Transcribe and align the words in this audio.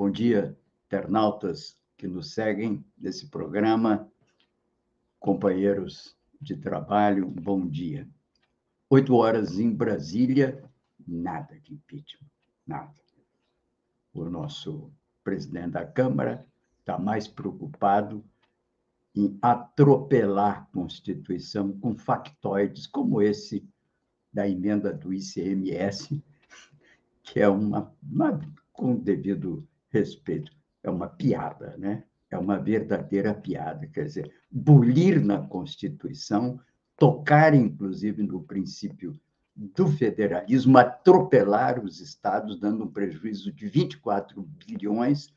Bom 0.00 0.10
dia, 0.10 0.58
internautas 0.86 1.78
que 1.98 2.08
nos 2.08 2.32
seguem 2.32 2.82
nesse 2.96 3.28
programa, 3.28 4.10
companheiros 5.18 6.16
de 6.40 6.56
trabalho, 6.56 7.26
bom 7.26 7.68
dia. 7.68 8.08
Oito 8.88 9.14
horas 9.14 9.58
em 9.58 9.70
Brasília, 9.70 10.64
nada 11.06 11.60
de 11.60 11.74
impeachment, 11.74 12.30
nada. 12.66 12.94
O 14.14 14.24
nosso 14.24 14.90
presidente 15.22 15.72
da 15.72 15.84
Câmara 15.84 16.46
está 16.78 16.98
mais 16.98 17.28
preocupado 17.28 18.24
em 19.14 19.38
atropelar 19.42 20.62
a 20.62 20.66
Constituição 20.72 21.78
com 21.78 21.94
factoides 21.94 22.86
como 22.86 23.20
esse 23.20 23.68
da 24.32 24.48
emenda 24.48 24.94
do 24.94 25.12
ICMS, 25.12 26.24
que 27.22 27.38
é 27.38 27.50
uma, 27.50 27.94
uma 28.02 28.40
com 28.72 28.96
devido 28.96 29.68
respeito. 29.90 30.50
É 30.82 30.90
uma 30.90 31.08
piada, 31.08 31.76
né? 31.76 32.04
É 32.30 32.38
uma 32.38 32.58
verdadeira 32.58 33.34
piada. 33.34 33.86
Quer 33.86 34.04
dizer, 34.04 34.32
bulir 34.50 35.22
na 35.22 35.38
Constituição, 35.46 36.60
tocar, 36.96 37.54
inclusive, 37.54 38.22
no 38.22 38.42
princípio 38.42 39.18
do 39.54 39.88
federalismo, 39.88 40.78
atropelar 40.78 41.84
os 41.84 42.00
estados, 42.00 42.58
dando 42.58 42.84
um 42.84 42.90
prejuízo 42.90 43.52
de 43.52 43.68
24 43.68 44.42
bilhões 44.42 45.34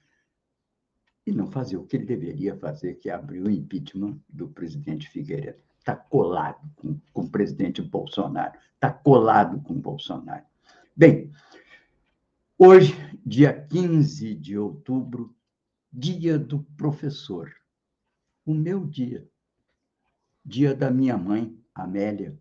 e 1.26 1.32
não 1.32 1.48
fazer 1.48 1.78
o 1.78 1.84
que 1.84 1.98
ele 1.98 2.06
deveria 2.06 2.56
fazer, 2.56 2.96
que 2.96 3.10
é 3.10 3.14
abrir 3.14 3.42
o 3.42 3.50
impeachment 3.50 4.20
do 4.30 4.48
presidente 4.48 5.10
Figueiredo. 5.10 5.60
Está 5.80 5.96
colado 5.96 6.70
com, 6.76 6.98
com 7.12 7.22
o 7.24 7.30
presidente 7.30 7.82
Bolsonaro, 7.82 8.58
está 8.76 8.92
colado 8.92 9.60
com 9.62 9.74
Bolsonaro. 9.74 10.46
Bem, 10.96 11.32
Hoje, 12.66 12.96
dia 13.26 13.52
15 13.52 14.36
de 14.36 14.58
outubro, 14.58 15.36
dia 15.92 16.40
do 16.40 16.64
professor. 16.78 17.54
O 18.46 18.54
meu 18.54 18.86
dia. 18.86 19.30
Dia 20.46 20.74
da 20.74 20.90
minha 20.90 21.18
mãe, 21.18 21.62
Amélia. 21.76 22.40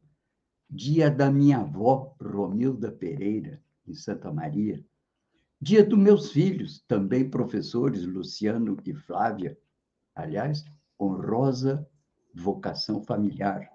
Dia 0.70 1.10
da 1.10 1.28
minha 1.28 1.58
avó, 1.58 2.14
Romilda 2.22 2.92
Pereira, 2.92 3.60
em 3.84 3.94
Santa 3.94 4.32
Maria. 4.32 4.80
Dia 5.60 5.84
dos 5.84 5.98
meus 5.98 6.30
filhos, 6.30 6.84
também 6.86 7.28
professores, 7.28 8.06
Luciano 8.06 8.76
e 8.84 8.94
Flávia. 8.94 9.58
Aliás, 10.14 10.64
honrosa 11.00 11.84
vocação 12.32 13.02
familiar. 13.02 13.68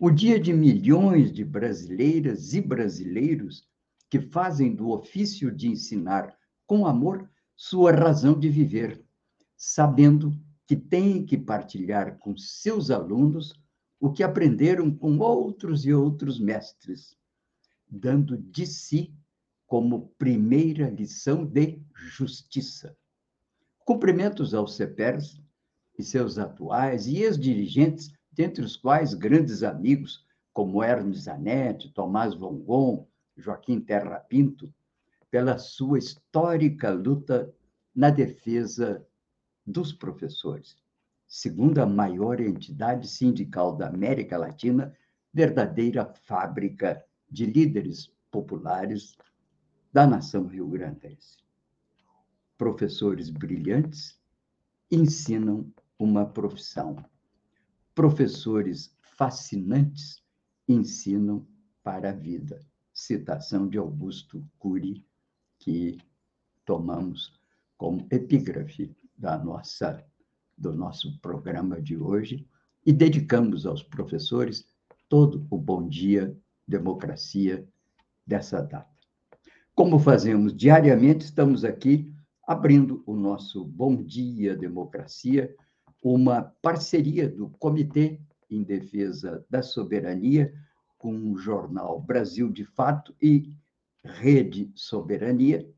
O 0.00 0.10
dia 0.10 0.40
de 0.40 0.52
milhões 0.52 1.32
de 1.32 1.44
brasileiras 1.44 2.54
e 2.54 2.60
brasileiros 2.60 3.72
que 4.14 4.20
fazem 4.20 4.72
do 4.72 4.90
ofício 4.90 5.50
de 5.50 5.66
ensinar 5.66 6.38
com 6.68 6.86
amor 6.86 7.28
sua 7.56 7.90
razão 7.90 8.38
de 8.38 8.48
viver, 8.48 9.04
sabendo 9.56 10.32
que 10.68 10.76
têm 10.76 11.26
que 11.26 11.36
partilhar 11.36 12.16
com 12.18 12.36
seus 12.36 12.92
alunos 12.92 13.60
o 13.98 14.12
que 14.12 14.22
aprenderam 14.22 14.88
com 14.88 15.18
outros 15.18 15.84
e 15.84 15.92
outros 15.92 16.38
mestres, 16.38 17.16
dando 17.90 18.38
de 18.38 18.64
si 18.68 19.12
como 19.66 20.14
primeira 20.16 20.88
lição 20.88 21.44
de 21.44 21.82
justiça. 21.92 22.96
Cumprimentos 23.80 24.54
aos 24.54 24.76
CEPERS 24.76 25.42
e 25.98 26.04
seus 26.04 26.38
atuais 26.38 27.08
e 27.08 27.16
ex-dirigentes, 27.16 28.12
dentre 28.30 28.64
os 28.64 28.76
quais 28.76 29.12
grandes 29.12 29.64
amigos 29.64 30.24
como 30.52 30.84
Hermes 30.84 31.22
Zanetti, 31.22 31.92
Tomás 31.92 32.32
Vongon, 32.32 33.08
Joaquim 33.36 33.80
Terra 33.80 34.20
Pinto, 34.20 34.72
pela 35.30 35.58
sua 35.58 35.98
histórica 35.98 36.90
luta 36.90 37.52
na 37.94 38.10
defesa 38.10 39.04
dos 39.66 39.92
professores. 39.92 40.76
Segundo 41.26 41.78
a 41.80 41.86
maior 41.86 42.40
entidade 42.40 43.08
sindical 43.08 43.76
da 43.76 43.88
América 43.88 44.38
Latina, 44.38 44.96
verdadeira 45.32 46.04
fábrica 46.04 47.04
de 47.28 47.46
líderes 47.46 48.12
populares 48.30 49.16
da 49.92 50.06
nação 50.06 50.46
rio-grandense. 50.46 51.38
Professores 52.56 53.30
brilhantes 53.30 54.20
ensinam 54.90 55.72
uma 55.98 56.26
profissão. 56.26 57.04
Professores 57.94 58.96
fascinantes 59.00 60.22
ensinam 60.68 61.46
para 61.82 62.10
a 62.10 62.12
vida 62.12 62.60
citação 63.04 63.68
de 63.68 63.76
Augusto 63.76 64.42
Cury, 64.58 65.04
que 65.58 65.98
tomamos 66.64 67.38
como 67.76 68.06
epígrafe 68.10 68.96
da 69.16 69.36
nossa, 69.36 70.02
do 70.56 70.72
nosso 70.72 71.18
programa 71.20 71.82
de 71.82 71.98
hoje 71.98 72.48
e 72.84 72.92
dedicamos 72.92 73.66
aos 73.66 73.82
professores 73.82 74.66
todo 75.08 75.46
o 75.50 75.58
bom 75.58 75.86
dia, 75.86 76.34
democracia 76.66 77.68
dessa 78.26 78.62
data. 78.62 78.88
Como 79.74 79.98
fazemos 79.98 80.56
diariamente, 80.56 81.26
estamos 81.26 81.62
aqui 81.62 82.10
abrindo 82.46 83.02
o 83.06 83.14
nosso 83.14 83.64
Bom 83.64 84.02
Dia 84.02 84.56
Democracia, 84.56 85.54
uma 86.02 86.42
parceria 86.62 87.28
do 87.28 87.50
Comitê 87.50 88.18
em 88.50 88.62
Defesa 88.62 89.44
da 89.50 89.62
Soberania 89.62 90.54
com 91.04 91.30
o 91.30 91.36
jornal 91.36 92.00
Brasil 92.00 92.50
de 92.50 92.64
Fato 92.64 93.14
e 93.20 93.54
Rede 94.02 94.72
Soberania, 94.74 95.70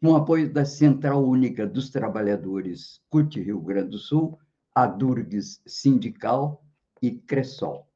com 0.00 0.16
apoio 0.16 0.50
da 0.50 0.64
Central 0.64 1.22
Única 1.22 1.66
dos 1.66 1.90
Trabalhadores 1.90 2.98
CUT 3.10 3.38
Rio 3.42 3.60
Grande 3.60 3.90
do 3.90 3.98
Sul, 3.98 4.38
a 4.74 4.86
Durgues 4.86 5.60
Sindical 5.66 6.64
e 7.02 7.10
Cressol. 7.10 7.86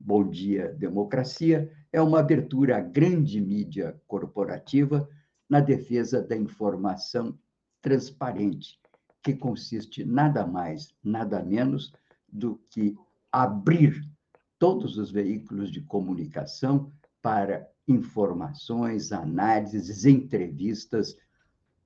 Bom 0.00 0.28
Dia 0.28 0.72
Democracia 0.72 1.70
é 1.92 2.02
uma 2.02 2.18
abertura 2.18 2.78
à 2.78 2.80
grande 2.80 3.40
mídia 3.40 3.96
corporativa 4.08 5.08
na 5.48 5.60
defesa 5.60 6.20
da 6.20 6.36
informação 6.36 7.38
transparente, 7.80 8.80
que 9.22 9.32
consiste 9.32 10.04
nada 10.04 10.44
mais, 10.44 10.92
nada 11.04 11.40
menos 11.40 11.92
do 12.28 12.60
que 12.68 12.96
abrir 13.30 14.11
todos 14.62 14.96
os 14.96 15.10
veículos 15.10 15.72
de 15.72 15.80
comunicação 15.80 16.92
para 17.20 17.68
informações, 17.88 19.10
análises, 19.10 20.04
entrevistas 20.04 21.16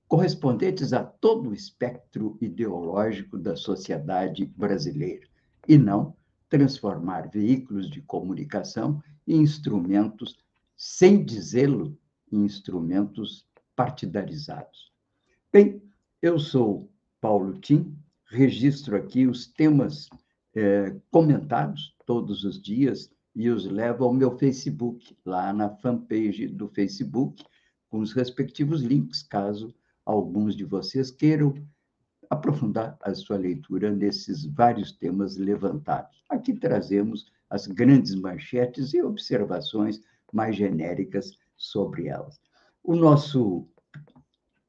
correspondentes 0.07 0.93
a 0.93 1.03
todo 1.03 1.49
o 1.49 1.55
espectro 1.55 2.37
ideológico 2.39 3.39
da 3.39 3.57
sociedade 3.57 4.45
brasileira, 4.45 5.27
e 5.67 5.79
não 5.79 6.15
transformar 6.51 7.31
veículos 7.31 7.89
de 7.89 8.03
comunicação 8.03 9.03
em 9.27 9.41
instrumentos, 9.41 10.37
sem 10.77 11.25
dizê-lo, 11.25 11.99
em 12.31 12.45
instrumentos 12.45 13.47
partidarizados. 13.75 14.93
Bem, 15.51 15.81
eu 16.21 16.39
sou 16.39 16.91
Paulo 17.22 17.59
Tim, 17.59 17.97
registro 18.27 18.97
aqui 18.97 19.27
os 19.27 19.47
temas 19.47 20.11
eh, 20.55 20.95
comentados 21.11 21.96
todos 22.07 22.45
os 22.45 22.63
dias 22.63 23.11
e 23.35 23.51
os 23.51 23.67
levo 23.67 24.05
ao 24.05 24.15
meu 24.15 24.39
Facebook, 24.39 25.15
lá 25.27 25.53
na 25.53 25.69
fanpage 25.69 26.47
do 26.47 26.69
Facebook, 26.69 27.45
com 27.91 27.99
os 27.99 28.13
respectivos 28.15 28.81
links, 28.81 29.23
caso 29.23 29.75
alguns 30.07 30.57
de 30.57 30.65
vocês 30.65 31.11
queiram 31.11 31.53
aprofundar 32.31 32.97
a 33.03 33.15
sua 33.15 33.37
leitura 33.37 33.93
nesses 33.93 34.47
vários 34.47 34.93
temas 34.93 35.37
levantados. 35.37 36.25
Aqui 36.31 36.55
trazemos 36.55 37.27
as 37.51 37.67
grandes 37.67 38.15
manchetes 38.15 38.95
e 38.95 39.03
observações 39.03 40.01
mais 40.33 40.57
genéricas 40.57 41.37
sobre 41.57 42.09
elas. 42.09 42.41
O 42.83 42.95
nosso 42.95 43.69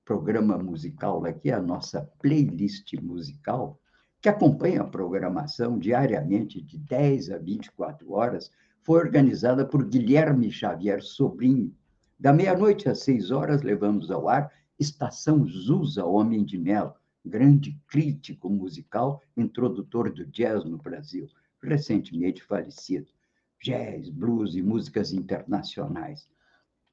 programa 0.06 0.57
musical 0.57 1.25
aqui, 1.25 1.51
a 1.51 1.62
nossa 1.62 2.01
playlist 2.19 2.94
musical, 3.01 3.80
que 4.27 4.31
acompanha 4.31 4.81
a 4.81 4.83
programação 4.83 5.79
diariamente 5.79 6.62
de 6.62 6.77
10 6.77 7.31
a 7.31 7.38
24 7.38 8.12
horas, 8.12 8.51
foi 8.81 9.00
organizada 9.00 9.65
por 9.65 9.85
Guilherme 9.85 10.51
Xavier 10.51 11.01
Sobrinho. 11.01 11.74
Da 12.19 12.33
meia-noite 12.33 12.89
às 12.89 13.00
seis 13.00 13.31
horas, 13.31 13.62
levamos 13.62 14.12
ao 14.12 14.27
ar 14.27 14.51
Estação 14.77 15.47
Zusa 15.47 16.03
Homem 16.03 16.44
de 16.44 16.57
Melo, 16.57 16.94
grande 17.24 17.79
crítico 17.88 18.50
musical, 18.50 19.21
introdutor 19.38 20.12
do 20.12 20.25
jazz 20.25 20.65
no 20.65 20.77
Brasil, 20.77 21.29
recentemente 21.63 22.44
falecido. 22.44 23.07
Jazz, 23.63 24.09
blues 24.09 24.56
e 24.56 24.62
músicas 24.62 25.13
internacionais. 25.13 26.27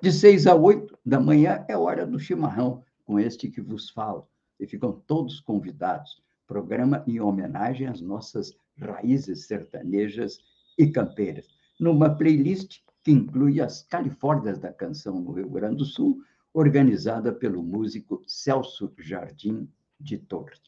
De 0.00 0.12
seis 0.12 0.46
a 0.46 0.54
oito 0.54 0.96
da 1.04 1.18
manhã 1.18 1.64
é 1.68 1.76
hora 1.76 2.06
do 2.06 2.16
chimarrão, 2.16 2.84
com 3.04 3.18
este 3.18 3.50
que 3.50 3.60
vos 3.60 3.90
falo. 3.90 4.28
E 4.60 4.68
ficam 4.68 5.02
todos 5.04 5.40
convidados. 5.40 6.22
Programa 6.46 7.04
em 7.06 7.20
homenagem 7.20 7.86
às 7.86 8.00
nossas 8.00 8.56
raízes 8.78 9.46
sertanejas 9.46 10.38
e 10.78 10.86
campeiras. 10.86 11.46
Numa 11.78 12.10
playlist 12.14 12.80
que 13.02 13.12
inclui 13.12 13.60
as 13.60 13.82
Califórnias 13.82 14.58
da 14.58 14.72
Canção 14.72 15.20
no 15.20 15.32
Rio 15.32 15.50
Grande 15.50 15.76
do 15.76 15.84
Sul, 15.84 16.22
organizada 16.52 17.32
pelo 17.32 17.62
músico 17.62 18.22
Celso 18.26 18.92
Jardim 18.98 19.68
de 20.00 20.16
Torres. 20.16 20.60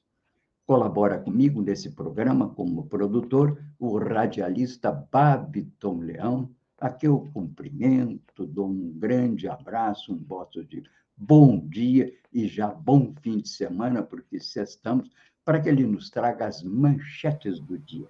Colabora 0.67 1.19
comigo 1.19 1.63
nesse 1.63 1.93
programa 1.93 2.49
como 2.51 2.89
produtor 2.89 3.63
o 3.79 3.97
radialista 3.97 4.91
Babiton 4.91 6.01
Leão, 6.01 6.51
a 6.79 6.91
que 6.91 7.07
eu 7.07 7.31
cumprimento, 7.33 8.45
dou 8.47 8.69
um 8.69 8.93
grande 8.99 9.49
abraço, 9.49 10.13
um 10.13 10.23
voto 10.23 10.65
de 10.65 10.83
bom 11.17 11.67
dia 11.67 12.13
e 12.33 12.47
já 12.47 12.69
bom 12.69 13.15
fim 13.23 13.39
de 13.39 13.49
semana, 13.49 14.03
porque 14.03 14.37
estamos, 14.37 15.09
para 15.47 15.61
que 15.61 15.69
ele 15.69 15.87
nos 15.87 16.11
traga 16.11 16.45
as 16.45 16.61
manchetes 16.61 17.61
do 17.61 17.79
dia. 17.79 18.09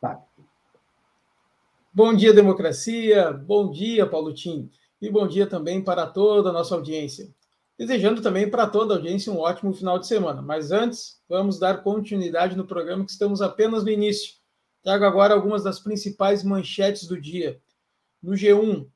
Babiton. 0.00 0.44
Bom 1.92 2.14
dia, 2.14 2.32
democracia. 2.32 3.32
Bom 3.32 3.72
dia, 3.72 4.06
Paulo 4.06 4.32
Tim. 4.32 4.70
E 5.02 5.10
bom 5.10 5.26
dia 5.26 5.48
também 5.48 5.82
para 5.82 6.06
toda 6.06 6.50
a 6.50 6.52
nossa 6.52 6.76
audiência. 6.76 7.28
Desejando 7.76 8.22
também 8.22 8.48
para 8.48 8.68
toda 8.68 8.94
a 8.94 8.96
audiência 8.96 9.32
um 9.32 9.40
ótimo 9.40 9.74
final 9.74 9.98
de 9.98 10.06
semana. 10.06 10.40
Mas 10.40 10.70
antes, 10.70 11.20
vamos 11.28 11.58
dar 11.58 11.82
continuidade 11.82 12.56
no 12.56 12.64
programa 12.64 13.04
que 13.04 13.10
estamos 13.10 13.42
apenas 13.42 13.82
no 13.82 13.90
início. 13.90 14.34
Trago 14.80 15.04
agora 15.04 15.34
algumas 15.34 15.64
das 15.64 15.80
principais 15.80 16.44
manchetes 16.44 17.08
do 17.08 17.20
dia. 17.20 17.60
No 18.22 18.34
G1, 18.34 18.86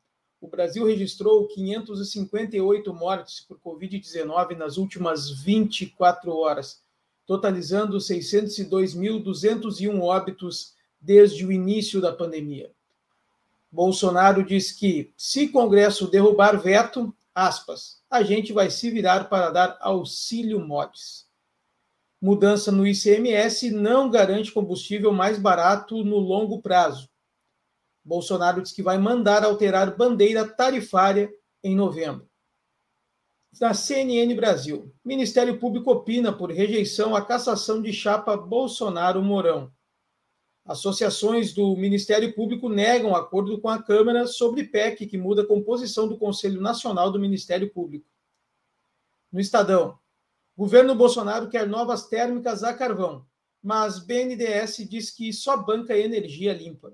o 0.41 0.47
Brasil 0.47 0.87
registrou 0.87 1.49
558 1.49 2.95
mortes 2.95 3.41
por 3.41 3.59
Covid-19 3.59 4.57
nas 4.57 4.77
últimas 4.77 5.29
24 5.43 6.31
horas, 6.37 6.87
totalizando 7.29 7.99
602.201 7.99 10.01
óbitos 10.01 10.75
desde 10.99 11.45
o 11.45 11.53
início 11.53 12.01
da 12.01 12.11
pandemia. 12.11 12.73
Bolsonaro 13.71 14.43
diz 14.43 14.73
que, 14.73 15.13
se 15.15 15.49
Congresso 15.49 16.11
derrubar 16.11 16.59
veto, 16.59 17.15
aspas, 17.35 18.01
a 18.11 18.23
gente 18.23 18.51
vai 18.51 18.71
se 18.71 18.91
virar 18.91 19.29
para 19.29 19.51
dar 19.51 19.77
auxílio 19.83 20.59
mods. 20.59 21.29
Mudança 22.19 22.73
no 22.73 22.87
ICMS 22.87 23.73
não 23.73 24.09
garante 24.09 24.51
combustível 24.51 25.13
mais 25.13 25.39
barato 25.39 26.03
no 26.03 26.17
longo 26.17 26.63
prazo. 26.63 27.11
Bolsonaro 28.03 28.63
diz 28.63 28.73
que 28.73 28.83
vai 28.83 28.97
mandar 28.97 29.45
alterar 29.45 29.95
bandeira 29.95 30.49
tarifária 30.49 31.31
em 31.63 31.77
novembro. 31.77 32.27
Na 33.61 33.75
CNN 33.75 34.33
Brasil, 34.37 34.95
Ministério 35.05 35.59
Público 35.59 35.91
opina 35.91 36.33
por 36.33 36.53
rejeição 36.53 37.17
à 37.17 37.25
cassação 37.25 37.83
de 37.83 37.93
chapa 37.93 38.37
Bolsonaro-Mourão. 38.37 39.73
Associações 40.65 41.53
do 41.55 41.75
Ministério 41.75 42.33
Público 42.35 42.69
negam 42.69 43.17
acordo 43.17 43.59
com 43.59 43.69
a 43.69 43.83
Câmara 43.83 44.27
sobre 44.27 44.65
PEC 44.65 45.07
que 45.07 45.17
muda 45.17 45.43
a 45.43 45.47
composição 45.47 46.07
do 46.07 46.19
Conselho 46.19 46.61
Nacional 46.61 47.11
do 47.11 47.19
Ministério 47.19 47.73
Público. 47.73 48.07
No 49.33 49.41
Estadão, 49.41 49.99
governo 50.57 50.95
Bolsonaro 50.95 51.49
quer 51.49 51.67
novas 51.67 52.07
térmicas 52.07 52.63
a 52.63 52.75
carvão, 52.75 53.27
mas 53.63 53.99
BNDES 53.99 54.89
diz 54.89 55.11
que 55.11 55.33
só 55.33 55.57
banca 55.57 55.97
energia 55.97 56.53
limpa. 56.53 56.93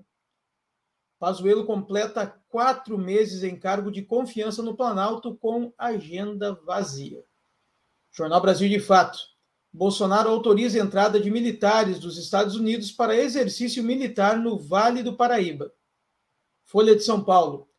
Pazuello 1.24 1.64
completa 1.64 2.38
quatro 2.50 2.98
meses 2.98 3.42
em 3.42 3.56
cargo 3.56 3.90
de 3.90 4.02
confiança 4.02 4.62
no 4.62 4.76
Planalto 4.76 5.34
com 5.34 5.72
agenda 5.78 6.52
vazia. 6.52 7.24
Jornal 8.12 8.42
Brasil 8.42 8.68
de 8.68 8.78
Fato. 8.78 9.18
Bolsonaro 9.72 10.28
autoriza 10.28 10.78
a 10.78 10.84
entrada 10.84 11.18
de 11.18 11.30
militares 11.30 11.98
dos 11.98 12.18
Estados 12.18 12.56
Unidos 12.56 12.92
para 12.92 13.16
exercício 13.16 13.82
militar 13.82 14.38
no 14.38 14.58
Vale 14.58 15.02
do 15.02 15.16
Paraíba. 15.16 15.72
Folha 16.62 16.94
de 16.94 17.02
São 17.02 17.24
Paulo. 17.24 17.70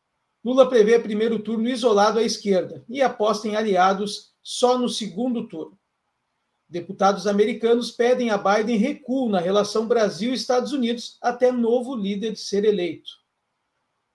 Lula 0.44 0.68
prevê 0.68 0.98
primeiro 0.98 1.38
turno 1.38 1.70
isolado 1.70 2.18
à 2.18 2.24
esquerda 2.24 2.84
e 2.90 3.00
aposta 3.04 3.48
em 3.48 3.56
aliados 3.56 4.34
só 4.42 4.76
no 4.76 4.90
segundo 4.90 5.48
turno. 5.48 5.78
Deputados 6.68 7.28
americanos 7.28 7.92
pedem 7.92 8.32
a 8.32 8.40
Biden 8.40 8.78
recuo 8.78 9.30
na 9.30 9.40
relação 9.40 9.88
Brasil-Estados 9.88 10.72
Unidos 10.72 11.20
até 11.22 11.52
novo 11.52 11.96
líder 11.96 12.36
ser 12.38 12.66
eleito. 12.66 13.24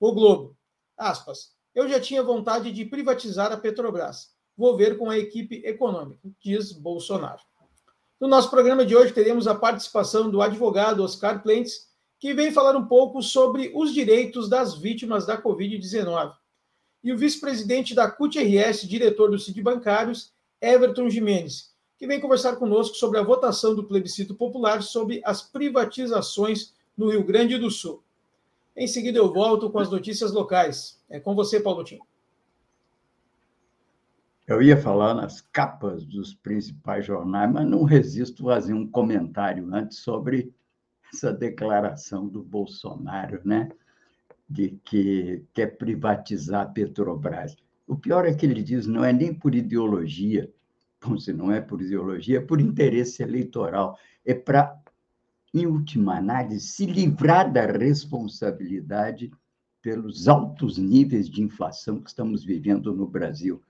O 0.00 0.12
Globo. 0.12 0.56
Aspas. 0.96 1.52
Eu 1.74 1.86
já 1.86 2.00
tinha 2.00 2.22
vontade 2.22 2.72
de 2.72 2.86
privatizar 2.86 3.52
a 3.52 3.56
Petrobras. 3.58 4.30
Vou 4.56 4.74
ver 4.74 4.96
com 4.96 5.10
a 5.10 5.18
equipe 5.18 5.62
econômica, 5.64 6.26
diz 6.40 6.72
Bolsonaro. 6.72 7.42
No 8.18 8.26
nosso 8.26 8.50
programa 8.50 8.84
de 8.84 8.96
hoje, 8.96 9.12
teremos 9.12 9.46
a 9.46 9.54
participação 9.54 10.30
do 10.30 10.40
advogado 10.40 11.04
Oscar 11.04 11.42
Plentes, 11.42 11.90
que 12.18 12.32
vem 12.32 12.50
falar 12.50 12.76
um 12.76 12.86
pouco 12.86 13.22
sobre 13.22 13.72
os 13.74 13.92
direitos 13.92 14.48
das 14.48 14.74
vítimas 14.76 15.26
da 15.26 15.40
Covid-19. 15.40 16.34
E 17.04 17.12
o 17.12 17.18
vice-presidente 17.18 17.94
da 17.94 18.10
CUT-RS, 18.10 18.88
diretor 18.88 19.30
do 19.30 19.38
CID 19.38 19.62
Bancários, 19.62 20.32
Everton 20.60 21.10
Jimenez, 21.10 21.74
que 21.98 22.06
vem 22.06 22.20
conversar 22.20 22.56
conosco 22.56 22.96
sobre 22.96 23.18
a 23.18 23.22
votação 23.22 23.74
do 23.74 23.84
plebiscito 23.84 24.34
popular 24.34 24.82
sobre 24.82 25.20
as 25.24 25.42
privatizações 25.42 26.74
no 26.96 27.10
Rio 27.10 27.24
Grande 27.24 27.58
do 27.58 27.70
Sul. 27.70 28.02
Em 28.76 28.86
seguida, 28.86 29.18
eu 29.18 29.32
volto 29.32 29.70
com 29.70 29.78
as 29.78 29.90
notícias 29.90 30.32
locais. 30.32 31.02
É 31.08 31.18
com 31.18 31.34
você, 31.34 31.60
Paulo 31.60 31.84
Tim. 31.84 31.98
Eu 34.46 34.60
ia 34.60 34.76
falar 34.76 35.14
nas 35.14 35.40
capas 35.40 36.04
dos 36.04 36.34
principais 36.34 37.06
jornais, 37.06 37.52
mas 37.52 37.68
não 37.68 37.84
resisto 37.84 38.50
a 38.50 38.54
fazer 38.54 38.74
um 38.74 38.84
comentário 38.84 39.72
antes 39.72 39.98
sobre 39.98 40.52
essa 41.12 41.32
declaração 41.32 42.26
do 42.26 42.42
Bolsonaro, 42.42 43.40
né? 43.44 43.68
De 44.48 44.70
que 44.84 45.44
quer 45.54 45.76
privatizar 45.76 46.62
a 46.62 46.68
Petrobras. 46.68 47.56
O 47.86 47.96
pior 47.96 48.26
é 48.26 48.34
que 48.34 48.44
ele 48.44 48.62
diz 48.62 48.86
não 48.86 49.04
é 49.04 49.12
nem 49.12 49.32
por 49.32 49.54
ideologia, 49.54 50.52
bom, 51.00 51.16
se 51.16 51.32
não 51.32 51.52
é 51.52 51.60
por 51.60 51.80
ideologia, 51.80 52.38
é 52.38 52.40
por 52.40 52.60
interesse 52.60 53.22
eleitoral. 53.22 53.96
É 54.24 54.34
para, 54.34 54.79
em 55.52 55.66
última 55.66 56.16
análise, 56.16 56.66
se 56.66 56.86
livrar 56.86 57.52
da 57.52 57.66
responsabilidade 57.66 59.30
pelos 59.82 60.28
altos 60.28 60.78
níveis 60.78 61.28
de 61.28 61.42
inflação 61.42 62.00
que 62.00 62.10
estamos 62.10 62.44
vivendo 62.44 62.94
no 62.94 63.06
Brasil 63.06 63.62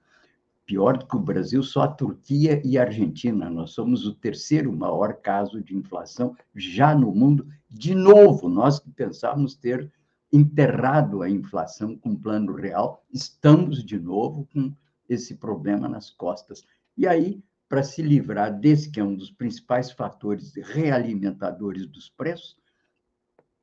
pior 0.71 0.97
do 0.97 1.05
que 1.05 1.17
o 1.17 1.21
Brasil, 1.21 1.65
só 1.65 1.83
a 1.83 1.89
Turquia 1.89 2.63
e 2.65 2.79
a 2.79 2.83
Argentina. 2.83 3.51
Nós 3.51 3.73
somos 3.73 4.07
o 4.07 4.15
terceiro 4.15 4.73
maior 4.73 5.15
caso 5.15 5.61
de 5.61 5.77
inflação 5.77 6.37
já 6.55 6.95
no 6.95 7.13
mundo. 7.13 7.45
De 7.69 7.93
novo, 7.93 8.49
nós 8.49 8.79
que 8.79 8.89
pensávamos 8.89 9.57
ter 9.57 9.91
enterrado 10.33 11.23
a 11.23 11.29
inflação 11.29 11.97
com 11.97 12.15
plano 12.15 12.55
real, 12.55 13.05
estamos 13.13 13.85
de 13.85 13.99
novo 13.99 14.47
com 14.53 14.73
esse 15.09 15.35
problema 15.35 15.89
nas 15.89 16.09
costas. 16.09 16.65
E 16.97 17.05
aí, 17.05 17.43
para 17.71 17.85
se 17.85 18.03
livrar 18.03 18.59
desse 18.59 18.91
que 18.91 18.99
é 18.99 19.05
um 19.05 19.15
dos 19.15 19.31
principais 19.31 19.93
fatores 19.93 20.53
realimentadores 20.57 21.87
dos 21.87 22.09
preços, 22.09 22.59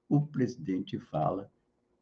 o 0.08 0.22
presidente 0.22 0.98
fala 0.98 1.52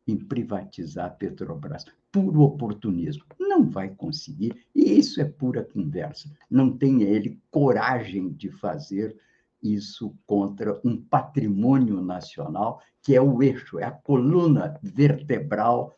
em 0.07 0.15
privatizar 0.15 1.07
a 1.07 1.09
Petrobras. 1.09 1.83
Puro 2.11 2.41
oportunismo. 2.41 3.25
Não 3.39 3.67
vai 3.67 3.89
conseguir, 3.89 4.67
e 4.75 4.99
isso 4.99 5.19
é 5.19 5.25
pura 5.25 5.63
conversa. 5.63 6.29
Não 6.47 6.77
tem 6.77 7.01
ele 7.01 7.41
coragem 7.49 8.31
de 8.31 8.51
fazer 8.51 9.19
isso 9.59 10.15
contra 10.27 10.79
um 10.85 11.01
patrimônio 11.01 11.99
nacional 12.01 12.83
que 13.01 13.15
é 13.15 13.21
o 13.21 13.41
eixo, 13.41 13.79
é 13.79 13.83
a 13.83 13.91
coluna 13.91 14.79
vertebral 14.83 15.97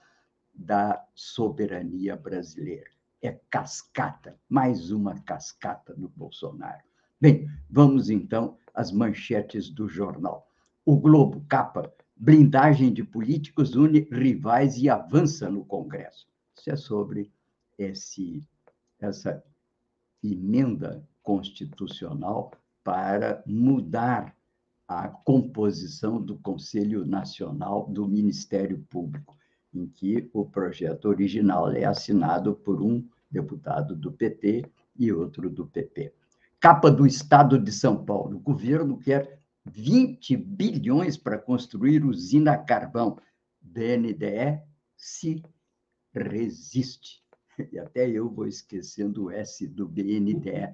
da 0.56 1.06
soberania 1.14 2.16
brasileira. 2.16 2.97
É 3.22 3.32
cascata, 3.50 4.40
mais 4.48 4.92
uma 4.92 5.20
cascata 5.22 5.94
do 5.96 6.08
Bolsonaro. 6.10 6.84
Bem, 7.20 7.50
vamos 7.70 8.10
então 8.10 8.58
às 8.74 8.92
manchetes 8.92 9.70
do 9.70 9.88
jornal. 9.88 10.48
O 10.86 10.98
Globo, 10.98 11.44
capa, 11.50 11.92
blindagem 12.16 12.94
de 12.94 13.04
políticos 13.04 13.76
une 13.76 14.02
rivais 14.12 14.78
e 14.78 14.90
avança 14.90 15.50
no 15.50 15.66
Congresso. 15.66 16.28
Isso 16.56 16.70
é 16.70 16.76
sobre 16.76 17.32
esse, 17.78 18.48
essa 19.00 19.44
emenda 20.24 21.04
constitucional 21.22 22.52
para 22.84 23.44
mudar 23.46 24.36
a 24.88 25.10
composição 25.10 26.22
do 26.22 26.38
Conselho 26.38 27.06
Nacional 27.06 27.88
do 27.88 28.08
Ministério 28.08 28.80
Público, 28.90 29.38
em 29.74 29.88
que 29.88 30.30
o 30.34 30.46
projeto 30.46 31.06
original 31.06 31.72
é 31.72 31.86
assinado 31.86 32.56
por 32.56 32.82
um 32.82 33.06
deputado 33.30 33.96
do 33.96 34.12
PT 34.12 34.66
e 34.98 35.12
outro 35.12 35.50
do 35.50 35.68
PP. 35.68 36.14
Capa 36.60 36.90
do 36.90 37.06
Estado 37.06 37.60
de 37.60 37.72
São 37.72 38.04
Paulo. 38.04 38.38
O 38.38 38.40
governo 38.40 38.98
quer 38.98 39.40
20 39.66 40.36
bilhões 40.38 41.18
para 41.18 41.38
construir 41.38 42.04
usina 42.04 42.58
carvão. 42.58 43.18
BNDE 43.62 44.62
se 44.96 45.44
resiste. 46.14 47.24
E 47.72 47.78
até 47.80 48.10
eu 48.10 48.30
vou 48.30 48.48
esquecendo 48.48 49.26
o 49.26 49.32
S 49.32 49.68
do 49.68 49.88
BNDE, 49.88 50.74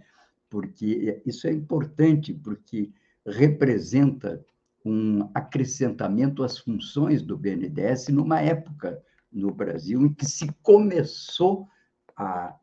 porque 0.50 1.22
isso 1.26 1.48
é 1.48 1.52
importante, 1.54 2.34
porque 2.34 2.92
representa 3.26 4.44
um 4.86 5.30
acrescentamento 5.34 6.44
às 6.44 6.58
funções 6.58 7.22
do 7.22 7.38
BNDES 7.38 8.10
numa 8.10 8.42
época 8.42 9.02
no 9.32 9.52
Brasil 9.52 10.02
em 10.02 10.14
que 10.14 10.26
se 10.26 10.48
começou 10.62 11.68
a 12.16 12.56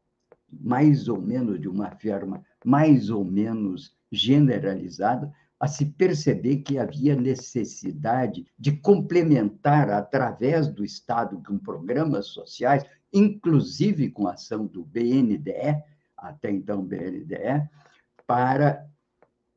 mais 0.53 1.09
ou 1.09 1.21
menos 1.21 1.61
de 1.61 1.69
uma 1.69 1.91
forma 1.91 2.45
mais 2.65 3.09
ou 3.11 3.25
menos 3.25 3.95
generalizada 4.11 5.33
a 5.61 5.69
se 5.69 5.85
perceber 5.85 6.59
que 6.59 6.79
havia 6.79 7.15
necessidade 7.15 8.47
de 8.59 8.73
complementar 8.73 9.91
através 9.91 10.67
do 10.69 10.83
Estado 10.83 11.43
com 11.47 11.59
programas 11.59 12.29
sociais, 12.29 12.85
inclusive 13.13 14.11
com 14.11 14.27
a 14.27 14.33
ação 14.33 14.67
do 14.67 14.83
BNDE, 14.83 15.83
até 16.17 16.51
então 16.51 16.83
BNDE, 16.83 17.69
para 18.27 18.90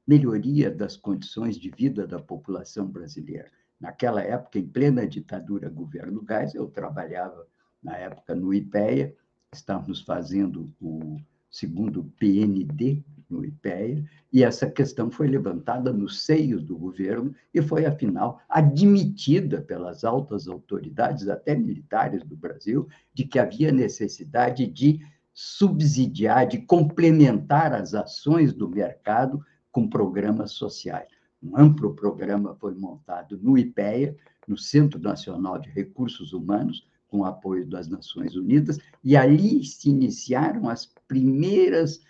melhoria 0.05 0.69
das 0.69 0.97
condições 0.97 1.57
de 1.57 1.69
vida 1.69 2.05
da 2.05 2.19
população 2.19 2.87
brasileira. 2.87 3.49
Naquela 3.79 4.21
época, 4.21 4.59
em 4.59 4.67
plena 4.67 5.07
ditadura 5.07 5.69
governo 5.69 6.21
Gás, 6.21 6.55
eu 6.55 6.67
trabalhava 6.67 7.45
na 7.81 7.97
época 7.97 8.33
no 8.33 8.53
IPEA, 8.53 9.13
estávamos 9.53 10.01
fazendo 10.01 10.73
o 10.81 11.19
segundo 11.49 12.05
PND 12.17 13.03
no 13.29 13.43
IPEA, 13.45 14.03
e 14.31 14.43
essa 14.43 14.69
questão 14.69 15.11
foi 15.11 15.27
levantada 15.27 15.91
no 15.91 16.07
seio 16.07 16.59
do 16.59 16.77
governo 16.77 17.33
e 17.53 17.61
foi, 17.61 17.85
afinal, 17.85 18.39
admitida 18.49 19.61
pelas 19.61 20.03
altas 20.03 20.47
autoridades, 20.47 21.27
até 21.27 21.55
militares 21.55 22.23
do 22.23 22.35
Brasil, 22.35 22.87
de 23.13 23.25
que 23.25 23.37
havia 23.37 23.71
necessidade 23.71 24.65
de 24.65 24.99
subsidiar, 25.33 26.47
de 26.47 26.59
complementar 26.59 27.73
as 27.73 27.93
ações 27.93 28.53
do 28.53 28.69
mercado 28.69 29.43
com 29.73 29.89
programas 29.89 30.51
sociais. 30.51 31.09
Um 31.41 31.57
amplo 31.57 31.93
programa 31.93 32.55
foi 32.55 32.73
montado 32.75 33.37
no 33.41 33.57
IPEA, 33.57 34.15
no 34.47 34.57
Centro 34.57 34.99
Nacional 34.99 35.59
de 35.59 35.69
Recursos 35.69 36.31
Humanos, 36.31 36.87
com 37.07 37.25
apoio 37.25 37.67
das 37.67 37.89
Nações 37.89 38.35
Unidas, 38.35 38.79
e 39.03 39.17
ali 39.17 39.63
se 39.65 39.89
iniciaram 39.89 40.69
as 40.69 40.85
primeiras 41.07 42.01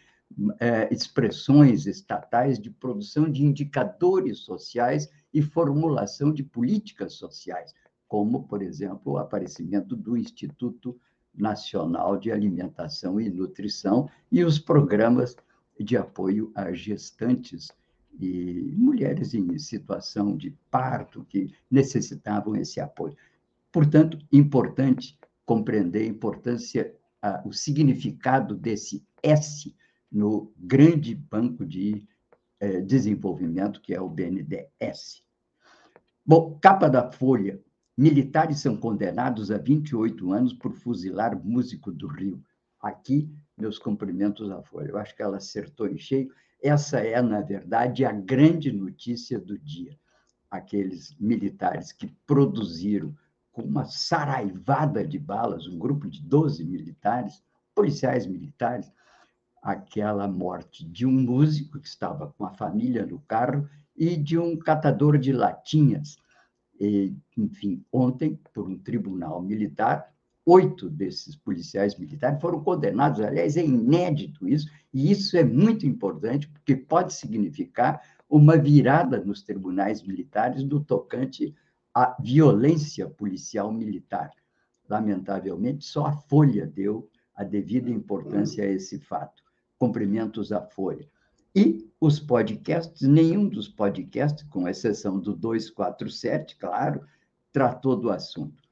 eh, 0.59 0.89
expressões 0.91 1.87
estatais 1.87 2.59
de 2.59 2.69
produção 2.69 3.31
de 3.31 3.43
indicadores 3.43 4.39
sociais 4.39 5.09
e 5.33 5.41
formulação 5.41 6.31
de 6.31 6.43
políticas 6.43 7.13
sociais, 7.13 7.73
como, 8.07 8.43
por 8.43 8.61
exemplo, 8.61 9.13
o 9.13 9.17
aparecimento 9.17 9.95
do 9.95 10.17
Instituto 10.17 10.99
Nacional 11.33 12.17
de 12.17 12.31
Alimentação 12.31 13.19
e 13.19 13.29
Nutrição 13.29 14.09
e 14.31 14.43
os 14.43 14.59
programas 14.59 15.35
de 15.79 15.97
apoio 15.97 16.51
a 16.55 16.71
gestantes 16.73 17.71
e 18.19 18.73
mulheres 18.75 19.33
em 19.33 19.57
situação 19.57 20.37
de 20.37 20.51
parto 20.69 21.25
que 21.25 21.53
necessitavam 21.69 22.55
esse 22.55 22.79
apoio. 22.79 23.15
Portanto, 23.71 24.19
importante 24.31 25.17
compreender 25.45 26.03
a 26.03 26.07
importância, 26.07 26.93
a, 27.21 27.41
o 27.45 27.51
significado 27.51 28.55
desse 28.55 29.03
S 29.21 29.75
no 30.11 30.53
grande 30.57 31.15
banco 31.15 31.65
de 31.65 32.07
eh, 32.59 32.81
desenvolvimento 32.81 33.81
que 33.81 33.93
é 33.93 33.99
o 33.99 34.07
BNDES. 34.07 35.23
Bom, 36.25 36.57
capa 36.61 36.87
da 36.87 37.11
Folha. 37.11 37.59
Militares 37.97 38.59
são 38.59 38.77
condenados 38.77 39.51
a 39.51 39.57
28 39.57 40.31
anos 40.31 40.53
por 40.53 40.73
fuzilar 40.73 41.37
músico 41.43 41.91
do 41.91 42.07
Rio. 42.07 42.41
Aqui 42.83 43.33
meus 43.57 43.79
cumprimentos 43.79 44.51
à 44.51 44.61
Folha. 44.61 44.89
Eu 44.89 44.97
acho 44.97 45.15
que 45.15 45.21
ela 45.21 45.37
acertou 45.37 45.87
em 45.87 45.97
cheio. 45.97 46.29
Essa 46.61 46.99
é, 46.99 47.21
na 47.21 47.41
verdade, 47.41 48.05
a 48.05 48.11
grande 48.11 48.71
notícia 48.71 49.39
do 49.39 49.57
dia. 49.57 49.97
Aqueles 50.51 51.15
militares 51.19 51.91
que 51.91 52.07
produziram 52.27 53.15
com 53.51 53.61
uma 53.61 53.85
saraivada 53.85 55.05
de 55.05 55.17
balas, 55.17 55.67
um 55.67 55.77
grupo 55.77 56.09
de 56.09 56.21
12 56.21 56.63
militares, 56.63 57.41
policiais 57.73 58.25
militares, 58.25 58.91
aquela 59.61 60.27
morte 60.27 60.83
de 60.85 61.05
um 61.05 61.11
músico 61.11 61.79
que 61.79 61.87
estava 61.87 62.27
com 62.37 62.45
a 62.45 62.53
família 62.53 63.05
no 63.05 63.19
carro 63.21 63.67
e 63.95 64.15
de 64.15 64.37
um 64.37 64.57
catador 64.57 65.17
de 65.17 65.31
latinhas. 65.31 66.17
E, 66.79 67.15
enfim, 67.37 67.83
ontem, 67.91 68.39
por 68.53 68.67
um 68.67 68.77
tribunal 68.77 69.41
militar, 69.41 70.12
oito 70.45 70.89
desses 70.89 71.35
policiais 71.35 71.97
militares 71.97 72.41
foram 72.41 72.61
condenados. 72.63 73.21
Aliás, 73.21 73.55
é 73.57 73.63
inédito 73.63 74.47
isso, 74.47 74.69
e 74.93 75.11
isso 75.11 75.37
é 75.37 75.43
muito 75.43 75.85
importante, 75.85 76.47
porque 76.49 76.75
pode 76.75 77.13
significar 77.13 78.01
uma 78.29 78.57
virada 78.57 79.23
nos 79.23 79.43
tribunais 79.43 80.01
militares 80.03 80.63
no 80.63 80.83
tocante 80.83 81.55
à 81.93 82.15
violência 82.19 83.07
policial 83.07 83.71
militar. 83.71 84.31
Lamentavelmente, 84.89 85.85
só 85.85 86.07
a 86.07 86.13
Folha 86.13 86.65
deu 86.65 87.09
a 87.35 87.43
devida 87.43 87.89
importância 87.89 88.63
a 88.63 88.67
esse 88.67 88.99
fato. 88.99 89.43
Cumprimentos 89.77 90.51
à 90.51 90.61
Folha. 90.61 91.07
E 91.55 91.87
os 92.01 92.19
podcasts, 92.19 93.07
nenhum 93.07 93.47
dos 93.47 93.67
podcasts, 93.67 94.43
com 94.49 94.67
exceção 94.67 95.19
do 95.19 95.35
247, 95.35 96.57
claro, 96.57 97.05
tratou 97.51 97.95
do 97.95 98.09
assunto. 98.09 98.62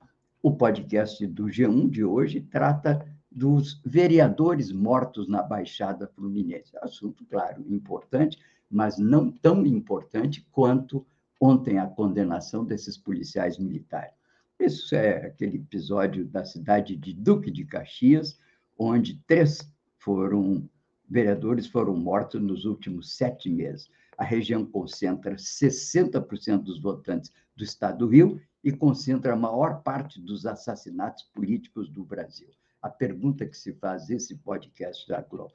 O 0.44 0.52
podcast 0.52 1.28
do 1.28 1.46
G1 1.46 1.88
de 1.88 2.04
hoje 2.04 2.42
trata 2.42 3.08
dos 3.32 3.80
vereadores 3.86 4.72
mortos 4.72 5.28
na 5.28 5.44
Baixada 5.44 6.08
Fluminense. 6.08 6.76
Assunto, 6.82 7.24
claro, 7.26 7.64
importante, 7.70 8.40
mas 8.68 8.98
não 8.98 9.32
tão 9.32 9.64
importante 9.68 10.44
quanto 10.52 11.06
ontem 11.40 11.78
a 11.78 11.86
condenação 11.86 12.66
desses 12.66 12.98
policiais 12.98 13.60
militares. 13.60 14.16
Isso 14.60 14.96
é 14.96 15.28
aquele 15.28 15.58
episódio 15.58 16.26
da 16.26 16.44
cidade 16.44 16.96
de 16.96 17.14
Duque 17.14 17.52
de 17.52 17.64
Caxias, 17.64 18.40
onde 18.78 19.22
três 19.28 19.72
foram 20.00 20.68
vereadores 21.08 21.68
foram 21.68 21.96
mortos 21.96 22.42
nos 22.42 22.66
últimos 22.66 23.16
sete 23.16 23.48
meses. 23.48 23.90
A 24.22 24.24
região 24.24 24.64
concentra 24.64 25.36
60% 25.36 26.62
dos 26.62 26.80
votantes 26.80 27.32
do 27.56 27.64
estado 27.64 27.98
do 27.98 28.08
Rio 28.08 28.40
e 28.64 28.72
concentra 28.72 29.34
a 29.34 29.36
maior 29.36 29.82
parte 29.82 30.22
dos 30.22 30.46
assassinatos 30.46 31.24
políticos 31.24 31.90
do 31.90 32.04
Brasil. 32.04 32.48
A 32.84 32.88
pergunta 32.88 33.48
que 33.48 33.58
se 33.58 33.74
faz 33.74 34.12
esse 34.12 34.36
podcast 34.36 35.08
da 35.08 35.22
Globo: 35.22 35.52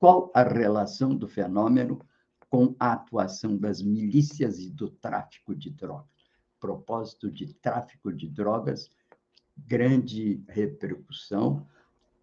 qual 0.00 0.32
a 0.34 0.42
relação 0.42 1.14
do 1.14 1.28
fenômeno 1.28 2.04
com 2.50 2.74
a 2.80 2.94
atuação 2.94 3.56
das 3.56 3.80
milícias 3.80 4.58
e 4.58 4.68
do 4.68 4.90
tráfico 4.90 5.54
de 5.54 5.70
drogas? 5.70 6.10
Propósito 6.58 7.30
de 7.30 7.54
tráfico 7.54 8.12
de 8.12 8.28
drogas, 8.28 8.90
grande 9.56 10.42
repercussão 10.48 11.64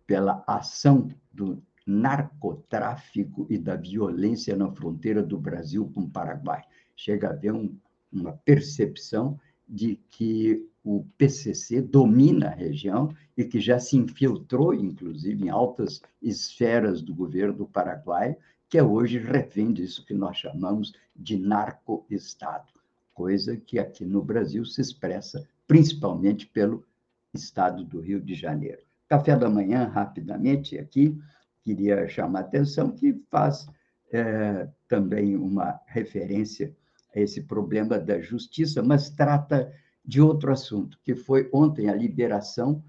pela 0.06 0.44
ação 0.46 1.08
do 1.32 1.64
narcotráfico 1.86 3.46
e 3.50 3.58
da 3.58 3.76
violência 3.76 4.56
na 4.56 4.72
fronteira 4.72 5.22
do 5.22 5.38
Brasil 5.38 5.92
com 5.94 6.02
o 6.02 6.10
Paraguai. 6.10 6.64
Chega 6.96 7.28
a 7.28 7.32
haver 7.32 7.54
um, 7.54 7.78
uma 8.12 8.34
percepção 8.34 9.40
de 9.68 9.96
que 10.10 10.68
o 10.84 11.06
PCC 11.18 11.82
domina 11.82 12.48
a 12.48 12.56
região 12.56 13.14
e 13.36 13.44
que 13.44 13.60
já 13.60 13.80
se 13.80 13.98
infiltrou, 13.98 14.74
inclusive, 14.74 15.46
em 15.46 15.50
altas 15.50 16.02
esferas 16.22 17.02
do 17.02 17.14
governo 17.14 17.54
do 17.54 17.66
Paraguai, 17.66 18.38
que 18.70 18.78
é 18.78 18.84
hoje 18.84 19.18
refém 19.18 19.74
disso 19.74 20.06
que 20.06 20.14
nós 20.14 20.38
chamamos 20.38 20.94
de 21.16 21.38
narco-estado, 21.38 22.72
coisa 23.14 23.58
que 23.58 23.80
aqui 23.80 24.06
no 24.06 24.22
Brasil 24.22 24.66
se 24.66 24.82
expressa 24.82 25.48
principalmente 25.68 26.46
pelo 26.48 26.86
estado 27.34 27.84
do 27.84 28.00
Rio 28.00 28.22
de 28.22 28.36
Janeiro. 28.36 28.82
Café 29.08 29.36
da 29.36 29.50
manhã, 29.50 29.86
rapidamente, 29.86 30.78
aqui, 30.78 31.18
queria 31.66 32.08
chamar 32.08 32.40
a 32.40 32.42
atenção 32.44 32.92
que 32.92 33.20
faz 33.32 33.68
é, 34.14 34.70
também 34.88 35.36
uma 35.36 35.82
referência 35.88 36.74
esse 37.16 37.42
problema 37.42 37.98
da 37.98 38.22
justiça, 38.22 38.84
mas 38.84 39.10
trata 39.10 39.74
de 40.04 40.22
outro 40.22 40.52
assunto, 40.52 41.00
que 41.02 41.16
foi 41.16 41.50
ontem 41.52 41.90
a 41.90 41.96
liberação 41.96 42.84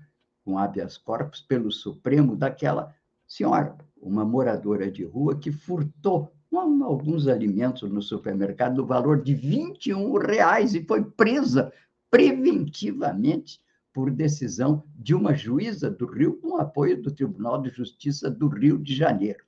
com 0.45 0.59
habeas 0.59 0.99
corpus 0.99 1.40
pelo 1.40 1.73
Supremo 1.73 2.37
daquela 2.37 2.95
senhora, 3.26 3.76
uma 3.97 4.25
moradora 4.25 4.90
de 4.90 5.04
rua 5.04 5.38
que 5.38 5.50
furtou 5.50 6.30
alguns 6.52 7.26
alimentos 7.26 7.90
no 7.90 8.00
supermercado 8.00 8.76
no 8.76 8.87
valor 8.87 9.23
de 9.23 9.35
21 9.35 10.16
reais 10.18 10.75
e 10.75 10.83
foi 10.83 11.04
presa 11.04 11.73
preventivamente 12.11 13.61
por 13.96 14.10
decisão 14.10 14.84
de 14.94 15.14
uma 15.14 15.32
juíza 15.32 15.90
do 15.90 16.04
Rio 16.04 16.36
com 16.36 16.58
apoio 16.58 17.00
do 17.00 17.10
Tribunal 17.10 17.62
de 17.62 17.70
Justiça 17.70 18.30
do 18.30 18.46
Rio 18.46 18.76
de 18.76 18.94
Janeiro. 18.94 19.42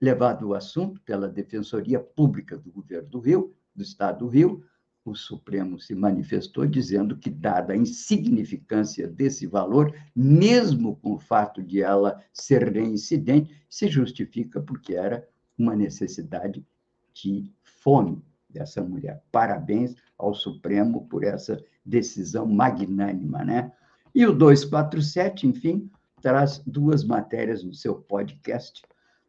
levado 0.00 0.46
o 0.46 0.54
assunto 0.54 1.00
pela 1.00 1.28
Defensoria 1.28 1.98
Pública 1.98 2.56
do 2.56 2.70
Governo 2.70 3.08
do 3.08 3.18
Rio, 3.18 3.52
do 3.74 3.82
Estado 3.82 4.20
do 4.20 4.28
Rio, 4.28 4.64
o 5.04 5.16
Supremo 5.16 5.80
se 5.80 5.96
manifestou 5.96 6.64
dizendo 6.64 7.16
que, 7.16 7.28
dada 7.28 7.72
a 7.72 7.76
insignificância 7.76 9.08
desse 9.08 9.48
valor, 9.48 9.92
mesmo 10.14 10.94
com 10.94 11.14
o 11.14 11.18
fato 11.18 11.60
de 11.60 11.82
ela 11.82 12.22
ser 12.32 12.72
reincidente, 12.72 13.52
se 13.68 13.88
justifica 13.88 14.60
porque 14.60 14.94
era 14.94 15.28
uma 15.58 15.74
necessidade 15.74 16.64
de 17.12 17.52
fome 17.64 18.24
dessa 18.48 18.80
mulher. 18.80 19.24
Parabéns 19.32 19.96
ao 20.18 20.34
Supremo 20.34 21.06
por 21.08 21.24
essa 21.24 21.62
decisão 21.84 22.46
magnânima, 22.46 23.44
né? 23.44 23.72
E 24.14 24.26
o 24.26 24.32
247, 24.32 25.46
enfim, 25.46 25.90
traz 26.20 26.62
duas 26.66 27.02
matérias 27.02 27.64
no 27.64 27.74
seu 27.74 27.96
podcast. 27.96 28.82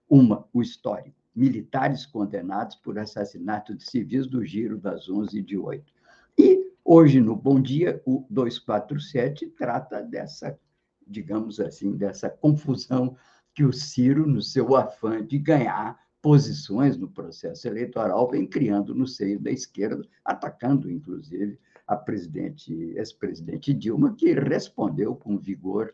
Uma, 0.10 0.46
o 0.54 0.62
histórico, 0.62 1.16
militares 1.36 2.06
condenados 2.06 2.76
por 2.76 3.00
assassinato 3.00 3.74
de 3.74 3.84
civis 3.84 4.28
do 4.28 4.46
Giro 4.46 4.78
das 4.78 5.10
11 5.10 5.42
de 5.42 5.58
8. 5.58 5.92
E 6.38 6.72
hoje, 6.84 7.20
no 7.20 7.36
Bom 7.36 7.62
Dia, 7.62 8.02
o 8.06 8.26
247 8.30 9.48
trata 9.48 10.04
dessa, 10.04 10.60
digamos 11.08 11.60
assim, 11.60 11.96
dessa 11.96 12.30
confusão 12.30 13.16
que 13.56 13.64
o 13.64 13.72
Ciro, 13.72 14.28
no 14.28 14.42
seu 14.42 14.76
afã 14.76 15.26
de 15.26 15.38
ganhar 15.38 16.03
posições 16.24 16.96
no 16.96 17.10
processo 17.10 17.68
eleitoral, 17.68 18.32
vem 18.32 18.48
criando 18.48 18.96
no 18.96 19.06
seio 19.06 19.38
da 19.38 19.52
esquerda, 19.52 20.08
atacando, 20.24 20.90
inclusive, 20.90 21.60
a 21.86 21.98
presidente, 21.98 22.74
ex-presidente 22.96 23.74
Dilma, 23.74 24.16
que 24.16 24.34
respondeu 24.34 25.18
com 25.18 25.38
vigor, 25.38 25.94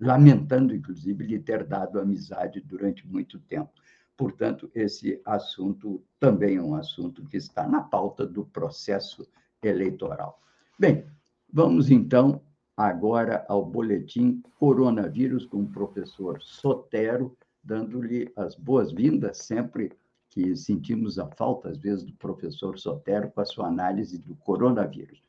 lamentando, 0.00 0.72
inclusive, 0.72 1.26
lhe 1.26 1.40
ter 1.40 1.64
dado 1.64 1.98
amizade 1.98 2.60
durante 2.60 3.04
muito 3.08 3.40
tempo. 3.40 3.72
Portanto, 4.16 4.70
esse 4.72 5.20
assunto 5.26 6.00
também 6.20 6.58
é 6.58 6.62
um 6.62 6.76
assunto 6.76 7.26
que 7.26 7.36
está 7.36 7.66
na 7.66 7.82
pauta 7.82 8.24
do 8.24 8.46
processo 8.46 9.28
eleitoral. 9.60 10.40
Bem, 10.78 11.04
vamos 11.52 11.90
então 11.90 12.40
agora 12.76 13.44
ao 13.48 13.66
boletim 13.66 14.40
Coronavírus 14.60 15.44
com 15.44 15.62
o 15.62 15.68
professor 15.68 16.40
Sotero, 16.40 17.36
dando-lhe 17.66 18.30
as 18.36 18.54
boas-vindas 18.54 19.38
sempre 19.38 19.90
que 20.30 20.54
sentimos 20.54 21.18
a 21.18 21.26
falta, 21.26 21.70
às 21.70 21.78
vezes, 21.78 22.04
do 22.04 22.12
professor 22.12 22.78
Sotero 22.78 23.30
com 23.30 23.40
a 23.40 23.44
sua 23.44 23.66
análise 23.66 24.18
do 24.18 24.34
coronavírus. 24.36 25.20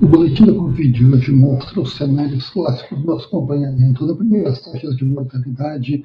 O 0.00 0.06
boletim 0.06 0.46
da 0.46 0.54
Covid 0.54 1.04
hoje 1.06 1.32
mostra 1.32 1.80
os 1.80 1.96
cenários 1.96 2.48
clássicos 2.50 3.02
do 3.02 3.12
acompanhamento 3.12 4.06
da 4.06 4.14
primeira 4.14 4.50
as 4.50 4.62
taxas 4.62 4.96
de 4.96 5.04
mortalidade 5.04 6.04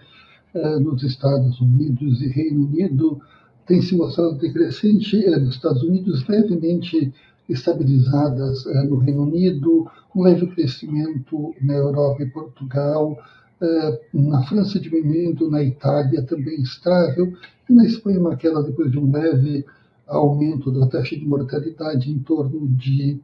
eh, 0.54 0.80
nos 0.80 1.04
Estados 1.04 1.60
Unidos 1.62 2.22
e 2.22 2.28
Reino 2.30 2.66
Unido 2.66 3.22
têm 3.68 3.82
se 3.82 3.96
mostrado 3.96 4.38
decrescente 4.38 5.24
eh, 5.24 5.40
nos 5.40 5.56
Estados 5.56 5.84
Unidos, 5.84 6.28
levemente 6.28 7.13
estabilizadas 7.51 8.65
eh, 8.65 8.84
no 8.84 8.98
Reino 8.98 9.24
Unido, 9.24 9.89
um 10.15 10.24
leve 10.24 10.48
crescimento 10.48 11.53
na 11.62 11.74
Europa 11.74 12.24
e 12.24 12.29
Portugal, 12.29 13.17
eh, 13.62 14.01
na 14.13 14.43
França 14.43 14.79
diminuindo, 14.79 15.50
na 15.50 15.63
Itália 15.63 16.24
também 16.24 16.62
estável, 16.62 17.34
e 17.70 17.74
na 17.74 17.86
Espanha 17.86 18.20
uma 18.20 18.36
queda 18.36 18.63
depois 18.63 18.91
de 18.91 19.00
um 19.00 19.12
leve 19.12 19.65
aumento 20.08 20.72
da 20.72 20.88
taxa 20.88 21.15
de 21.15 21.25
mortalidade 21.25 22.12
em 22.12 22.20
torno 22.20 22.67
de 22.70 23.20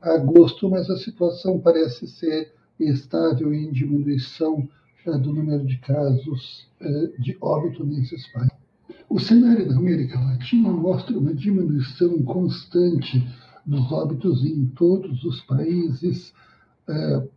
agosto, 0.00 0.68
mas 0.68 0.90
a 0.90 0.96
situação 0.96 1.60
parece 1.60 2.06
ser 2.08 2.52
estável 2.80 3.54
em 3.54 3.70
diminuição 3.70 4.68
uh, 5.06 5.18
do 5.18 5.32
número 5.32 5.64
de 5.64 5.78
casos 5.78 6.66
de 7.20 7.36
óbito 7.40 7.84
nesses 7.86 8.26
países. 8.32 8.62
O 9.08 9.20
cenário 9.20 9.68
da 9.68 9.76
América 9.76 10.18
Latina 10.18 10.70
mostra 10.70 11.16
uma 11.16 11.34
diminuição 11.34 12.22
constante 12.22 13.22
dos 13.64 13.90
óbitos 13.92 14.44
em 14.44 14.66
todos 14.66 15.24
os 15.24 15.40
países, 15.42 16.32
uh, 16.88 17.28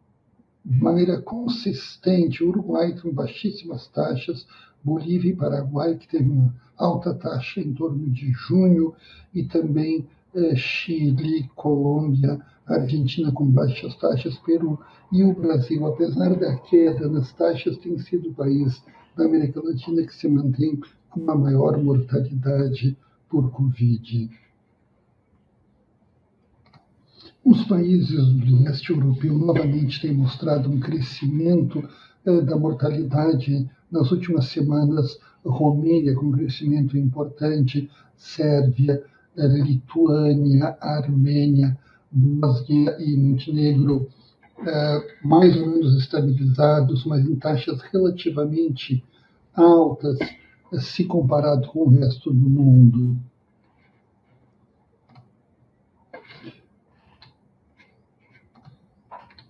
de 0.64 0.82
maneira 0.82 1.22
consistente. 1.22 2.44
O 2.44 2.50
Uruguai 2.50 2.94
tem 2.94 3.14
baixíssimas 3.14 3.88
taxas, 3.88 4.48
Bolívia 4.84 5.32
e 5.32 5.36
Paraguai, 5.36 5.96
que 5.96 6.08
teve 6.08 6.30
uma 6.30 6.54
alta 6.78 7.14
taxa 7.14 7.60
em 7.60 7.74
torno 7.74 8.10
de 8.10 8.32
junho, 8.32 8.94
e 9.34 9.44
também 9.44 10.08
Chile, 10.56 11.50
Colômbia, 11.56 12.42
Argentina 12.68 13.32
com 13.32 13.46
baixas 13.46 13.96
taxas, 13.96 14.38
Peru 14.40 14.78
e 15.12 15.24
o 15.24 15.34
Brasil, 15.34 15.86
apesar 15.86 16.36
da 16.36 16.58
queda 16.58 17.08
nas 17.08 17.32
taxas, 17.34 17.78
tem 17.78 17.98
sido 18.00 18.30
o 18.30 18.34
país 18.34 18.84
da 19.16 19.26
América 19.26 19.62
Latina 19.64 20.06
que 20.06 20.14
se 20.14 20.28
mantém 20.28 20.80
com 21.10 21.22
uma 21.22 21.36
maior 21.36 21.82
mortalidade 21.82 22.98
por 23.30 23.50
Covid. 23.52 24.30
Os 27.46 27.64
países 27.66 28.26
do 28.26 28.64
leste 28.64 28.90
europeu 28.90 29.38
novamente 29.38 30.02
têm 30.02 30.16
mostrado 30.16 30.68
um 30.68 30.80
crescimento 30.80 31.88
eh, 32.26 32.42
da 32.42 32.58
mortalidade 32.58 33.70
nas 33.92 34.12
últimas 34.12 34.46
semanas. 34.46 35.20
Romênia 35.46 36.16
com 36.16 36.26
um 36.26 36.32
crescimento 36.32 36.98
importante, 36.98 37.88
Sérvia, 38.18 39.04
eh, 39.38 39.48
Lituânia, 39.48 40.76
Armênia, 40.82 41.78
Bósnia 42.12 42.98
e 43.00 43.16
Montenegro 43.16 44.10
é, 44.66 45.18
mais 45.24 45.56
ou 45.58 45.68
menos 45.68 45.98
estabilizados, 45.98 47.06
mas 47.06 47.26
em 47.26 47.36
taxas 47.36 47.82
relativamente 47.92 49.04
altas 49.54 50.18
é, 50.72 50.80
se 50.80 51.04
comparado 51.04 51.68
com 51.68 51.82
o 51.82 51.90
resto 51.90 52.34
do 52.34 52.50
mundo. 52.50 53.18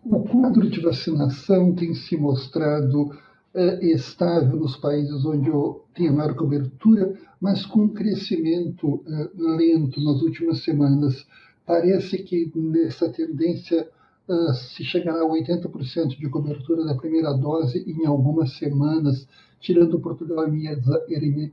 O 0.05 0.19
quadro 0.19 0.69
de 0.69 0.79
vacinação 0.81 1.73
tem 1.73 1.95
se 1.95 2.15
mostrado 2.15 3.09
é, 3.55 3.83
estável 3.87 4.55
nos 4.55 4.77
países 4.77 5.25
onde 5.25 5.49
tem 5.95 6.09
a 6.09 6.11
maior 6.11 6.35
cobertura, 6.35 7.17
mas 7.41 7.65
com 7.65 7.85
um 7.85 7.89
crescimento 7.89 9.03
é, 9.07 9.29
lento 9.35 9.99
nas 10.03 10.21
últimas 10.21 10.63
semanas. 10.63 11.25
Parece 11.65 12.19
que 12.19 12.51
nessa 12.55 13.09
tendência 13.09 13.89
uh, 14.29 14.53
se 14.53 14.83
chegará 14.83 15.23
a 15.23 15.27
80% 15.27 16.19
de 16.19 16.29
cobertura 16.29 16.85
da 16.85 16.93
primeira 16.93 17.33
dose 17.33 17.83
em 17.87 18.05
algumas 18.05 18.55
semanas, 18.59 19.27
tirando 19.59 19.99
Portugal 19.99 20.47
e 20.53 20.67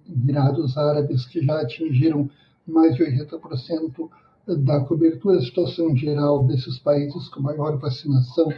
Emirados 0.06 0.76
Árabes, 0.76 1.24
que 1.24 1.40
já 1.40 1.62
atingiram 1.62 2.28
mais 2.66 2.94
de 2.94 3.02
80% 3.02 4.10
da 4.46 4.80
cobertura. 4.80 5.38
A 5.38 5.42
situação 5.42 5.96
geral 5.96 6.44
desses 6.44 6.78
países 6.78 7.28
com 7.28 7.40
maior 7.40 7.78
vacinação 7.78 8.52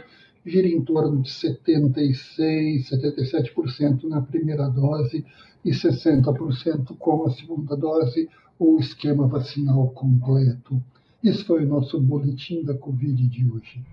gira 0.45 0.67
em 0.67 0.81
torno 0.81 1.21
de 1.21 1.29
76%, 1.29 2.89
77% 2.89 4.03
na 4.03 4.21
primeira 4.21 4.69
dose 4.69 5.25
e 5.63 5.71
60% 5.71 6.95
com 6.97 7.25
a 7.25 7.31
segunda 7.31 7.75
dose 7.75 8.29
ou 8.59 8.79
esquema 8.79 9.27
vacinal 9.27 9.89
completo. 9.89 10.81
Esse 11.23 11.43
foi 11.43 11.65
o 11.65 11.67
nosso 11.67 11.99
boletim 11.99 12.63
da 12.63 12.75
Covid 12.75 13.27
de 13.27 13.51
hoje. 13.51 13.83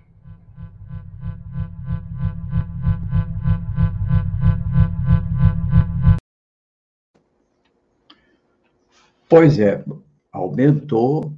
Pois 9.27 9.57
é, 9.57 9.83
aumentou 10.31 11.33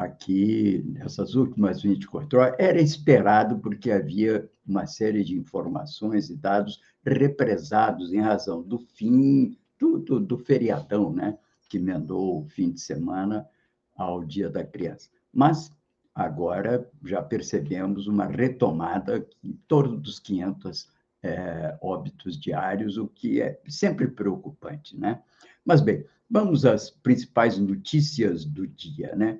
aqui 0.00 0.82
nessas 0.86 1.34
últimas 1.34 1.82
24 1.82 2.38
horas. 2.38 2.56
Era 2.58 2.80
esperado 2.80 3.58
porque 3.58 3.90
havia 3.90 4.48
uma 4.66 4.86
série 4.86 5.22
de 5.22 5.36
informações 5.36 6.30
e 6.30 6.36
dados 6.36 6.80
represados 7.04 8.12
em 8.12 8.20
razão 8.20 8.62
do 8.62 8.78
fim 8.78 9.56
do, 9.78 9.98
do, 9.98 10.20
do 10.20 10.38
feriadão, 10.38 11.12
né? 11.12 11.38
que 11.68 11.76
emendou 11.76 12.40
o 12.40 12.48
fim 12.48 12.72
de 12.72 12.80
semana 12.80 13.46
ao 13.94 14.24
Dia 14.24 14.48
da 14.48 14.64
Criança. 14.64 15.10
Mas 15.32 15.70
agora 16.14 16.90
já 17.04 17.22
percebemos 17.22 18.06
uma 18.06 18.26
retomada 18.26 19.26
em 19.44 19.52
torno 19.68 19.96
dos 19.96 20.18
500 20.18 20.88
é, 21.22 21.78
óbitos 21.82 22.40
diários, 22.40 22.96
o 22.96 23.06
que 23.06 23.40
é 23.42 23.60
sempre 23.68 24.08
preocupante, 24.08 24.98
né? 24.98 25.22
Mas 25.64 25.82
bem, 25.82 26.04
vamos 26.28 26.64
às 26.64 26.90
principais 26.90 27.58
notícias 27.58 28.44
do 28.44 28.66
dia, 28.66 29.14
né? 29.14 29.38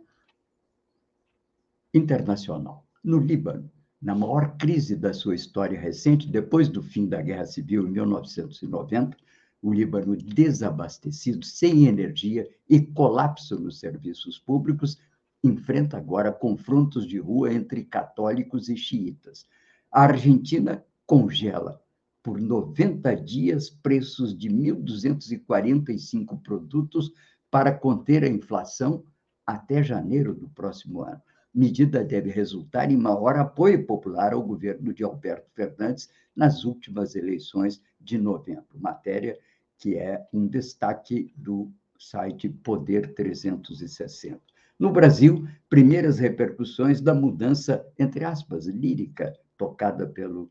Internacional. 1.93 2.87
No 3.03 3.19
Líbano, 3.19 3.71
na 4.01 4.15
maior 4.15 4.57
crise 4.57 4.95
da 4.97 5.13
sua 5.13 5.35
história 5.35 5.79
recente, 5.79 6.29
depois 6.29 6.69
do 6.69 6.83
fim 6.83 7.09
da 7.09 7.21
Guerra 7.21 7.47
Civil 7.47 7.87
em 7.89 7.91
1990, 7.91 9.17
o 9.63 9.73
Líbano 9.73 10.17
desabastecido, 10.17 11.45
sem 11.45 11.87
energia 11.87 12.49
e 12.69 12.81
colapso 12.81 13.59
nos 13.59 13.79
serviços 13.79 14.39
públicos, 14.39 14.99
enfrenta 15.43 15.97
agora 15.97 16.33
confrontos 16.33 17.07
de 17.07 17.19
rua 17.19 17.53
entre 17.53 17.85
católicos 17.85 18.69
e 18.69 18.77
xiitas. 18.77 19.47
A 19.91 20.03
Argentina 20.03 20.85
congela 21.07 21.83
por 22.23 22.41
90 22.41 23.17
dias 23.17 23.69
preços 23.71 24.37
de 24.37 24.49
1.245 24.49 26.41
produtos 26.43 27.13
para 27.51 27.73
conter 27.73 28.23
a 28.23 28.29
inflação 28.29 29.05
até 29.47 29.83
janeiro 29.83 30.35
do 30.35 30.49
próximo 30.51 31.03
ano. 31.03 31.21
Medida 31.53 32.05
deve 32.05 32.31
resultar 32.31 32.91
em 32.91 32.97
maior 32.97 33.37
apoio 33.37 33.85
popular 33.85 34.33
ao 34.33 34.43
governo 34.43 34.95
de 34.95 35.03
Alberto 35.03 35.51
Fernandes 35.53 36.09
nas 36.35 36.65
últimas 36.65 37.15
eleições 37.17 37.83
de 38.01 38.17
novembro, 38.17 38.79
matéria 38.79 39.39
que 39.81 39.97
é 39.97 40.27
um 40.33 40.47
destaque 40.47 41.33
do 41.35 41.73
site 41.99 42.49
Poder 42.49 43.15
360. 43.15 44.41
No 44.79 44.93
Brasil, 44.93 45.47
primeiras 45.69 46.19
repercussões 46.19 47.01
da 47.01 47.15
mudança, 47.15 47.85
entre 47.99 48.25
aspas, 48.25 48.67
lírica, 48.67 49.33
tocada 49.57 50.07
pelo 50.07 50.51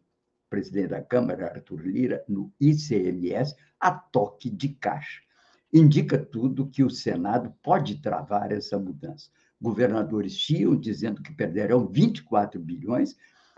presidente 0.49 0.89
da 0.89 1.01
Câmara, 1.01 1.47
Arthur 1.47 1.81
Lira, 1.81 2.23
no 2.27 2.51
ICMS, 2.59 3.55
a 3.79 3.91
toque 3.91 4.49
de 4.49 4.69
caixa. 4.69 5.21
Indica 5.71 6.17
tudo 6.17 6.67
que 6.67 6.83
o 6.83 6.89
Senado 6.89 7.53
pode 7.61 8.01
travar 8.01 8.51
essa 8.51 8.79
mudança. 8.79 9.29
Governadores 9.61 10.33
chiam 10.33 10.75
dizendo 10.75 11.21
que 11.21 11.33
perderão 11.33 11.87
24 11.87 12.59
bilhões 12.59 13.15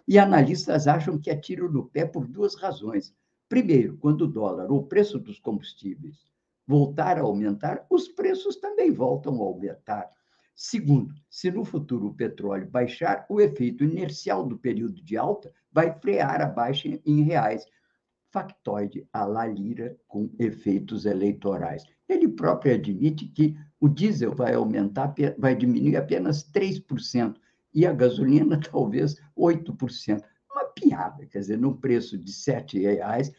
e 0.07 0.17
analistas 0.17 0.87
acham 0.87 1.17
que 1.17 1.29
é 1.29 1.35
tiro 1.35 1.71
no 1.71 1.85
pé 1.85 2.05
por 2.05 2.27
duas 2.27 2.55
razões. 2.55 3.13
Primeiro, 3.47 3.97
quando 3.97 4.23
o 4.23 4.27
dólar 4.27 4.71
ou 4.71 4.79
o 4.79 4.87
preço 4.87 5.19
dos 5.19 5.39
combustíveis 5.39 6.25
voltar 6.65 7.17
a 7.17 7.21
aumentar, 7.21 7.85
os 7.89 8.07
preços 8.07 8.55
também 8.55 8.91
voltam 8.91 9.35
a 9.35 9.45
aumentar. 9.45 10.09
Segundo, 10.55 11.13
se 11.29 11.51
no 11.51 11.65
futuro 11.65 12.07
o 12.07 12.13
petróleo 12.13 12.69
baixar, 12.69 13.25
o 13.29 13.41
efeito 13.41 13.83
inercial 13.83 14.45
do 14.45 14.57
período 14.57 15.03
de 15.03 15.17
alta 15.17 15.53
vai 15.71 15.91
frear 15.99 16.41
a 16.41 16.45
baixa 16.45 16.87
em 17.05 17.21
reais. 17.21 17.65
Factoide 18.31 19.05
a 19.11 19.25
la 19.25 19.45
lira 19.45 19.97
com 20.07 20.29
efeitos 20.39 21.05
eleitorais. 21.05 21.83
Ele 22.07 22.27
próprio 22.27 22.73
admite 22.73 23.27
que 23.27 23.57
o 23.81 23.89
diesel 23.89 24.33
vai 24.33 24.53
aumentar, 24.53 25.13
vai 25.39 25.55
diminuir 25.55 25.97
apenas 25.97 26.43
3% 26.43 27.35
e 27.73 27.85
a 27.85 27.91
gasolina 27.91 28.59
talvez 28.71 29.15
8%. 29.35 30.23
Uma 30.51 30.65
piada, 30.65 31.25
quer 31.25 31.39
dizer, 31.39 31.57
num 31.57 31.75
preço 31.75 32.17
de 32.17 32.31
R$ 32.31 32.79
reais, 32.79 33.33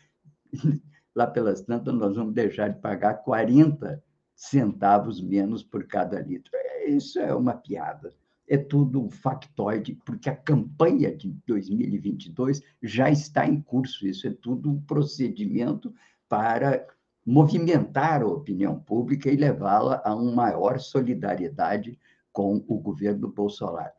lá 1.15 1.29
pelas 1.29 1.63
tantas 1.63 1.95
nós 1.95 2.17
vamos 2.17 2.35
deixar 2.35 2.69
de 2.69 2.81
pagar 2.81 3.15
40 3.23 4.03
centavos 4.35 5.21
menos 5.21 5.63
por 5.63 5.87
cada 5.87 6.21
litro. 6.21 6.51
É, 6.55 6.91
isso 6.91 7.21
é 7.21 7.33
uma 7.33 7.55
piada. 7.55 8.13
É 8.49 8.59
tudo 8.59 9.01
um 9.01 9.09
factoide, 9.09 9.97
porque 10.05 10.29
a 10.29 10.35
campanha 10.35 11.15
de 11.17 11.31
2022 11.47 12.61
já 12.83 13.09
está 13.09 13.47
em 13.47 13.61
curso. 13.61 14.07
Isso 14.07 14.27
é 14.27 14.31
tudo 14.31 14.69
um 14.69 14.81
procedimento 14.81 15.95
para 16.29 16.85
movimentar 17.25 18.23
a 18.23 18.27
opinião 18.27 18.79
pública 18.79 19.31
e 19.31 19.37
levá-la 19.37 20.03
a 20.05 20.15
uma 20.15 20.33
maior 20.33 20.79
solidariedade 20.81 21.99
com 22.33 22.65
o 22.67 22.79
governo 22.79 23.29
Bolsonaro 23.29 23.93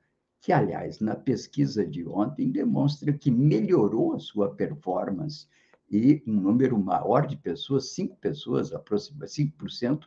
que, 0.44 0.52
aliás, 0.52 1.00
na 1.00 1.16
pesquisa 1.16 1.88
de 1.88 2.06
ontem, 2.06 2.52
demonstra 2.52 3.14
que 3.14 3.32
melhorou 3.32 4.14
a 4.14 4.20
sua 4.20 4.54
performance 4.54 5.48
e 5.90 6.22
um 6.28 6.34
número 6.34 6.78
maior 6.78 7.26
de 7.26 7.38
pessoas, 7.38 7.94
5 7.94 8.18
pessoas, 8.18 8.74
aproximadamente 8.74 9.54
5%, 9.58 10.02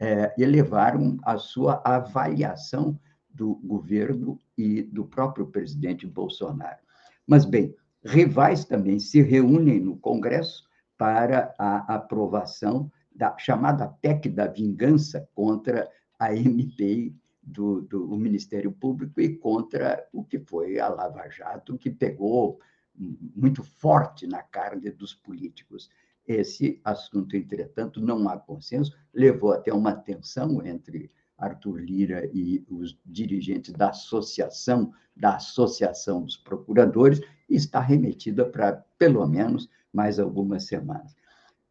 é, 0.00 0.34
elevaram 0.38 1.18
a 1.22 1.36
sua 1.36 1.82
avaliação 1.84 2.98
do 3.28 3.56
governo 3.56 4.40
e 4.56 4.82
do 4.84 5.04
próprio 5.04 5.46
presidente 5.48 6.06
Bolsonaro. 6.06 6.78
Mas, 7.26 7.44
bem, 7.44 7.74
rivais 8.02 8.64
também 8.64 8.98
se 8.98 9.20
reúnem 9.20 9.80
no 9.80 9.98
Congresso 9.98 10.64
para 10.96 11.54
a 11.58 11.94
aprovação 11.94 12.90
da 13.14 13.36
chamada 13.38 13.88
PEC 13.88 14.28
da 14.28 14.46
vingança 14.46 15.28
contra 15.34 15.88
a 16.18 16.34
MP 16.34 17.14
do, 17.42 17.82
do 17.82 18.16
Ministério 18.16 18.72
Público 18.72 19.20
e 19.20 19.36
contra 19.36 20.06
o 20.12 20.24
que 20.24 20.38
foi 20.38 20.78
a 20.78 20.88
Lava 20.88 21.28
Jato, 21.28 21.76
que 21.76 21.90
pegou 21.90 22.58
muito 22.96 23.62
forte 23.62 24.26
na 24.26 24.42
carne 24.42 24.90
dos 24.90 25.14
políticos. 25.14 25.90
Esse 26.26 26.80
assunto, 26.84 27.36
entretanto, 27.36 28.00
não 28.00 28.28
há 28.28 28.38
consenso, 28.38 28.96
levou 29.12 29.52
até 29.52 29.72
uma 29.72 29.92
tensão 29.92 30.64
entre 30.64 31.10
Arthur 31.36 31.80
Lira 31.80 32.30
e 32.32 32.64
os 32.70 32.98
dirigentes 33.04 33.72
da 33.72 33.90
associação, 33.90 34.92
da 35.14 35.36
Associação 35.36 36.22
dos 36.22 36.36
Procuradores, 36.36 37.20
e 37.48 37.56
está 37.56 37.80
remetida 37.80 38.44
para, 38.44 38.84
pelo 38.98 39.26
menos, 39.26 39.68
mais 39.94 40.18
algumas 40.18 40.64
semanas. 40.64 41.14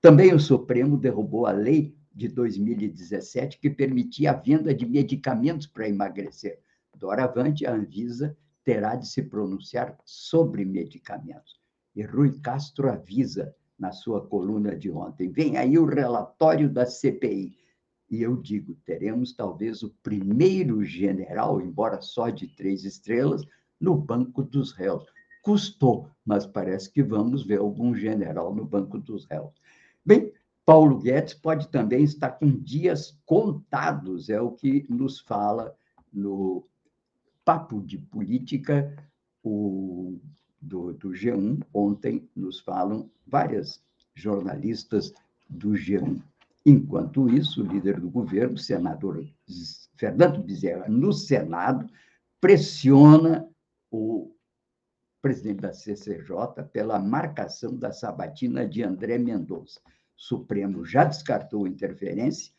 Também 0.02 0.34
o 0.34 0.40
Supremo 0.40 0.98
derrubou 0.98 1.46
a 1.46 1.52
lei 1.52 1.96
de 2.14 2.28
2017 2.28 3.60
que 3.60 3.70
permitia 3.70 4.32
a 4.32 4.36
venda 4.36 4.74
de 4.74 4.86
medicamentos 4.86 5.68
para 5.68 5.90
emagrecer. 5.90 6.60
Doravante, 6.96 7.66
a 7.66 7.74
Anvisa 7.74 8.38
terá 8.64 8.96
de 8.96 9.08
se 9.08 9.22
pronunciar 9.22 9.98
sobre 10.06 10.64
medicamentos. 10.64 11.60
E 11.96 12.04
Rui 12.04 12.40
Castro 12.40 12.90
avisa 12.90 13.54
na 13.78 13.92
sua 13.92 14.26
coluna 14.26 14.76
de 14.76 14.90
ontem: 14.90 15.30
vem 15.30 15.58
aí 15.58 15.78
o 15.78 15.86
relatório 15.86 16.70
da 16.70 16.86
CPI. 16.86 17.56
E 18.10 18.22
eu 18.22 18.38
digo: 18.38 18.76
teremos 18.86 19.34
talvez 19.34 19.84
o 19.84 19.94
primeiro 20.02 20.84
general, 20.84 21.62
embora 21.62 22.02
só 22.02 22.30
de 22.30 22.48
três 22.48 22.86
estrelas, 22.86 23.44
no 23.80 23.96
banco 23.96 24.44
dos 24.44 24.72
réus. 24.72 25.04
Custou, 25.44 26.10
mas 26.26 26.48
parece 26.48 26.90
que 26.90 27.04
vamos 27.04 27.46
ver 27.46 27.60
algum 27.60 27.94
general 27.94 28.56
no 28.56 28.66
banco 28.66 28.98
dos 28.98 29.26
réus. 29.26 29.52
Bem, 30.04 30.32
Paulo 30.66 30.98
Guedes 30.98 31.34
pode 31.34 31.68
também 31.68 32.04
estar 32.04 32.32
com 32.32 32.50
dias 32.50 33.20
contados, 33.26 34.30
é 34.30 34.40
o 34.40 34.52
que 34.52 34.86
nos 34.90 35.20
fala 35.20 35.76
no 36.12 36.66
Papo 37.44 37.82
de 37.82 37.98
Política 37.98 38.96
o, 39.44 40.18
do, 40.62 40.94
do 40.94 41.10
G1. 41.10 41.62
Ontem 41.74 42.28
nos 42.34 42.62
falam 42.62 43.10
várias 43.28 43.84
jornalistas 44.16 45.14
do 45.50 45.72
G1. 45.72 46.22
Enquanto 46.66 47.28
isso, 47.28 47.62
o 47.62 47.68
líder 47.68 48.00
do 48.00 48.10
governo, 48.10 48.58
senador 48.58 49.28
Fernando 49.98 50.42
Bezerra, 50.42 50.88
no 50.88 51.12
Senado, 51.12 51.90
pressiona 52.40 53.46
o 53.92 54.33
presidente 55.24 55.62
da 55.62 55.72
CCJ 55.72 56.66
pela 56.74 57.00
marcação 57.00 57.74
da 57.74 57.94
sabatina 57.94 58.68
de 58.68 58.84
André 58.84 59.18
Mendonça. 59.18 59.80
Supremo 60.18 60.84
já 60.84 61.06
descartou 61.06 61.66
interferência 61.66 62.54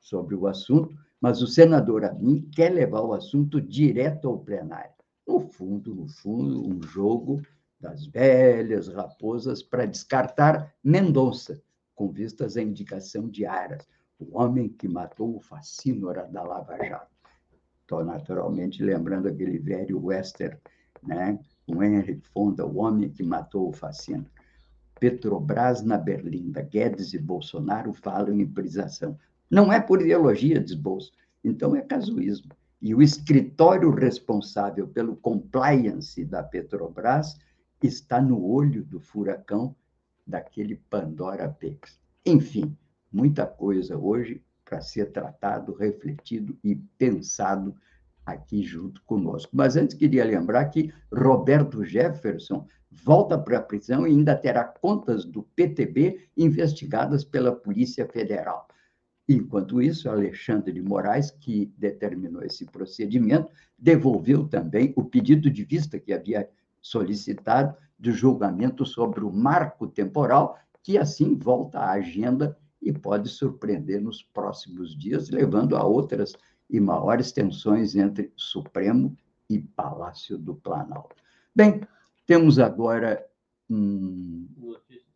sobre 0.00 0.34
o 0.34 0.46
assunto, 0.46 0.96
mas 1.20 1.42
o 1.42 1.46
senador 1.46 2.06
Amin 2.06 2.48
quer 2.54 2.70
levar 2.70 3.02
o 3.02 3.12
assunto 3.12 3.60
direto 3.60 4.28
ao 4.28 4.38
plenário. 4.38 4.94
No 5.28 5.40
fundo, 5.40 5.94
no 5.94 6.08
fundo, 6.08 6.66
um 6.66 6.82
jogo 6.82 7.42
das 7.78 8.06
velhas 8.06 8.88
raposas 8.88 9.62
para 9.62 9.84
descartar 9.84 10.74
Mendonça, 10.82 11.62
com 11.94 12.10
vistas 12.10 12.56
à 12.56 12.62
indicação 12.62 13.28
de 13.28 13.44
Aras, 13.44 13.86
o 14.18 14.38
homem 14.38 14.70
que 14.70 14.88
matou 14.88 15.36
o 15.36 15.40
fascínora 15.40 16.26
da 16.26 16.42
Lava 16.42 16.78
Jato. 16.82 17.14
Estou 17.82 18.02
naturalmente 18.02 18.82
lembrando 18.82 19.28
aquele 19.28 19.58
velho 19.58 20.02
western, 20.02 20.56
né? 21.02 21.38
Com 21.66 21.82
Henry 21.82 22.20
Fonda, 22.32 22.66
o 22.66 22.78
homem 22.78 23.08
que 23.08 23.22
matou 23.22 23.68
o 23.68 23.72
fascínora. 23.72 24.30
Petrobras 24.98 25.82
na 25.82 25.96
Berlinda, 25.96 26.60
Guedes 26.62 27.14
e 27.14 27.18
Bolsonaro 27.18 27.92
falam 27.92 28.38
em 28.38 28.46
privatização. 28.46 29.18
Não 29.50 29.72
é 29.72 29.80
por 29.80 30.02
ideologia, 30.02 30.60
diz 30.60 30.74
Bolso. 30.74 31.12
Então 31.42 31.74
é 31.74 31.80
casuísmo. 31.80 32.50
E 32.82 32.94
o 32.94 33.02
escritório 33.02 33.90
responsável 33.90 34.86
pelo 34.86 35.16
compliance 35.16 36.24
da 36.24 36.42
Petrobras 36.42 37.38
está 37.82 38.20
no 38.20 38.44
olho 38.44 38.84
do 38.84 39.00
furacão 39.00 39.74
daquele 40.26 40.76
Pandora 40.76 41.48
Papers. 41.48 41.98
Enfim, 42.24 42.76
muita 43.10 43.46
coisa 43.46 43.96
hoje 43.96 44.42
para 44.64 44.80
ser 44.80 45.06
tratado, 45.12 45.74
refletido 45.74 46.56
e 46.62 46.76
pensado 46.76 47.74
aqui 48.24 48.62
junto 48.62 49.02
conosco. 49.02 49.50
Mas 49.54 49.76
antes 49.76 49.94
queria 49.94 50.24
lembrar 50.24 50.66
que 50.66 50.92
Roberto 51.12 51.84
Jefferson 51.84 52.66
volta 52.90 53.38
para 53.38 53.58
a 53.58 53.62
prisão 53.62 54.06
e 54.06 54.10
ainda 54.10 54.36
terá 54.36 54.64
contas 54.64 55.24
do 55.24 55.42
PTB 55.42 56.28
investigadas 56.36 57.24
pela 57.24 57.54
Polícia 57.54 58.06
Federal. 58.06 58.66
Enquanto 59.28 59.80
isso, 59.80 60.10
Alexandre 60.10 60.72
de 60.72 60.82
Moraes, 60.82 61.30
que 61.30 61.72
determinou 61.78 62.42
esse 62.42 62.66
procedimento, 62.66 63.48
devolveu 63.78 64.48
também 64.48 64.92
o 64.96 65.04
pedido 65.04 65.48
de 65.48 65.64
vista 65.64 66.00
que 66.00 66.12
havia 66.12 66.48
solicitado 66.82 67.76
de 67.96 68.10
julgamento 68.10 68.84
sobre 68.84 69.22
o 69.22 69.30
marco 69.30 69.86
temporal, 69.86 70.58
que 70.82 70.98
assim 70.98 71.36
volta 71.36 71.78
à 71.78 71.92
agenda 71.92 72.58
e 72.82 72.92
pode 72.92 73.28
surpreender 73.28 74.00
nos 74.00 74.22
próximos 74.22 74.96
dias, 74.96 75.28
levando 75.28 75.76
a 75.76 75.84
outras 75.84 76.34
e 76.70 76.80
maiores 76.80 77.32
tensões 77.32 77.94
entre 77.94 78.32
Supremo 78.36 79.16
e 79.48 79.58
Palácio 79.58 80.38
do 80.38 80.54
Planalto. 80.54 81.16
Bem, 81.54 81.80
Temos 82.30 82.60
agora 82.60 83.26
hum, 83.68 84.46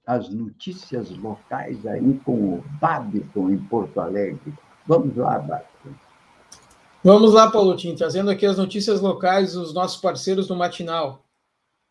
as 0.05 0.31
notícias 0.31 1.17
locais 1.17 1.87
aí 1.87 2.19
com 2.25 2.57
o 2.57 2.65
Babiton 2.81 3.51
em 3.51 3.59
Porto 3.69 4.01
Alegre. 4.01 4.53
Vamos 4.85 5.17
lá, 5.17 5.39
Babiton. 5.39 5.95
Vamos 7.05 7.33
lá, 7.35 7.49
Paulotinho, 7.49 7.95
trazendo 7.95 8.33
aqui 8.33 8.45
as 8.45 8.59
notícias 8.59 9.01
locais 9.01 9.53
dos 9.53 9.73
nossos 9.73 10.01
parceiros 10.01 10.49
no 10.49 10.57
Matinal. 10.57 11.25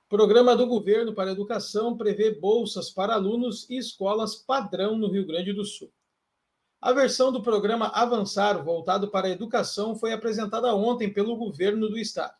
Programa 0.09 0.57
do 0.57 0.67
Governo 0.67 1.13
para 1.13 1.31
Educação 1.31 1.95
prevê 1.95 2.37
bolsas 2.37 2.89
para 2.89 3.13
alunos 3.13 3.65
e 3.69 3.77
escolas 3.77 4.35
padrão 4.35 4.97
no 4.97 5.09
Rio 5.09 5.25
Grande 5.25 5.53
do 5.53 5.63
Sul. 5.63 5.89
A 6.85 6.91
versão 6.91 7.31
do 7.31 7.41
programa 7.41 7.87
Avançar, 7.93 8.61
voltado 8.61 9.09
para 9.09 9.27
a 9.27 9.29
educação, 9.29 9.95
foi 9.95 10.11
apresentada 10.11 10.75
ontem 10.75 11.09
pelo 11.09 11.37
governo 11.37 11.87
do 11.87 11.97
estado. 11.97 12.33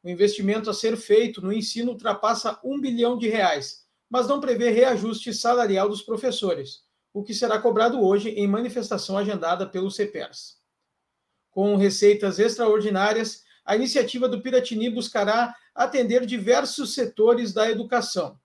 O 0.00 0.08
investimento 0.08 0.70
a 0.70 0.72
ser 0.72 0.96
feito 0.96 1.42
no 1.42 1.52
ensino 1.52 1.90
ultrapassa 1.90 2.56
um 2.62 2.80
bilhão 2.80 3.18
de 3.18 3.28
reais, 3.28 3.84
mas 4.08 4.28
não 4.28 4.40
prevê 4.40 4.70
reajuste 4.70 5.34
salarial 5.34 5.88
dos 5.88 6.02
professores, 6.02 6.84
o 7.12 7.24
que 7.24 7.34
será 7.34 7.58
cobrado 7.58 8.00
hoje 8.00 8.28
em 8.28 8.46
manifestação 8.46 9.18
agendada 9.18 9.66
pelo 9.66 9.90
CEPERS. 9.90 10.60
Com 11.50 11.74
receitas 11.74 12.38
extraordinárias, 12.38 13.42
a 13.64 13.74
iniciativa 13.74 14.28
do 14.28 14.40
Piratini 14.40 14.88
buscará 14.88 15.52
atender 15.74 16.24
diversos 16.26 16.94
setores 16.94 17.52
da 17.52 17.68
educação. 17.68 18.38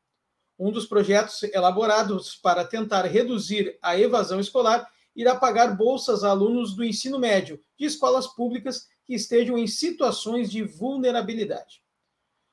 Um 0.58 0.72
dos 0.72 0.88
projetos 0.88 1.44
elaborados 1.44 2.36
para 2.36 2.66
tentar 2.66 3.04
reduzir 3.04 3.78
a 3.80 3.96
evasão 3.96 4.40
escolar 4.40 4.90
irá 5.16 5.36
pagar 5.36 5.76
bolsas 5.76 6.24
a 6.24 6.30
alunos 6.30 6.76
do 6.76 6.84
ensino 6.84 7.20
médio 7.20 7.60
de 7.78 7.86
escolas 7.86 8.28
públicas 8.28 8.88
que 9.06 9.14
estejam 9.14 9.58
em 9.58 9.68
situações 9.68 10.52
de 10.52 10.64
vulnerabilidade. 10.64 11.82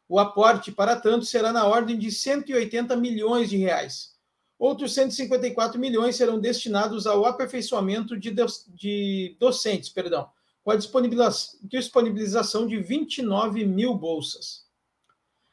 O 0.08 0.18
aporte, 0.18 0.70
para 0.70 0.96
tanto, 0.96 1.24
será 1.24 1.52
na 1.52 1.66
ordem 1.66 1.98
de 1.98 2.10
180 2.10 2.96
milhões 2.96 3.50
de 3.50 3.56
reais. 3.56 4.14
Outros 4.58 4.94
154 4.94 5.78
milhões 5.78 6.16
serão 6.16 6.38
destinados 6.38 7.06
ao 7.06 7.26
aperfeiçoamento 7.26 8.16
de, 8.16 8.34
de 8.68 9.36
docentes, 9.38 9.90
perdão, 9.90 10.30
com 10.64 10.70
a 10.70 10.76
disponibilização 10.76 12.66
de 12.66 12.78
29 12.78 13.64
mil 13.66 13.94
bolsas. 13.94 14.64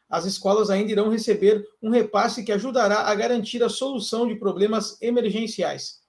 As 0.10 0.26
escolas 0.26 0.70
ainda 0.70 0.92
irão 0.92 1.10
receber 1.10 1.68
um 1.82 1.90
repasse 1.90 2.44
que 2.44 2.52
ajudará 2.52 3.08
a 3.08 3.16
garantir 3.16 3.64
a 3.64 3.70
solução 3.70 4.28
de 4.28 4.36
problemas 4.36 5.02
emergenciais. 5.02 6.03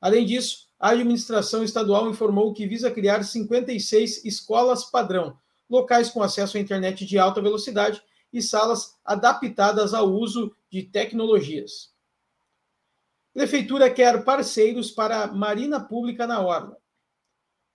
Além 0.00 0.24
disso, 0.24 0.68
a 0.78 0.90
administração 0.90 1.64
estadual 1.64 2.08
informou 2.08 2.52
que 2.54 2.66
visa 2.66 2.90
criar 2.90 3.24
56 3.24 4.24
escolas 4.24 4.84
padrão, 4.84 5.36
locais 5.68 6.08
com 6.08 6.22
acesso 6.22 6.56
à 6.56 6.60
internet 6.60 7.04
de 7.04 7.18
alta 7.18 7.42
velocidade 7.42 8.02
e 8.32 8.40
salas 8.40 8.96
adaptadas 9.04 9.92
ao 9.92 10.08
uso 10.08 10.54
de 10.70 10.82
tecnologias. 10.82 11.92
Prefeitura 13.34 13.90
quer 13.90 14.24
parceiros 14.24 14.90
para 14.90 15.24
a 15.24 15.26
Marina 15.28 15.80
Pública 15.80 16.26
na 16.26 16.40
Orla. 16.40 16.76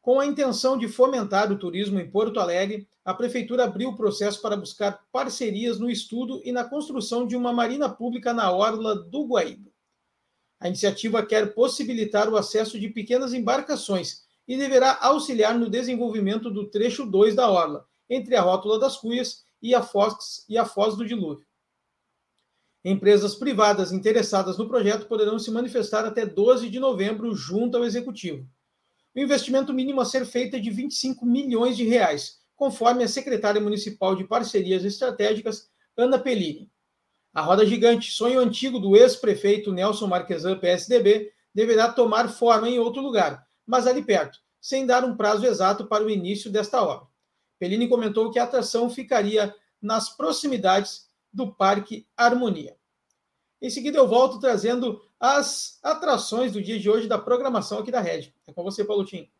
Com 0.01 0.19
a 0.19 0.25
intenção 0.25 0.77
de 0.77 0.88
fomentar 0.88 1.51
o 1.51 1.57
turismo 1.57 1.99
em 1.99 2.09
Porto 2.09 2.39
Alegre, 2.39 2.88
a 3.05 3.13
Prefeitura 3.13 3.63
abriu 3.63 3.89
o 3.89 3.95
processo 3.95 4.41
para 4.41 4.57
buscar 4.57 5.05
parcerias 5.12 5.79
no 5.79 5.89
estudo 5.89 6.41
e 6.43 6.51
na 6.51 6.65
construção 6.65 7.25
de 7.25 7.36
uma 7.36 7.53
marina 7.53 7.89
pública 7.89 8.33
na 8.33 8.51
Orla 8.51 8.95
do 8.95 9.25
Guaíba. 9.25 9.72
A 10.63 10.69
iniciativa 10.69 11.26
quer 11.26 11.54
possibilitar 11.54 12.30
o 12.30 12.38
acesso 12.38 12.80
de 12.80 12.88
pequenas 12.88 13.34
embarcações 13.34 14.23
e 14.47 14.56
deverá 14.56 14.97
auxiliar 15.02 15.60
no 15.60 15.69
desenvolvimento 15.69 16.49
do 16.49 16.69
trecho 16.69 17.06
2 17.06 17.36
da 17.36 17.52
Orla, 17.52 17.86
entre 18.10 18.34
a 18.38 18.41
Rótula 18.41 18.80
das 18.80 18.95
Cuias 18.95 19.43
e 19.62 19.76
a 19.76 19.84
Foz, 19.84 20.45
e 20.47 20.58
a 20.58 20.63
Foz 20.63 20.95
do 20.95 21.06
Dilúvio. 21.06 21.45
Empresas 22.82 23.36
privadas 23.36 23.91
interessadas 23.91 24.58
no 24.58 24.65
projeto 24.65 25.06
poderão 25.06 25.38
se 25.38 25.52
manifestar 25.52 26.06
até 26.06 26.26
12 26.26 26.69
de 26.69 26.80
novembro 26.80 27.36
junto 27.36 27.76
ao 27.76 27.84
Executivo. 27.84 28.47
O 29.13 29.19
investimento 29.19 29.73
mínimo 29.73 29.99
a 29.99 30.06
ser 30.06 30.26
feito 30.26 30.56
é 30.56 30.60
de 30.60 30.69
25 30.69 31.26
milhões 31.26 31.76
de 31.76 31.84
reais, 31.84 32.39
conforme 32.56 33.04
a 33.04 33.08
secretária 33.10 33.60
municipal 33.60 34.15
de 34.15 34.23
Parcerias 34.23 34.86
Estratégicas, 34.86 35.69
Ana 35.97 36.17
Pellini. 36.17 36.71
A 37.34 37.41
roda 37.41 37.65
gigante, 37.65 38.12
sonho 38.12 38.39
antigo 38.39 38.80
do 38.80 38.96
ex-prefeito 38.96 39.72
Nelson 39.72 40.06
Marquesan, 40.06 40.60
PSDB, 40.60 41.32
deverá 41.54 41.91
tomar 41.91 42.30
forma 42.30 42.69
em 42.69 42.78
outro 42.78 43.02
lugar, 43.02 43.46
mas 43.65 43.88
ali 43.88 44.04
perto, 44.04 44.39
sem 44.62 44.86
dar 44.86 45.04
um 45.04 45.17
prazo 45.17 45.46
exato 45.46 45.88
para 45.88 46.04
o 46.04 46.10
início 46.10 46.52
desta 46.52 46.84
obra. 46.84 47.08
Pellini 47.58 47.88
comentou 47.88 48.30
que 48.30 48.38
a 48.38 48.43
atração 48.43 48.89
ficaria 48.89 49.54
nas 49.82 50.10
proximidades 50.10 51.08
do 51.32 51.52
Parque 51.52 52.08
Harmonia. 52.15 52.78
Em 53.62 53.69
seguida, 53.69 53.98
eu 53.98 54.08
volto 54.08 54.39
trazendo 54.39 55.02
as 55.19 55.80
atrações 55.82 56.52
do 56.52 56.62
dia 56.62 56.78
de 56.78 56.89
hoje 56.89 57.08
da 57.08 57.17
programação 57.17 57.80
aqui 57.80 57.89
da 57.89 58.02
Rede. 58.02 58.36
É 58.46 58.54
com 58.54 58.62
você, 58.62 58.84
Paulo 58.84 59.06
Tim. 59.06 59.32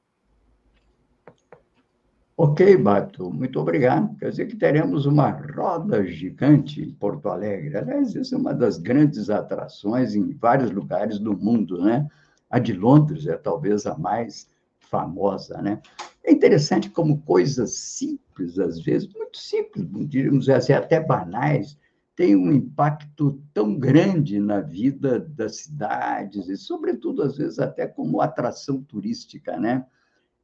Ok, 2.36 2.78
Bato, 2.78 3.32
muito 3.32 3.60
obrigado. 3.60 4.18
Quer 4.18 4.32
dizer 4.32 4.48
que 4.48 4.56
teremos 4.56 5.06
uma 5.06 5.30
roda 5.30 6.04
gigante 6.04 6.82
em 6.82 6.92
Porto 6.92 7.30
Alegre. 7.30 7.78
Aliás, 7.78 8.16
essa 8.16 8.34
é 8.34 8.38
uma 8.40 8.56
das 8.56 8.80
grandes 8.80 9.30
atrações 9.30 10.16
em 10.16 10.34
vários 10.34 10.72
lugares 10.72 11.20
do 11.20 11.38
mundo, 11.38 11.84
né? 11.84 12.08
A 12.50 12.58
de 12.58 12.74
Londres 12.74 13.28
é 13.28 13.38
talvez 13.38 13.86
a 13.86 13.96
mais 13.96 14.48
famosa, 14.80 15.62
né? 15.62 15.80
É 16.24 16.32
interessante 16.32 16.90
como 16.90 17.22
coisas 17.22 17.76
simples, 17.76 18.58
às 18.58 18.80
vezes, 18.82 19.08
muito 19.14 19.38
simples, 19.38 19.88
diríamos 20.10 20.50
assim, 20.50 20.74
até 20.74 21.00
banais, 21.00 21.78
têm 22.16 22.36
um 22.36 22.52
impacto 22.52 23.40
tão 23.54 23.78
grande 23.78 24.40
na 24.40 24.60
vida 24.60 25.20
das 25.20 25.58
cidades 25.58 26.50
e, 26.50 26.58
sobretudo, 26.58 27.22
às 27.22 27.38
vezes, 27.38 27.60
até 27.60 27.86
como 27.86 28.22
atração 28.22 28.82
turística, 28.82 29.56
né? 29.56 29.86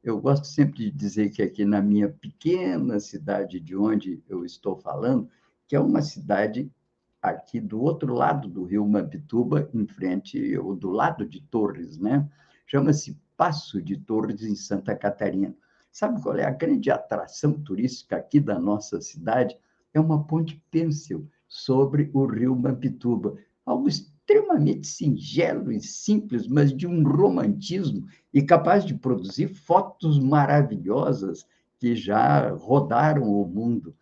Eu 0.02 0.18
gosto 0.18 0.46
sempre 0.46 0.78
de 0.78 0.90
dizer 0.90 1.28
que 1.30 1.42
aqui 1.42 1.64
na 1.64 1.82
minha 1.82 2.08
pequena 2.08 2.98
cidade 2.98 3.60
de 3.60 3.76
onde 3.76 4.22
eu 4.26 4.46
estou 4.46 4.74
falando, 4.74 5.28
que 5.68 5.76
é 5.76 5.80
uma 5.80 6.00
cidade 6.00 6.72
aqui 7.20 7.60
do 7.60 7.82
outro 7.82 8.14
lado 8.14 8.48
do 8.48 8.64
rio 8.64 8.86
Mampituba, 8.88 9.68
em 9.74 9.86
frente, 9.86 10.56
ou 10.56 10.74
do 10.74 10.88
lado 10.90 11.26
de 11.26 11.42
Torres, 11.42 11.98
né? 11.98 12.26
Chama-se 12.66 13.20
Passo 13.36 13.82
de 13.82 13.98
Torres, 13.98 14.42
em 14.42 14.54
Santa 14.54 14.96
Catarina. 14.96 15.54
Sabe 15.92 16.22
qual 16.22 16.36
é 16.36 16.44
a 16.44 16.50
grande 16.50 16.90
atração 16.90 17.52
turística 17.52 18.16
aqui 18.16 18.40
da 18.40 18.58
nossa 18.58 19.02
cidade? 19.02 19.58
É 19.92 20.00
uma 20.00 20.24
ponte 20.24 20.62
pêncil 20.70 21.28
sobre 21.46 22.10
o 22.14 22.24
rio 22.24 22.56
Mampituba. 22.56 23.36
Algo 23.66 23.86
extremamente 24.30 24.86
singelo 24.86 25.72
e 25.72 25.80
simples, 25.80 26.46
mas 26.46 26.72
de 26.72 26.86
um 26.86 27.02
romantismo 27.02 28.06
e 28.32 28.40
capaz 28.40 28.84
de 28.84 28.94
produzir 28.94 29.48
fotos 29.48 30.20
maravilhosas 30.20 31.44
que 31.78 31.96
já 31.96 32.50
rodaram 32.50 33.24
o 33.24 33.46
mundo. 33.46 33.94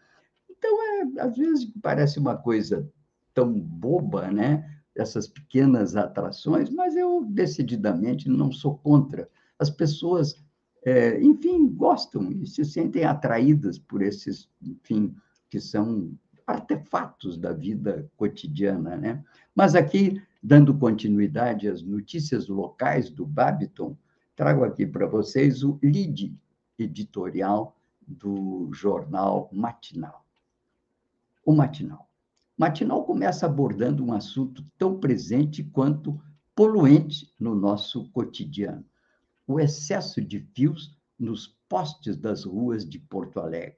Então, 0.51 0.71
é, 0.83 1.21
às 1.21 1.37
vezes 1.37 1.73
parece 1.81 2.19
uma 2.19 2.37
coisa 2.37 2.87
tão 3.33 3.59
boba, 3.59 4.31
né? 4.31 4.69
Essas 4.95 5.29
pequenas 5.29 5.97
atrações, 5.97 6.69
mas 6.69 6.97
eu 6.97 7.25
decididamente 7.25 8.29
não 8.29 8.53
sou 8.53 8.77
contra. 8.77 9.29
As 9.59 9.71
pessoas, 9.71 10.35
é, 10.85 11.23
enfim, 11.23 11.69
gostam 11.69 12.31
e 12.33 12.47
se 12.47 12.65
sentem 12.65 13.05
atraídas 13.05 13.79
por 13.79 14.03
esses, 14.03 14.49
enfim, 14.61 15.15
que 15.49 15.61
são 15.61 16.13
artefatos 16.49 17.37
da 17.37 17.53
vida 17.53 18.11
cotidiana, 18.17 18.97
né? 18.97 19.23
Mas 19.55 19.75
aqui, 19.75 20.21
dando 20.43 20.73
continuidade 20.73 21.69
às 21.69 21.83
notícias 21.83 22.49
locais 22.49 23.11
do 23.11 23.27
Babiton, 23.27 23.95
trago 24.35 24.65
aqui 24.65 24.87
para 24.87 25.07
vocês 25.07 25.63
o 25.63 25.79
lead 25.83 26.35
editorial 26.79 27.77
do 28.07 28.71
jornal 28.73 29.51
Matinal. 29.53 30.25
O 31.45 31.53
Matinal. 31.53 32.09
Matinal 32.57 33.05
começa 33.05 33.45
abordando 33.45 34.03
um 34.03 34.15
assunto 34.15 34.65
tão 34.79 34.99
presente 34.99 35.63
quanto 35.63 36.19
poluente 36.55 37.31
no 37.39 37.55
nosso 37.55 38.09
cotidiano: 38.11 38.87
o 39.47 39.61
excesso 39.61 40.23
de 40.23 40.41
fios 40.55 40.97
nos 41.19 41.47
postes 41.69 42.17
das 42.17 42.45
ruas 42.45 42.89
de 42.89 42.99
Porto 42.99 43.39
Alegre. 43.39 43.77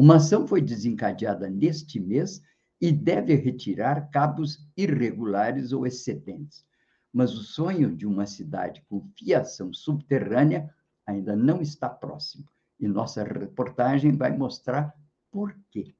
Uma 0.00 0.16
ação 0.16 0.46
foi 0.46 0.62
desencadeada 0.62 1.50
neste 1.50 2.00
mês 2.00 2.40
e 2.80 2.90
deve 2.90 3.34
retirar 3.34 4.08
cabos 4.08 4.66
irregulares 4.74 5.72
ou 5.72 5.86
excedentes. 5.86 6.64
Mas 7.12 7.34
o 7.34 7.42
sonho 7.42 7.94
de 7.94 8.06
uma 8.06 8.24
cidade 8.24 8.82
com 8.88 9.06
fiação 9.14 9.74
subterrânea 9.74 10.74
ainda 11.04 11.36
não 11.36 11.60
está 11.60 11.86
próximo. 11.86 12.48
E 12.78 12.88
nossa 12.88 13.22
reportagem 13.22 14.16
vai 14.16 14.34
mostrar 14.34 14.96
por 15.30 15.54
quê. 15.70 15.94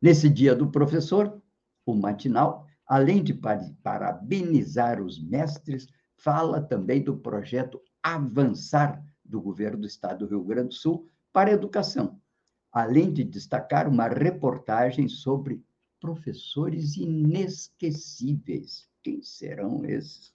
Nesse 0.00 0.30
dia 0.30 0.54
do 0.54 0.70
professor, 0.70 1.42
o 1.84 1.96
matinal, 1.96 2.64
além 2.86 3.24
de 3.24 3.34
parabenizar 3.82 5.02
os 5.02 5.20
mestres, 5.20 5.88
fala 6.16 6.60
também 6.60 7.02
do 7.02 7.16
projeto 7.16 7.82
Avançar 8.00 9.04
do 9.24 9.42
governo 9.42 9.80
do 9.80 9.86
estado 9.88 10.20
do 10.20 10.30
Rio 10.30 10.44
Grande 10.44 10.68
do 10.68 10.74
Sul 10.74 11.08
para 11.32 11.50
a 11.50 11.54
educação 11.54 12.22
além 12.74 13.12
de 13.12 13.22
destacar 13.22 13.88
uma 13.88 14.08
reportagem 14.08 15.08
sobre 15.08 15.62
professores 16.00 16.96
inesquecíveis. 16.96 18.88
Quem 19.00 19.22
serão 19.22 19.84
esses? 19.84 20.34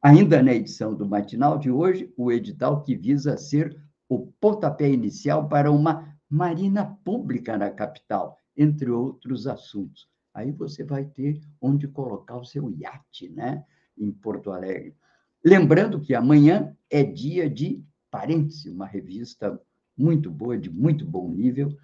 Ainda 0.00 0.42
na 0.42 0.54
edição 0.54 0.94
do 0.94 1.06
matinal 1.06 1.58
de 1.58 1.70
hoje, 1.70 2.10
o 2.16 2.32
edital 2.32 2.82
que 2.82 2.96
visa 2.96 3.36
ser 3.36 3.78
o 4.08 4.26
pontapé 4.40 4.88
inicial 4.88 5.48
para 5.48 5.70
uma 5.70 6.16
marina 6.30 6.98
pública 7.04 7.58
na 7.58 7.70
capital, 7.70 8.38
entre 8.56 8.90
outros 8.90 9.46
assuntos. 9.46 10.08
Aí 10.32 10.50
você 10.52 10.82
vai 10.82 11.04
ter 11.04 11.40
onde 11.60 11.86
colocar 11.86 12.38
o 12.38 12.44
seu 12.44 12.70
iate, 12.70 13.28
né? 13.28 13.64
Em 13.98 14.10
Porto 14.10 14.50
Alegre. 14.50 14.94
Lembrando 15.44 16.00
que 16.00 16.14
amanhã 16.14 16.74
é 16.90 17.02
dia 17.02 17.50
de 17.50 17.84
Parêntese, 18.10 18.70
uma 18.70 18.86
revista 18.86 19.60
muito 19.96 20.30
boa, 20.30 20.58
de 20.58 20.70
muito 20.70 21.04
bom 21.04 21.30
nível, 21.30 21.76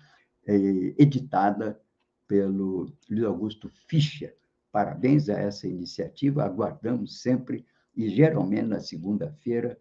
é, 0.46 0.54
editada 0.98 1.80
pelo 2.26 2.92
Luiz 3.10 3.24
Augusto 3.24 3.70
Fischer. 3.86 4.36
Parabéns 4.70 5.28
a 5.28 5.34
essa 5.34 5.68
iniciativa, 5.68 6.44
aguardamos 6.44 7.20
sempre, 7.20 7.64
e 7.94 8.08
geralmente 8.08 8.66
na 8.66 8.80
segunda-feira 8.80 9.78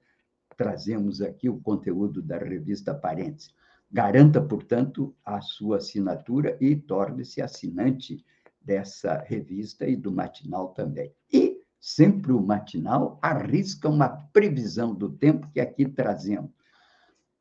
trazemos 0.58 1.22
aqui 1.22 1.50
o 1.50 1.60
conteúdo 1.60 2.22
da 2.22 2.38
revista 2.38 2.94
Parêntese. 2.94 3.52
Garanta, 3.90 4.42
portanto, 4.42 5.16
a 5.26 5.42
sua 5.42 5.78
assinatura 5.78 6.58
e 6.62 6.76
torne-se 6.76 7.42
assinante 7.42 8.24
dessa 8.62 9.24
revista 9.26 9.88
e 9.88 9.96
do 9.96 10.12
matinal 10.12 10.70
também. 10.70 11.14
E 11.32 11.62
sempre 11.80 12.32
o 12.32 12.42
matinal 12.42 13.18
arrisca 13.22 13.90
uma 13.90 14.08
previsão 14.08 14.94
do 14.94 15.10
tempo 15.10 15.50
que 15.52 15.60
aqui 15.60 15.86
trazemos. 15.86 16.52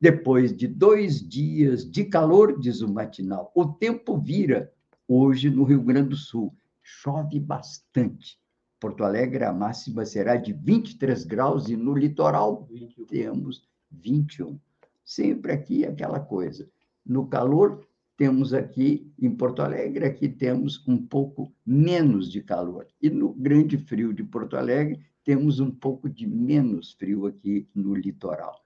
Depois 0.01 0.51
de 0.51 0.67
dois 0.67 1.21
dias 1.21 1.85
de 1.85 2.03
calor, 2.05 2.59
diz 2.59 2.81
o 2.81 2.91
matinal, 2.91 3.51
o 3.53 3.67
tempo 3.67 4.17
vira 4.17 4.73
hoje 5.07 5.47
no 5.47 5.63
Rio 5.63 5.83
Grande 5.83 6.09
do 6.09 6.15
Sul. 6.15 6.51
Chove 6.81 7.39
bastante. 7.39 8.39
Porto 8.79 9.03
Alegre, 9.03 9.43
a 9.43 9.53
máxima 9.53 10.03
será 10.03 10.37
de 10.37 10.53
23 10.53 11.23
graus 11.25 11.69
e 11.69 11.77
no 11.77 11.93
litoral 11.93 12.67
21. 12.71 13.05
temos 13.05 13.69
21. 13.91 14.59
Sempre 15.05 15.51
aqui 15.51 15.85
aquela 15.85 16.19
coisa. 16.19 16.67
No 17.05 17.27
calor, 17.27 17.87
temos 18.17 18.55
aqui 18.55 19.13
em 19.19 19.29
Porto 19.29 19.61
Alegre, 19.61 20.05
aqui 20.05 20.27
temos 20.27 20.83
um 20.87 20.97
pouco 20.97 21.53
menos 21.63 22.31
de 22.31 22.41
calor. 22.41 22.87
E 22.99 23.07
no 23.07 23.33
grande 23.33 23.77
frio 23.77 24.11
de 24.11 24.23
Porto 24.23 24.57
Alegre, 24.57 24.99
temos 25.23 25.59
um 25.59 25.69
pouco 25.69 26.09
de 26.09 26.25
menos 26.25 26.91
frio 26.93 27.27
aqui 27.27 27.69
no 27.75 27.93
litoral. 27.93 28.61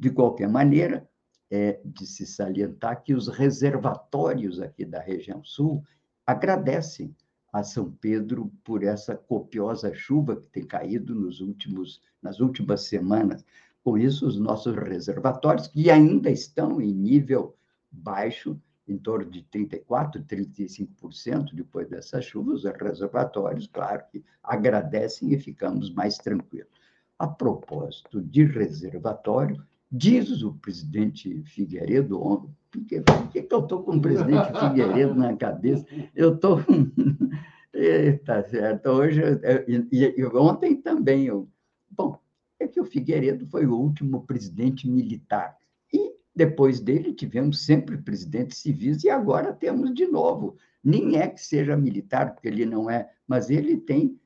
De 0.00 0.08
qualquer 0.08 0.48
maneira, 0.48 1.06
é 1.50 1.78
de 1.84 2.06
se 2.06 2.24
salientar 2.24 3.02
que 3.02 3.12
os 3.12 3.28
reservatórios 3.28 4.58
aqui 4.58 4.82
da 4.82 4.98
região 4.98 5.44
sul 5.44 5.84
agradecem 6.26 7.14
a 7.52 7.62
São 7.62 7.92
Pedro 8.00 8.50
por 8.64 8.82
essa 8.82 9.14
copiosa 9.14 9.92
chuva 9.92 10.36
que 10.40 10.48
tem 10.48 10.64
caído 10.64 11.14
nos 11.14 11.42
últimos, 11.42 12.00
nas 12.22 12.40
últimas 12.40 12.84
semanas. 12.84 13.44
Com 13.84 13.98
isso, 13.98 14.26
os 14.26 14.40
nossos 14.40 14.74
reservatórios, 14.74 15.66
que 15.66 15.90
ainda 15.90 16.30
estão 16.30 16.80
em 16.80 16.94
nível 16.94 17.54
baixo, 17.92 18.58
em 18.88 18.96
torno 18.96 19.30
de 19.30 19.42
34%, 19.52 20.24
35% 20.24 21.52
depois 21.52 21.86
dessas 21.90 22.24
chuvas, 22.24 22.64
os 22.64 22.72
reservatórios, 22.72 23.66
claro 23.66 24.02
que 24.10 24.24
agradecem 24.42 25.30
e 25.34 25.38
ficamos 25.38 25.92
mais 25.92 26.16
tranquilos. 26.16 26.72
A 27.18 27.28
propósito 27.28 28.22
de 28.22 28.44
reservatório, 28.46 29.62
Diz 29.92 30.42
o 30.42 30.52
presidente 30.54 31.42
Figueiredo, 31.42 32.18
por 32.70 32.84
que, 32.86 33.00
por 33.00 33.28
que, 33.28 33.46
eu 33.50 33.58
estou 33.58 33.82
com 33.82 33.96
o 33.96 34.00
presidente 34.00 34.58
Figueiredo 34.60 35.14
na 35.14 35.36
cabeça? 35.36 35.84
Eu 36.14 36.34
estou. 36.34 36.60
Está 37.74 38.42
certo. 38.44 38.88
Hoje, 38.88 39.20
e, 39.66 40.14
e, 40.16 40.24
ontem 40.26 40.76
também. 40.76 41.26
Eu... 41.26 41.48
Bom, 41.90 42.16
é 42.60 42.68
que 42.68 42.80
o 42.80 42.84
Figueiredo 42.84 43.46
foi 43.46 43.66
o 43.66 43.74
último 43.74 44.22
presidente 44.22 44.88
militar. 44.88 45.56
E 45.92 46.12
depois 46.34 46.78
dele 46.78 47.12
tivemos 47.12 47.64
sempre 47.64 47.98
presidentes 47.98 48.58
civis, 48.58 49.02
e 49.02 49.10
agora 49.10 49.52
temos 49.52 49.92
de 49.92 50.06
novo. 50.06 50.56
Nem 50.84 51.16
é 51.16 51.26
que 51.26 51.42
seja 51.42 51.76
militar, 51.76 52.34
porque 52.34 52.46
ele 52.46 52.64
não 52.64 52.88
é, 52.88 53.10
mas 53.26 53.50
ele 53.50 53.76
tem 53.76 54.18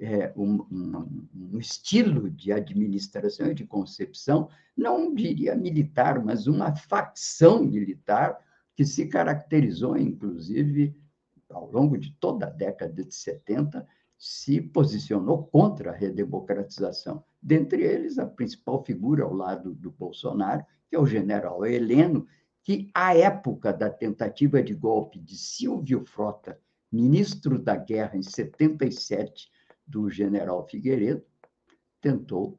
é, 0.00 0.32
um, 0.34 0.64
um, 0.72 1.28
um, 1.52 1.58
estilo 1.58 2.30
de 2.30 2.50
administração 2.50 3.48
e 3.50 3.54
de 3.54 3.66
concepção, 3.66 4.48
não 4.76 5.14
diria 5.14 5.54
militar, 5.54 6.24
mas 6.24 6.46
uma 6.46 6.74
facção 6.74 7.62
militar 7.62 8.38
que 8.74 8.84
se 8.84 9.06
caracterizou, 9.06 9.96
inclusive, 9.98 10.96
ao 11.50 11.70
longo 11.70 11.98
de 11.98 12.12
toda 12.18 12.46
a 12.46 12.50
década 12.50 13.04
de 13.04 13.14
70, 13.14 13.86
se 14.16 14.60
posicionou 14.60 15.44
contra 15.44 15.90
a 15.90 15.94
redemocratização. 15.94 17.22
Dentre 17.42 17.82
eles, 17.82 18.18
a 18.18 18.26
principal 18.26 18.82
figura 18.84 19.24
ao 19.24 19.34
lado 19.34 19.74
do 19.74 19.90
Bolsonaro, 19.90 20.64
que 20.88 20.96
é 20.96 20.98
o 20.98 21.06
general 21.06 21.64
Heleno, 21.66 22.26
que, 22.62 22.90
à 22.94 23.14
época 23.14 23.72
da 23.72 23.90
tentativa 23.90 24.62
de 24.62 24.74
golpe 24.74 25.18
de 25.18 25.36
Silvio 25.36 26.04
Frota, 26.06 26.58
ministro 26.90 27.58
da 27.58 27.76
Guerra, 27.76 28.16
em 28.16 28.22
77, 28.22 29.50
do 29.90 30.08
general 30.08 30.66
Figueiredo, 30.68 31.22
tentou, 32.00 32.58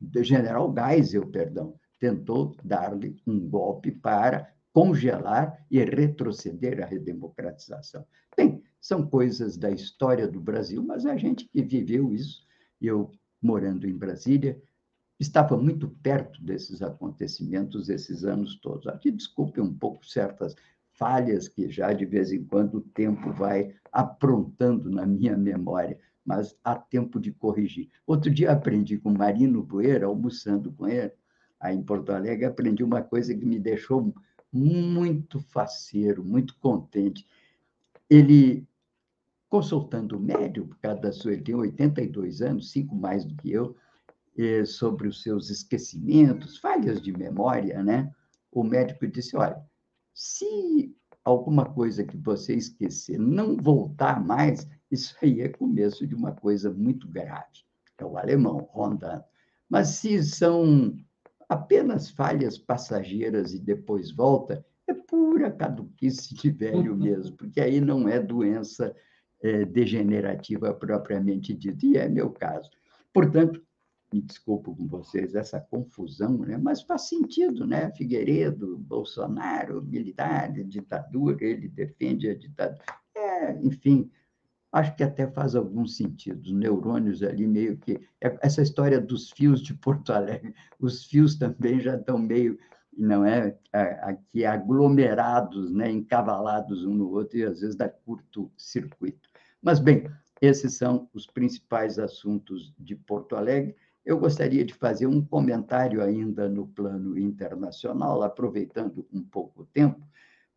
do 0.00 0.22
general 0.22 0.74
Geisel, 0.74 1.26
perdão, 1.28 1.78
tentou 1.98 2.56
dar-lhe 2.64 3.16
um 3.26 3.48
golpe 3.48 3.92
para 3.92 4.52
congelar 4.72 5.64
e 5.70 5.78
retroceder 5.84 6.82
a 6.82 6.86
redemocratização. 6.86 8.04
Bem, 8.36 8.62
são 8.80 9.06
coisas 9.06 9.56
da 9.56 9.70
história 9.70 10.26
do 10.26 10.40
Brasil, 10.40 10.82
mas 10.82 11.06
a 11.06 11.16
gente 11.16 11.46
que 11.48 11.62
viveu 11.62 12.12
isso, 12.12 12.44
eu 12.80 13.12
morando 13.40 13.86
em 13.86 13.96
Brasília, 13.96 14.60
estava 15.20 15.56
muito 15.56 15.88
perto 16.02 16.42
desses 16.42 16.82
acontecimentos 16.82 17.88
esses 17.88 18.24
anos 18.24 18.56
todos. 18.56 18.88
Aqui 18.88 19.10
desculpe 19.10 19.60
um 19.60 19.72
pouco 19.72 20.04
certas 20.04 20.56
falhas 20.94 21.46
que 21.46 21.70
já 21.70 21.92
de 21.92 22.04
vez 22.04 22.32
em 22.32 22.44
quando 22.44 22.76
o 22.76 22.80
tempo 22.80 23.32
vai 23.32 23.74
aprontando 23.92 24.90
na 24.90 25.06
minha 25.06 25.36
memória, 25.36 25.98
mas 26.24 26.56
há 26.62 26.74
tempo 26.74 27.18
de 27.18 27.32
corrigir. 27.32 27.90
Outro 28.06 28.30
dia 28.30 28.52
aprendi 28.52 28.98
com 28.98 29.10
Marino 29.10 29.66
Poeira, 29.66 30.06
almoçando 30.06 30.72
com 30.72 30.86
ele, 30.86 31.12
aí 31.58 31.76
em 31.76 31.82
Porto 31.82 32.10
Alegre, 32.10 32.44
aprendi 32.44 32.84
uma 32.84 33.02
coisa 33.02 33.34
que 33.34 33.44
me 33.44 33.58
deixou 33.58 34.14
muito 34.52 35.40
faceiro, 35.40 36.24
muito 36.24 36.56
contente. 36.58 37.26
Ele, 38.08 38.66
consultando 39.48 40.16
o 40.16 40.20
médico, 40.20 40.68
por 40.68 40.78
causa 40.78 41.00
da 41.00 41.12
sua, 41.12 41.32
ele 41.32 41.42
tem 41.42 41.54
82 41.54 42.42
anos, 42.42 42.70
cinco 42.70 42.94
mais 42.94 43.24
do 43.24 43.34
que 43.36 43.50
eu, 43.50 43.74
sobre 44.66 45.08
os 45.08 45.22
seus 45.22 45.50
esquecimentos, 45.50 46.58
falhas 46.58 47.00
de 47.00 47.12
memória, 47.12 47.82
né? 47.82 48.10
O 48.50 48.62
médico 48.62 49.06
disse: 49.06 49.36
olha, 49.36 49.62
se 50.14 50.94
alguma 51.24 51.64
coisa 51.64 52.04
que 52.04 52.16
você 52.16 52.54
esquecer 52.54 53.18
não 53.18 53.56
voltar 53.56 54.22
mais, 54.24 54.68
isso 54.92 55.16
aí 55.22 55.40
é 55.40 55.48
começo 55.48 56.06
de 56.06 56.14
uma 56.14 56.32
coisa 56.32 56.70
muito 56.70 57.08
grave. 57.08 57.64
É 57.98 58.04
o 58.04 58.18
alemão 58.18 58.68
rondando. 58.70 59.24
Mas 59.68 59.88
se 59.88 60.22
são 60.22 60.94
apenas 61.48 62.10
falhas 62.10 62.58
passageiras 62.58 63.54
e 63.54 63.58
depois 63.58 64.10
volta, 64.10 64.64
é 64.86 64.92
pura 64.92 65.50
caduquice 65.50 66.34
de 66.34 66.50
velho 66.50 66.94
mesmo, 66.96 67.36
porque 67.36 67.60
aí 67.60 67.80
não 67.80 68.08
é 68.08 68.20
doença 68.20 68.94
é, 69.42 69.64
degenerativa 69.64 70.74
propriamente 70.74 71.54
dita, 71.54 71.86
e 71.86 71.96
é 71.96 72.08
meu 72.08 72.30
caso. 72.30 72.70
Portanto, 73.12 73.62
me 74.12 74.20
desculpo 74.20 74.76
com 74.76 74.86
vocês 74.86 75.34
essa 75.34 75.58
confusão, 75.58 76.38
né? 76.38 76.58
mas 76.58 76.82
faz 76.82 77.08
sentido, 77.08 77.66
né? 77.66 77.90
Figueiredo, 77.92 78.76
Bolsonaro, 78.76 79.82
militar, 79.82 80.52
ditadura, 80.52 81.44
ele 81.44 81.68
defende 81.68 82.28
a 82.28 82.36
ditadura. 82.36 82.84
É, 83.14 83.58
enfim, 83.62 84.10
acho 84.72 84.96
que 84.96 85.04
até 85.04 85.26
faz 85.30 85.54
algum 85.54 85.86
sentido. 85.86 86.40
Os 86.40 86.52
neurônios 86.52 87.22
ali 87.22 87.46
meio 87.46 87.76
que. 87.76 88.00
É, 88.20 88.38
essa 88.40 88.62
história 88.62 89.00
dos 89.00 89.30
fios 89.30 89.62
de 89.62 89.74
Porto 89.74 90.12
Alegre, 90.12 90.54
os 90.80 91.04
fios 91.04 91.36
também 91.36 91.78
já 91.78 91.96
estão 91.96 92.18
meio, 92.18 92.58
não 92.96 93.24
é? 93.24 93.56
Aqui 93.72 94.44
aglomerados, 94.46 95.70
né? 95.72 95.90
encavalados 95.90 96.84
um 96.86 96.94
no 96.94 97.10
outro, 97.10 97.38
e 97.38 97.44
às 97.44 97.60
vezes 97.60 97.76
dá 97.76 97.88
curto-circuito. 97.88 99.28
Mas, 99.60 99.78
bem, 99.78 100.10
esses 100.40 100.74
são 100.74 101.08
os 101.12 101.26
principais 101.26 101.98
assuntos 101.98 102.74
de 102.78 102.96
Porto 102.96 103.36
Alegre. 103.36 103.76
Eu 104.04 104.18
gostaria 104.18 104.64
de 104.64 104.74
fazer 104.74 105.06
um 105.06 105.24
comentário 105.24 106.02
ainda 106.02 106.48
no 106.48 106.66
plano 106.66 107.16
internacional, 107.16 108.22
aproveitando 108.22 109.06
um 109.12 109.22
pouco 109.22 109.62
o 109.62 109.66
tempo, 109.66 110.04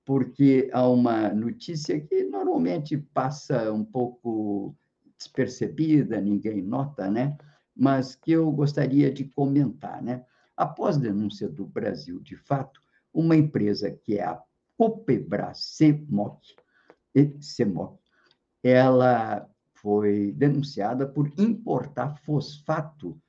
porque 0.05 0.69
há 0.71 0.87
uma 0.87 1.29
notícia 1.29 1.99
que 1.99 2.23
normalmente 2.23 2.95
passa 2.95 3.73
um 3.73 3.83
pouco 3.83 4.75
despercebida, 5.17 6.21
ninguém 6.21 6.61
nota, 6.61 7.09
né? 7.09 7.35
mas 7.75 8.15
que 8.15 8.31
eu 8.31 8.49
gostaria 8.51 9.11
de 9.11 9.25
comentar. 9.25 10.01
Né? 10.01 10.23
Após 10.55 10.97
denúncia 10.97 11.49
do 11.49 11.65
Brasil, 11.65 12.19
de 12.19 12.37
fato, 12.37 12.79
uma 13.11 13.35
empresa 13.35 13.91
que 13.91 14.17
é 14.17 14.23
a 14.23 14.39
Copebras 14.77 15.59
CEMOC, 15.77 16.55
CEMOC 17.41 17.97
ela 18.61 19.47
foi 19.73 20.31
denunciada 20.31 21.07
por 21.07 21.31
importar 21.37 22.15
fosfato 22.23 23.19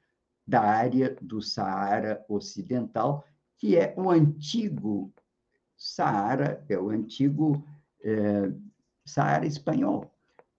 da 0.47 0.61
área 0.61 1.17
do 1.21 1.43
Saara 1.43 2.25
Ocidental, 2.29 3.25
que 3.59 3.77
é 3.77 3.95
o 3.97 4.11
antigo 4.11 5.13
Saara, 5.77 6.65
é 6.69 6.79
o 6.79 6.91
antigo 6.91 7.65
é, 8.03 8.51
Saara 9.05 9.47
espanhol, 9.47 10.11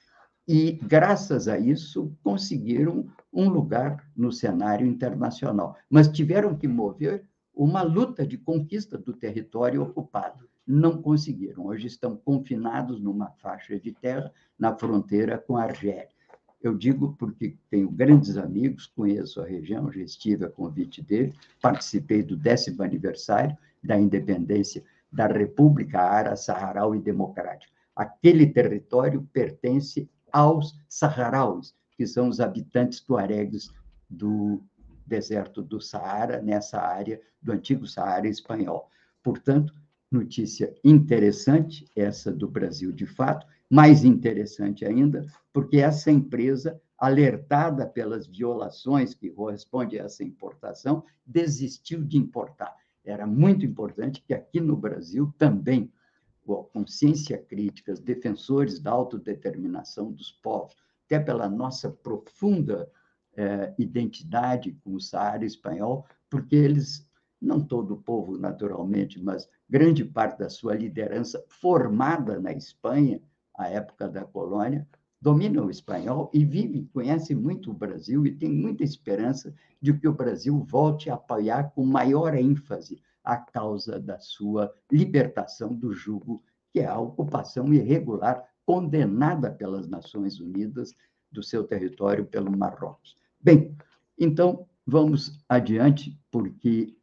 e, 0.48 0.78
graças 0.82 1.48
a 1.48 1.58
isso, 1.58 2.16
conseguiram 2.22 3.10
um 3.32 3.48
lugar 3.48 4.08
no 4.16 4.30
cenário 4.30 4.86
internacional. 4.86 5.76
Mas 5.90 6.06
tiveram 6.08 6.56
que 6.56 6.68
mover 6.68 7.28
uma 7.52 7.82
luta 7.82 8.24
de 8.26 8.38
conquista 8.38 8.96
do 8.96 9.12
território 9.12 9.82
ocupado. 9.82 10.48
Não 10.66 11.00
conseguiram. 11.00 11.66
Hoje 11.66 11.86
estão 11.86 12.16
confinados 12.16 13.00
numa 13.00 13.30
faixa 13.38 13.78
de 13.78 13.92
terra 13.92 14.32
na 14.58 14.74
fronteira 14.74 15.38
com 15.38 15.56
a 15.56 15.62
Argélia. 15.62 16.08
Eu 16.60 16.76
digo 16.76 17.14
porque 17.18 17.56
tenho 17.70 17.88
grandes 17.88 18.36
amigos, 18.36 18.86
conheço 18.86 19.40
a 19.40 19.46
região, 19.46 19.92
já 19.92 20.00
estive 20.00 20.46
a 20.46 20.50
convite 20.50 21.00
dele, 21.02 21.32
participei 21.60 22.22
do 22.22 22.36
décimo 22.36 22.82
aniversário 22.82 23.56
da 23.84 23.96
independência 23.96 24.82
da 25.12 25.26
República 25.26 26.00
Árabe 26.00 26.96
e 26.96 27.00
Democrática. 27.00 27.72
Aquele 27.94 28.46
território 28.48 29.22
pertence 29.32 30.10
aos 30.32 30.78
saharauis, 30.88 31.74
que 31.96 32.06
são 32.06 32.28
os 32.28 32.40
habitantes 32.40 33.00
tuaregues 33.00 33.70
do 34.10 34.62
deserto 35.06 35.62
do 35.62 35.80
Saara, 35.80 36.42
nessa 36.42 36.80
área 36.80 37.20
do 37.40 37.52
antigo 37.52 37.86
Saara 37.86 38.26
espanhol. 38.28 38.90
Portanto, 39.22 39.72
notícia 40.10 40.74
interessante, 40.84 41.86
essa 41.94 42.32
do 42.32 42.48
Brasil 42.48 42.92
de 42.92 43.06
fato, 43.06 43.46
mais 43.68 44.04
interessante 44.04 44.84
ainda, 44.84 45.26
porque 45.52 45.78
essa 45.78 46.10
empresa, 46.10 46.80
alertada 46.98 47.86
pelas 47.86 48.26
violações 48.26 49.14
que 49.14 49.30
correspondem 49.30 50.00
a 50.00 50.04
essa 50.04 50.24
importação, 50.24 51.04
desistiu 51.26 52.02
de 52.04 52.16
importar. 52.16 52.74
Era 53.04 53.26
muito 53.26 53.66
importante 53.66 54.22
que 54.26 54.32
aqui 54.32 54.60
no 54.60 54.76
Brasil 54.76 55.32
também 55.36 55.92
a 56.48 56.64
consciência 56.72 57.38
crítica, 57.38 57.92
os 57.92 58.00
defensores 58.00 58.78
da 58.78 58.92
autodeterminação 58.92 60.12
dos 60.12 60.30
povos, 60.30 60.76
até 61.04 61.18
pela 61.18 61.48
nossa 61.48 61.90
profunda 61.90 62.90
eh, 63.36 63.74
identidade 63.78 64.72
com 64.82 64.94
o 64.94 65.00
Saara 65.00 65.44
espanhol, 65.44 66.06
porque 66.30 66.54
eles, 66.54 67.08
não 67.40 67.60
todo 67.60 67.94
o 67.94 68.02
povo 68.02 68.38
naturalmente, 68.38 69.22
mas 69.22 69.48
grande 69.68 70.04
parte 70.04 70.38
da 70.38 70.48
sua 70.48 70.74
liderança 70.74 71.44
formada 71.48 72.38
na 72.40 72.52
Espanha, 72.52 73.20
à 73.54 73.68
época 73.68 74.08
da 74.08 74.24
colônia, 74.24 74.86
domina 75.20 75.62
o 75.62 75.70
espanhol 75.70 76.30
e 76.32 76.44
vive, 76.44 76.88
conhece 76.92 77.34
muito 77.34 77.70
o 77.70 77.74
Brasil 77.74 78.26
e 78.26 78.32
tem 78.32 78.50
muita 78.50 78.84
esperança 78.84 79.54
de 79.80 79.92
que 79.92 80.06
o 80.06 80.12
Brasil 80.12 80.58
volte 80.68 81.10
a 81.10 81.14
apoiar 81.14 81.72
com 81.74 81.84
maior 81.84 82.34
ênfase 82.34 83.00
a 83.24 83.36
causa 83.36 83.98
da 83.98 84.20
sua 84.20 84.72
libertação 84.90 85.74
do 85.74 85.92
jugo, 85.92 86.42
que 86.72 86.80
é 86.80 86.86
a 86.86 86.98
ocupação 86.98 87.72
irregular 87.74 88.44
condenada 88.64 89.50
pelas 89.50 89.88
Nações 89.88 90.38
Unidas 90.38 90.92
do 91.30 91.42
seu 91.42 91.64
território 91.64 92.24
pelo 92.24 92.56
Marrocos. 92.56 93.16
Bem, 93.40 93.76
então 94.18 94.66
vamos 94.86 95.38
adiante, 95.48 96.18
porque 96.30 96.96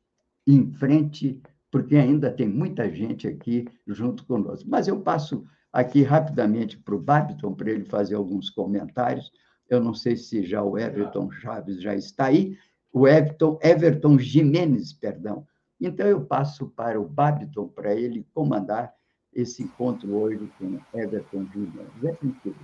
em 0.47 0.71
frente, 0.73 1.41
porque 1.73 1.95
ainda 1.95 2.29
tem 2.29 2.47
muita 2.47 2.87
gente 2.87 3.27
aqui 3.27 3.67
junto 3.87 4.23
conosco. 4.27 4.69
Mas 4.69 4.87
eu 4.87 5.01
passo 5.01 5.43
aqui 5.71 6.03
rapidamente 6.03 6.77
para 6.77 6.93
o 6.93 6.99
Babiton, 6.99 7.51
para 7.55 7.71
ele 7.71 7.85
fazer 7.85 8.13
alguns 8.13 8.51
comentários. 8.51 9.31
Eu 9.67 9.79
não 9.79 9.95
sei 9.95 10.15
se 10.15 10.43
já 10.43 10.61
o 10.61 10.77
Everton 10.77 11.31
Chaves 11.31 11.81
já 11.81 11.95
está 11.95 12.25
aí. 12.25 12.55
O 12.91 13.07
Everton, 13.07 13.57
Everton 13.59 14.19
Jimenez, 14.19 14.93
perdão, 14.93 15.47
então, 15.81 16.05
eu 16.05 16.23
passo 16.23 16.67
para 16.67 17.01
o 17.01 17.09
Babiton 17.09 17.67
para 17.67 17.95
ele 17.95 18.25
comandar 18.35 18.93
esse 19.33 19.63
encontro 19.63 20.13
hoje 20.13 20.47
com 20.59 20.79
Everton 20.93 21.47
Júnior. 21.51 21.87
É 22.03 22.11
contigo, 22.11 22.55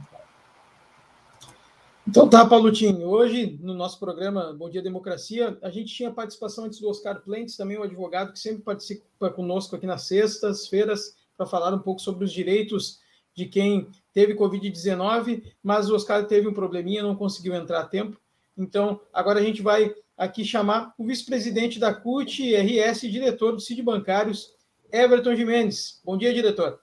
Então 2.10 2.28
tá, 2.28 2.44
Paulutinho. 2.44 3.06
Hoje, 3.06 3.60
no 3.62 3.76
nosso 3.76 4.00
programa 4.00 4.52
Bom 4.52 4.68
Dia 4.68 4.82
Democracia, 4.82 5.60
a 5.62 5.70
gente 5.70 5.94
tinha 5.94 6.10
participação 6.10 6.66
antes 6.66 6.80
do 6.80 6.90
Oscar 6.90 7.22
Plentes, 7.22 7.56
também 7.56 7.78
um 7.78 7.84
advogado 7.84 8.34
que 8.34 8.40
sempre 8.40 8.64
participa 8.64 9.30
conosco 9.30 9.76
aqui 9.76 9.86
nas 9.86 10.08
sextas-feiras, 10.08 11.16
para 11.38 11.46
falar 11.46 11.72
um 11.72 11.78
pouco 11.78 12.02
sobre 12.02 12.26
os 12.26 12.34
direitos 12.34 13.00
de 13.36 13.46
quem 13.46 13.90
teve 14.12 14.34
Covid-19, 14.34 15.44
mas 15.62 15.88
o 15.88 15.96
Oscar 15.96 16.26
teve 16.26 16.48
um 16.48 16.54
probleminha, 16.54 17.04
não 17.04 17.16
conseguiu 17.16 17.54
entrar 17.54 17.82
a 17.82 17.86
tempo. 17.86 18.20
Então, 18.58 19.00
agora 19.14 19.40
a 19.40 19.44
gente 19.44 19.62
vai 19.62 19.94
aqui 20.18 20.44
chamar 20.44 20.96
o 20.98 21.06
vice-presidente 21.06 21.80
da 21.80 21.94
CUT, 21.94 22.56
RS 22.56 23.02
diretor 23.02 23.52
do 23.52 23.60
CID 23.60 23.84
Bancários, 23.84 24.56
Everton 24.92 25.36
Jimenez. 25.36 26.02
Bom 26.04 26.18
dia, 26.18 26.34
diretor. 26.34 26.80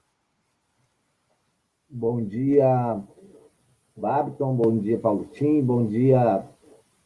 Bom 1.88 2.24
dia, 2.24 3.02
Babiton. 3.96 4.54
Bom 4.54 4.78
dia, 4.78 4.98
Paulo 4.98 5.26
Tim. 5.32 5.62
Bom 5.62 5.86
dia 5.86 6.44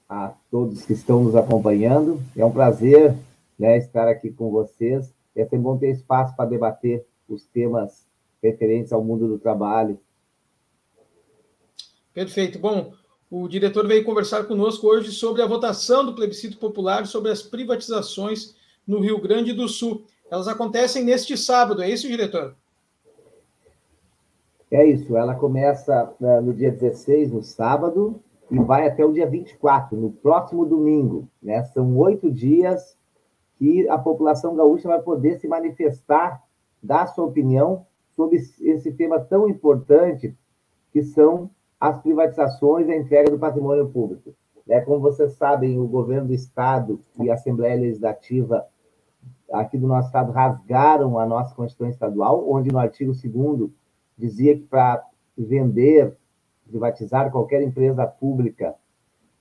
a 0.09 0.35
todos 0.51 0.85
que 0.85 0.93
estão 0.93 1.23
nos 1.23 1.37
acompanhando. 1.37 2.21
É 2.37 2.45
um 2.45 2.51
prazer 2.51 3.15
né, 3.59 3.79
estar 3.79 4.09
aqui 4.09 4.31
com 4.31 4.51
vocês. 4.51 5.15
É 5.37 5.45
sempre 5.45 5.59
bom 5.59 5.79
ter 5.79 5.91
espaço 5.91 6.35
para 6.35 6.51
debater 6.51 7.07
os 7.29 7.45
temas 7.47 8.05
referentes 8.43 8.93
ao 8.93 9.05
mundo 9.05 9.29
do 9.29 9.39
trabalho. 9.39 10.01
Perfeito. 12.13 12.59
Bom, 12.59 12.93
o 13.31 13.47
diretor 13.47 13.87
veio 13.87 14.05
conversar 14.05 14.45
conosco 14.45 14.89
hoje 14.89 15.13
sobre 15.13 15.43
a 15.43 15.47
votação 15.47 16.05
do 16.05 16.15
plebiscito 16.15 16.59
popular 16.59 17.07
sobre 17.07 17.31
as 17.31 17.41
privatizações 17.41 18.57
no 18.85 18.99
Rio 18.99 19.21
Grande 19.21 19.53
do 19.53 19.69
Sul. 19.69 20.05
Elas 20.29 20.49
acontecem 20.49 21.05
neste 21.05 21.37
sábado, 21.37 21.83
é 21.83 21.89
isso, 21.89 22.09
diretor? 22.09 22.57
É 24.71 24.85
isso, 24.85 25.17
ela 25.17 25.35
começa 25.35 26.15
né, 26.21 26.41
no 26.41 26.55
dia 26.55 26.71
16, 26.71 27.33
no 27.33 27.43
sábado, 27.43 28.23
e 28.51 28.59
vai 28.59 28.87
até 28.87 29.05
o 29.05 29.13
dia 29.13 29.27
24, 29.27 29.97
no 29.97 30.13
próximo 30.13 30.65
domingo. 30.65 31.29
Né? 31.43 31.63
São 31.65 31.97
oito 31.99 32.31
dias 32.31 32.97
que 33.57 33.89
a 33.89 33.99
população 33.99 34.55
gaúcha 34.55 34.89
vai 34.89 35.01
poder 35.03 35.39
se 35.39 35.49
manifestar, 35.49 36.43
dar 36.83 37.07
sua 37.09 37.27
opinião 37.27 37.85
sobre 38.15 38.37
esse 38.37 38.93
tema 38.93 39.19
tão 39.19 39.49
importante 39.49 40.37
que 40.93 41.03
são 41.03 41.51
as 41.79 41.99
privatizações 42.01 42.89
e 42.89 42.93
a 42.93 42.97
entrega 42.97 43.31
do 43.31 43.39
patrimônio 43.39 43.89
público. 43.89 44.35
É, 44.69 44.81
como 44.81 45.01
vocês 45.01 45.33
sabem, 45.33 45.79
o 45.79 45.87
governo 45.87 46.29
do 46.29 46.35
Estado 46.35 47.01
e 47.19 47.31
a 47.31 47.35
Assembleia 47.35 47.81
Legislativa 47.81 48.67
aqui 49.53 49.77
do 49.77 49.89
nosso 49.89 50.07
Estado 50.07 50.31
rasgaram 50.31 51.19
a 51.19 51.27
nossa 51.27 51.55
Constituição 51.55 51.91
Estadual, 51.91 52.49
onde 52.49 52.71
no 52.71 52.79
artigo 52.79 53.13
2 53.13 53.71
dizia 54.21 54.57
que 54.57 54.63
para 54.63 55.05
vender, 55.37 56.17
privatizar 56.69 57.31
qualquer 57.31 57.63
empresa 57.63 58.07
pública, 58.07 58.75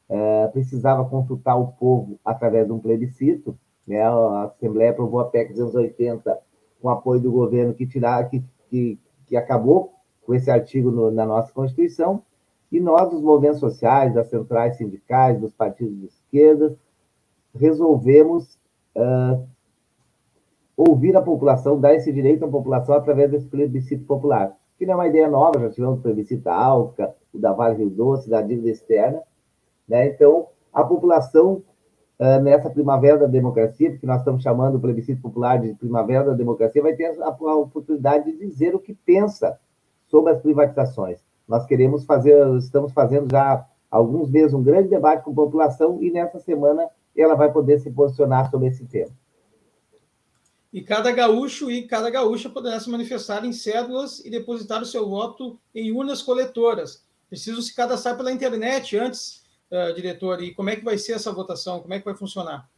é, 0.08 0.48
precisava 0.48 1.06
consultar 1.06 1.56
o 1.56 1.68
povo 1.68 2.20
através 2.26 2.66
de 2.66 2.74
um 2.74 2.80
plebiscito. 2.80 3.58
Né? 3.86 4.02
A 4.02 4.44
Assembleia 4.46 4.92
aprovou 4.92 5.20
a 5.20 5.26
PEC 5.26 5.54
280 5.54 6.40
com 6.82 6.90
apoio 6.90 7.20
do 7.22 7.32
governo 7.32 7.74
que, 7.74 7.86
tirar, 7.86 8.30
que, 8.30 8.44
que, 8.70 8.98
que 9.28 9.36
acabou 9.36 9.94
com 10.26 10.34
esse 10.34 10.50
artigo 10.50 10.90
no, 10.90 11.12
na 11.12 11.26
nossa 11.26 11.52
Constituição, 11.52 12.24
e 12.72 12.80
nós, 12.80 13.12
os 13.12 13.22
movimentos 13.22 13.60
sociais, 13.60 14.14
das 14.14 14.28
centrais 14.28 14.78
sindicais, 14.78 15.40
dos 15.40 15.54
partidos 15.54 16.00
de 16.00 16.06
esquerda, 16.06 16.78
resolvemos 17.56 18.60
uh, 18.96 19.44
ouvir 20.78 21.16
a 21.16 21.22
população, 21.22 21.80
dar 21.80 21.96
esse 21.96 22.14
direito 22.14 22.46
à 22.46 22.48
população 22.48 22.94
através 22.94 23.32
desse 23.32 23.48
plebiscito 23.48 24.06
popular, 24.06 24.56
que 24.80 24.86
não 24.86 24.94
é 24.94 24.96
uma 24.96 25.08
ideia 25.08 25.28
nova, 25.30 25.60
já 25.60 25.70
tivemos 25.70 26.00
plebiscito 26.00 26.44
da 26.44 26.56
ALCA, 26.56 27.14
o 27.34 27.38
da 27.38 27.52
Vale 27.52 27.76
Rio 27.76 27.90
Doce, 27.90 28.30
da 28.30 28.42
dívida 28.42 28.70
externa. 28.70 29.22
Né? 29.86 30.08
Então, 30.08 30.48
a 30.72 30.86
população, 30.86 31.62
uh, 32.18 32.42
nessa 32.42 32.70
primavera 32.70 33.18
da 33.18 33.28
democracia, 33.28 33.92
porque 33.92 34.08
nós 34.08 34.20
estamos 34.20 34.42
chamando 34.42 34.76
o 34.76 34.80
plebiscito 34.80 35.22
popular 35.22 35.60
de 35.60 35.74
primavera 35.74 36.24
da 36.24 36.34
democracia, 36.34 36.82
vai 36.82 36.94
ter 36.94 37.14
a 37.22 37.56
oportunidade 37.56 38.32
de 38.32 38.38
dizer 38.38 38.74
o 38.74 38.80
que 38.80 38.94
pensa 38.94 39.60
sobre 40.08 40.32
as 40.32 40.42
privatizações. 40.42 41.20
Nós 41.46 41.66
queremos 41.66 42.06
fazer, 42.06 42.42
estamos 42.56 42.94
fazendo 42.94 43.30
já 43.30 43.56
há 43.56 43.66
alguns 43.92 44.32
meses 44.32 44.54
um 44.54 44.64
grande 44.64 44.88
debate 44.88 45.26
com 45.26 45.32
a 45.32 45.36
população 45.36 46.02
e 46.02 46.10
nessa 46.10 46.40
semana 46.40 46.88
ela 47.18 47.36
vai 47.36 47.52
poder 47.52 47.80
se 47.80 47.92
posicionar 47.92 48.50
sobre 48.50 48.68
esse 48.68 48.86
tema. 48.86 49.12
E 50.72 50.82
cada 50.82 51.12
gaúcho 51.12 51.72
e 51.72 51.88
cada 51.88 52.12
gaúcha 52.12 52.50
poderá 52.50 52.80
se 52.80 52.90
manifestar 52.90 53.44
em 53.44 53.52
cédulas 53.52 54.24
e 54.24 54.30
depositar 54.30 54.82
o 54.82 54.86
seu 54.86 55.10
voto 55.10 55.60
em 55.74 55.92
urnas 55.92 56.22
coletoras. 56.22 57.04
Preciso 57.28 57.62
se 57.62 57.76
cadastrar 57.76 58.16
pela 58.16 58.32
internet 58.32 58.98
antes, 58.98 59.44
uh, 59.72 59.94
diretor. 59.96 60.42
E 60.44 60.54
como 60.54 60.70
é 60.70 60.76
que 60.76 60.86
vai 60.86 60.98
ser 60.98 61.14
essa 61.14 61.32
votação? 61.32 61.80
Como 61.80 61.94
é 61.94 62.00
que 62.00 62.06
vai 62.06 62.16
funcionar? 62.16 62.70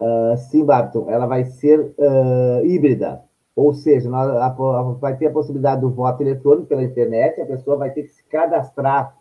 Uh, 0.00 0.36
sim, 0.50 0.64
Barton, 0.64 1.10
ela 1.10 1.26
vai 1.26 1.44
ser 1.44 1.78
uh, 1.80 2.64
híbrida. 2.64 3.22
Ou 3.54 3.74
seja, 3.74 4.08
nós, 4.08 4.30
a, 4.30 4.46
a, 4.46 4.82
vai 4.98 5.16
ter 5.16 5.26
a 5.26 5.32
possibilidade 5.32 5.82
do 5.82 5.90
voto 5.90 6.22
eletrônico 6.22 6.68
pela 6.68 6.82
internet, 6.82 7.38
a 7.38 7.46
pessoa 7.46 7.76
vai 7.76 7.90
ter 7.90 8.04
que 8.04 8.08
se 8.08 8.24
cadastrar 8.24 9.14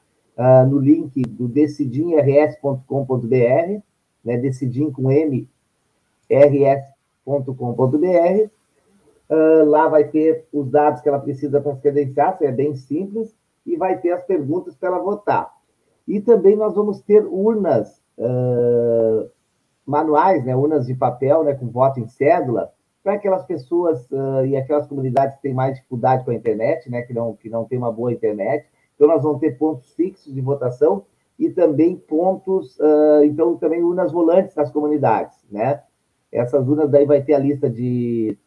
no 0.69 0.79
link 0.79 1.21
do 1.21 1.47
decidimrs.com.br, 1.47 3.81
né, 4.25 4.37
decidim 4.37 4.89
com 4.89 5.11
M, 5.11 5.47
RS 6.27 6.90
com.br 7.25 8.49
Uh, 9.31 9.63
lá 9.63 9.87
vai 9.87 10.03
ter 10.09 10.45
os 10.51 10.69
dados 10.69 10.99
que 10.99 11.07
ela 11.07 11.17
precisa 11.17 11.61
para 11.61 11.73
se 11.73 11.81
credenciar, 11.81 12.37
é 12.41 12.51
bem 12.51 12.75
simples, 12.75 13.33
e 13.65 13.77
vai 13.77 13.97
ter 13.97 14.11
as 14.11 14.25
perguntas 14.25 14.75
para 14.75 14.89
ela 14.89 14.99
votar. 14.99 15.49
E 16.05 16.19
também 16.19 16.57
nós 16.57 16.75
vamos 16.75 16.99
ter 16.99 17.25
urnas 17.25 18.03
uh, 18.17 19.29
manuais, 19.85 20.43
né, 20.43 20.53
urnas 20.53 20.85
de 20.85 20.95
papel, 20.95 21.45
né, 21.45 21.53
com 21.53 21.69
voto 21.69 22.01
em 22.01 22.07
cédula, 22.07 22.73
para 23.01 23.13
aquelas 23.13 23.45
pessoas 23.45 24.05
uh, 24.11 24.45
e 24.45 24.57
aquelas 24.57 24.85
comunidades 24.85 25.37
que 25.37 25.43
têm 25.43 25.53
mais 25.53 25.75
dificuldade 25.75 26.25
com 26.25 26.31
a 26.31 26.35
internet, 26.35 26.91
né, 26.91 27.01
que 27.03 27.13
não, 27.13 27.33
que 27.33 27.49
não 27.49 27.63
tem 27.63 27.77
uma 27.77 27.91
boa 27.91 28.11
internet. 28.11 28.67
Então, 28.95 29.07
nós 29.07 29.23
vamos 29.23 29.39
ter 29.39 29.57
pontos 29.57 29.93
fixos 29.93 30.33
de 30.33 30.41
votação 30.41 31.05
e 31.39 31.49
também 31.49 31.95
pontos, 31.95 32.77
então, 33.23 33.55
também 33.55 33.81
urnas 33.81 34.11
volantes 34.11 34.53
nas 34.55 34.69
comunidades, 34.69 35.35
né? 35.49 35.81
Essas 36.31 36.67
urnas 36.67 36.89
daí 36.89 37.05
vai 37.05 37.21
ter 37.21 37.33
a 37.33 37.39
lista 37.39 37.69
de, 37.69 38.37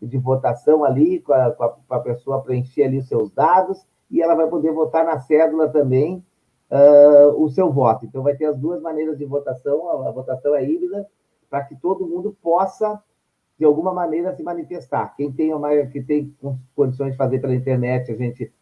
de 0.00 0.18
votação 0.18 0.84
ali, 0.84 1.20
com 1.20 1.32
a, 1.32 1.50
com 1.52 1.94
a 1.94 2.00
pessoa 2.00 2.42
preencher 2.42 2.84
ali 2.84 2.98
os 2.98 3.08
seus 3.08 3.30
dados, 3.30 3.84
e 4.10 4.22
ela 4.22 4.34
vai 4.34 4.48
poder 4.48 4.72
votar 4.72 5.04
na 5.04 5.18
cédula 5.18 5.68
também 5.68 6.24
uh, 6.70 7.42
o 7.42 7.48
seu 7.50 7.70
voto. 7.70 8.06
Então, 8.06 8.22
vai 8.22 8.34
ter 8.34 8.46
as 8.46 8.56
duas 8.56 8.80
maneiras 8.80 9.18
de 9.18 9.26
votação, 9.26 9.88
a, 9.90 10.08
a 10.08 10.10
votação 10.10 10.54
é 10.54 10.64
híbrida, 10.64 11.06
para 11.50 11.64
que 11.64 11.76
todo 11.76 12.06
mundo 12.06 12.36
possa, 12.42 13.02
de 13.58 13.64
alguma 13.64 13.92
maneira, 13.92 14.34
se 14.34 14.42
manifestar. 14.42 15.14
Quem 15.16 15.30
tem, 15.30 15.52
uma, 15.52 15.74
que 15.86 16.02
tem 16.02 16.34
condições 16.74 17.12
de 17.12 17.16
fazer 17.18 17.40
pela 17.40 17.54
internet, 17.54 18.10
a 18.10 18.16
gente 18.16 18.52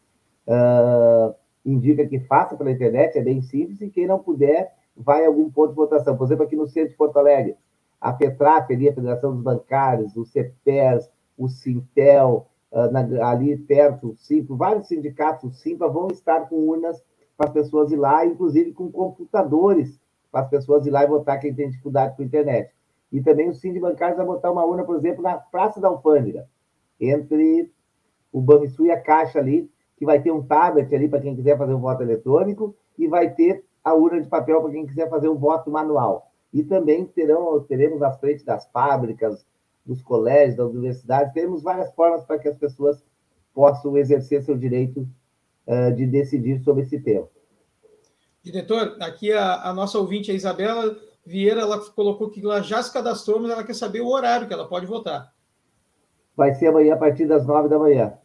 uh, 0.48 1.34
indica 1.64 2.06
que 2.06 2.18
faça 2.20 2.56
pela 2.56 2.70
internet, 2.70 3.16
é 3.16 3.22
bem 3.22 3.40
simples, 3.42 3.80
e 3.80 3.90
quem 3.90 4.06
não 4.06 4.18
puder, 4.18 4.72
vai 4.96 5.24
a 5.24 5.28
algum 5.28 5.50
ponto 5.50 5.70
de 5.70 5.76
votação. 5.76 6.16
Por 6.16 6.24
exemplo, 6.24 6.44
aqui 6.44 6.56
no 6.56 6.66
centro 6.66 6.90
de 6.90 6.96
Porto 6.96 7.18
Alegre, 7.18 7.56
a 8.00 8.14
FETRAP, 8.14 8.72
ali, 8.72 8.88
a 8.88 8.94
Federação 8.94 9.32
dos 9.32 9.42
Bancários, 9.42 10.16
o 10.16 10.24
CEPES, 10.24 11.10
o 11.36 11.48
Sintel, 11.48 12.46
ah, 12.72 13.30
ali 13.30 13.56
perto, 13.56 14.10
o 14.10 14.16
Simpla, 14.16 14.56
vários 14.56 14.88
sindicatos, 14.88 15.44
o 15.44 15.54
Simpla, 15.54 15.88
vão 15.88 16.08
estar 16.08 16.48
com 16.48 16.56
urnas 16.56 17.02
para 17.36 17.48
as 17.48 17.52
pessoas 17.52 17.92
ir 17.92 17.96
lá, 17.96 18.24
inclusive 18.24 18.72
com 18.72 18.90
computadores, 18.90 20.00
para 20.30 20.42
as 20.42 20.50
pessoas 20.50 20.86
ir 20.86 20.90
lá 20.90 21.04
e 21.04 21.06
votar 21.06 21.40
quem 21.40 21.54
tem 21.54 21.70
dificuldade 21.70 22.16
com 22.16 22.22
a 22.22 22.26
internet. 22.26 22.70
E 23.12 23.22
também 23.22 23.48
o 23.48 23.54
Sindicato 23.54 23.92
Bancários 23.92 24.16
vai 24.16 24.26
botar 24.26 24.50
uma 24.50 24.64
urna, 24.64 24.84
por 24.84 24.96
exemplo, 24.96 25.22
na 25.22 25.36
Praça 25.36 25.80
da 25.80 25.88
Alfândega, 25.88 26.48
entre 27.00 27.70
o 28.32 28.40
Banrisul 28.40 28.86
e 28.86 28.90
a 28.90 29.00
Caixa 29.00 29.38
ali, 29.38 29.70
que 29.96 30.04
vai 30.04 30.20
ter 30.20 30.30
um 30.30 30.42
tablet 30.42 30.94
ali 30.94 31.08
para 31.08 31.20
quem 31.20 31.34
quiser 31.34 31.56
fazer 31.56 31.72
um 31.72 31.80
voto 31.80 32.02
eletrônico, 32.02 32.74
e 32.98 33.06
vai 33.06 33.30
ter 33.32 33.64
a 33.84 33.94
urna 33.94 34.20
de 34.20 34.28
papel 34.28 34.60
para 34.60 34.72
quem 34.72 34.86
quiser 34.86 35.08
fazer 35.08 35.28
um 35.28 35.36
voto 35.36 35.70
manual. 35.70 36.32
E 36.52 36.62
também 36.62 37.04
terão, 37.04 37.60
teremos 37.60 38.02
à 38.02 38.12
frente 38.12 38.44
das 38.44 38.66
fábricas, 38.70 39.46
dos 39.84 40.02
colégios, 40.02 40.56
das 40.56 40.68
universidades, 40.68 41.32
teremos 41.32 41.62
várias 41.62 41.94
formas 41.94 42.24
para 42.24 42.38
que 42.38 42.48
as 42.48 42.56
pessoas 42.56 43.02
possam 43.54 43.96
exercer 43.96 44.42
seu 44.42 44.56
direito 44.56 45.08
uh, 45.66 45.94
de 45.94 46.06
decidir 46.06 46.60
sobre 46.60 46.82
esse 46.82 47.00
tema. 47.00 47.28
Diretor, 48.42 48.96
aqui 49.00 49.32
a, 49.32 49.70
a, 49.70 49.72
nossa 49.72 49.98
ouvinte, 49.98 50.30
a 50.30 50.34
Isabela 50.34 50.96
Vieira, 51.24 51.62
ela 51.62 51.80
colocou 51.90 52.30
que 52.30 52.44
ela 52.44 52.60
já 52.60 52.82
se 52.82 52.92
cadastrou, 52.92 53.40
mas 53.40 53.50
ela 53.50 53.64
quer 53.64 53.74
saber 53.74 54.00
o 54.00 54.08
horário 54.08 54.46
que 54.46 54.54
ela 54.54 54.68
pode 54.68 54.86
votar. 54.86 55.32
Vai 56.36 56.54
ser 56.54 56.68
amanhã 56.68 56.94
a 56.94 56.98
partir 56.98 57.26
das 57.26 57.46
nove 57.46 57.68
da 57.68 57.78
manhã. 57.78 58.18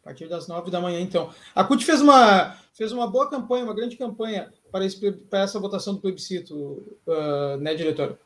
A 0.00 0.04
partir 0.04 0.28
das 0.28 0.48
nove 0.48 0.70
da 0.70 0.80
manhã, 0.80 1.00
então. 1.00 1.30
A 1.54 1.62
CUT 1.62 1.84
fez 1.84 2.00
uma, 2.00 2.56
fez 2.72 2.92
uma 2.92 3.06
boa 3.06 3.28
campanha, 3.30 3.64
uma 3.64 3.74
grande 3.74 3.96
campanha 3.96 4.52
para, 4.74 4.84
esse, 4.84 5.12
para 5.30 5.42
essa 5.42 5.60
votação 5.60 5.94
do 5.94 6.00
plebiscito, 6.00 6.82
uh, 7.06 7.56
né, 7.60 7.76
diretor? 7.76 8.18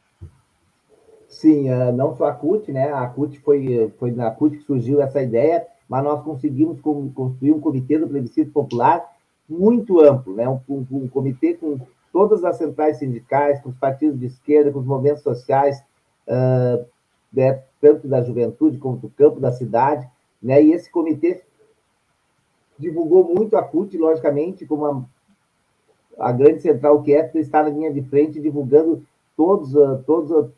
Sim, 1.28 1.70
uh, 1.70 1.92
não 1.92 2.16
só 2.16 2.24
a 2.24 2.32
CUT, 2.32 2.72
né? 2.72 2.90
A 2.90 3.06
CUT 3.06 3.38
foi, 3.40 3.92
foi 3.98 4.12
na 4.12 4.30
CUT 4.30 4.56
que 4.56 4.64
surgiu 4.64 5.02
essa 5.02 5.20
ideia, 5.20 5.66
mas 5.86 6.02
nós 6.02 6.24
conseguimos 6.24 6.80
construir 6.80 7.52
um 7.52 7.60
comitê 7.60 7.98
do 7.98 8.08
plebiscito 8.08 8.50
popular 8.50 9.14
muito 9.46 10.00
amplo, 10.00 10.34
né? 10.34 10.48
Um, 10.48 10.58
um, 10.70 10.86
um, 10.90 11.08
comitê 11.08 11.52
com 11.52 11.78
todas 12.10 12.42
as 12.42 12.56
centrais 12.56 12.98
sindicais, 12.98 13.60
com 13.60 13.68
os 13.68 13.76
partidos 13.76 14.18
de 14.18 14.24
esquerda, 14.24 14.72
com 14.72 14.78
os 14.78 14.86
movimentos 14.86 15.22
sociais, 15.22 15.84
uh, 16.26 16.82
né? 17.30 17.62
tanto 17.78 18.08
da 18.08 18.22
juventude 18.22 18.78
como 18.78 18.96
do 18.96 19.10
campo 19.10 19.38
da 19.38 19.52
cidade, 19.52 20.08
né? 20.42 20.62
E 20.62 20.72
esse 20.72 20.90
comitê 20.90 21.42
divulgou 22.78 23.22
muito 23.22 23.54
a 23.54 23.62
CUT, 23.62 23.98
logicamente, 23.98 24.64
como 24.64 24.86
uma 24.86 25.17
a 26.18 26.32
grande 26.32 26.60
central 26.60 27.02
que 27.02 27.14
é 27.14 27.30
está 27.34 27.62
na 27.62 27.68
linha 27.68 27.92
de 27.92 28.02
frente 28.02 28.40
divulgando 28.40 29.02
todos, 29.36 29.76
ah, 29.76 30.00
todos, 30.06 30.32
ah, 30.32 30.48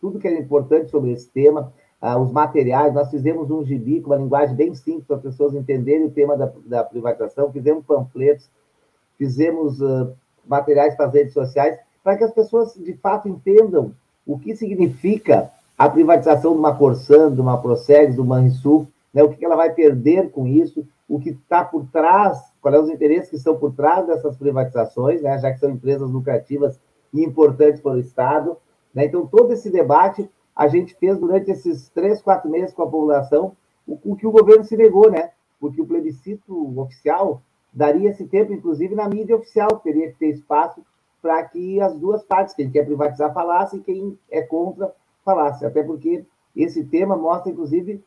tudo 0.00 0.18
que 0.18 0.26
é 0.26 0.38
importante 0.38 0.90
sobre 0.90 1.12
esse 1.12 1.28
tema, 1.28 1.72
uh, 2.00 2.18
os 2.18 2.30
materiais. 2.30 2.94
Nós 2.94 3.10
fizemos 3.10 3.50
um 3.50 3.64
gibi 3.64 4.00
com 4.00 4.10
uma 4.10 4.16
linguagem 4.16 4.54
bem 4.54 4.74
simples 4.74 5.06
para 5.06 5.16
as 5.16 5.22
pessoas 5.22 5.54
entenderem 5.54 6.06
o 6.06 6.10
tema 6.10 6.36
da, 6.36 6.52
da 6.66 6.84
privatização, 6.84 7.52
fizemos 7.52 7.84
panfletos, 7.84 8.48
fizemos 9.16 9.78
materiais 10.46 10.94
para 10.96 11.06
as 11.06 11.14
redes 11.14 11.32
sociais, 11.32 11.78
para 12.02 12.16
que 12.16 12.24
as 12.24 12.32
pessoas 12.32 12.74
de 12.74 12.92
fato 12.94 13.28
entendam 13.28 13.92
o 14.26 14.38
que 14.38 14.56
significa 14.56 15.50
a 15.76 15.88
privatização 15.88 16.52
de 16.52 16.58
uma 16.58 16.76
Corsan, 16.76 17.32
de 17.32 17.40
uma 17.40 17.60
Procegs, 17.60 18.16
do 18.16 18.24
Manrisul, 18.24 18.86
né, 19.12 19.22
o 19.22 19.30
que 19.30 19.44
ela 19.44 19.56
vai 19.56 19.72
perder 19.72 20.30
com 20.30 20.46
isso, 20.46 20.86
o 21.08 21.18
que 21.18 21.30
está 21.30 21.64
por 21.64 21.86
trás, 21.90 22.38
quais 22.60 22.76
são 22.76 22.84
os 22.84 22.90
interesses 22.90 23.30
que 23.30 23.36
estão 23.36 23.56
por 23.56 23.74
trás 23.74 24.06
dessas 24.06 24.36
privatizações, 24.36 25.22
né, 25.22 25.38
já 25.38 25.52
que 25.52 25.58
são 25.58 25.70
empresas 25.70 26.10
lucrativas 26.10 26.80
e 27.12 27.22
importantes 27.22 27.80
para 27.80 27.92
o 27.92 27.98
Estado. 27.98 28.56
Né? 28.94 29.04
Então, 29.06 29.26
todo 29.26 29.52
esse 29.52 29.70
debate 29.70 30.28
a 30.56 30.68
gente 30.68 30.94
fez 30.94 31.18
durante 31.18 31.50
esses 31.50 31.88
três, 31.90 32.22
quatro 32.22 32.48
meses 32.50 32.72
com 32.72 32.82
a 32.82 32.88
população, 32.88 33.56
o, 33.86 33.98
o 34.12 34.16
que 34.16 34.26
o 34.26 34.30
governo 34.30 34.64
se 34.64 34.76
negou, 34.76 35.10
né? 35.10 35.30
porque 35.60 35.80
o 35.80 35.86
plebiscito 35.86 36.80
oficial 36.80 37.42
daria 37.72 38.10
esse 38.10 38.24
tempo, 38.26 38.52
inclusive, 38.52 38.94
na 38.94 39.08
mídia 39.08 39.36
oficial, 39.36 39.80
teria 39.82 40.12
que 40.12 40.18
ter 40.18 40.28
espaço 40.28 40.80
para 41.20 41.42
que 41.42 41.80
as 41.80 41.98
duas 41.98 42.22
partes, 42.22 42.54
quem 42.54 42.70
quer 42.70 42.84
privatizar, 42.84 43.32
falasse 43.32 43.76
e 43.76 43.80
quem 43.80 44.18
é 44.30 44.42
contra, 44.42 44.94
falasse. 45.24 45.64
Até 45.64 45.82
porque 45.82 46.24
esse 46.54 46.84
tema 46.84 47.16
mostra, 47.16 47.50
inclusive, 47.50 48.04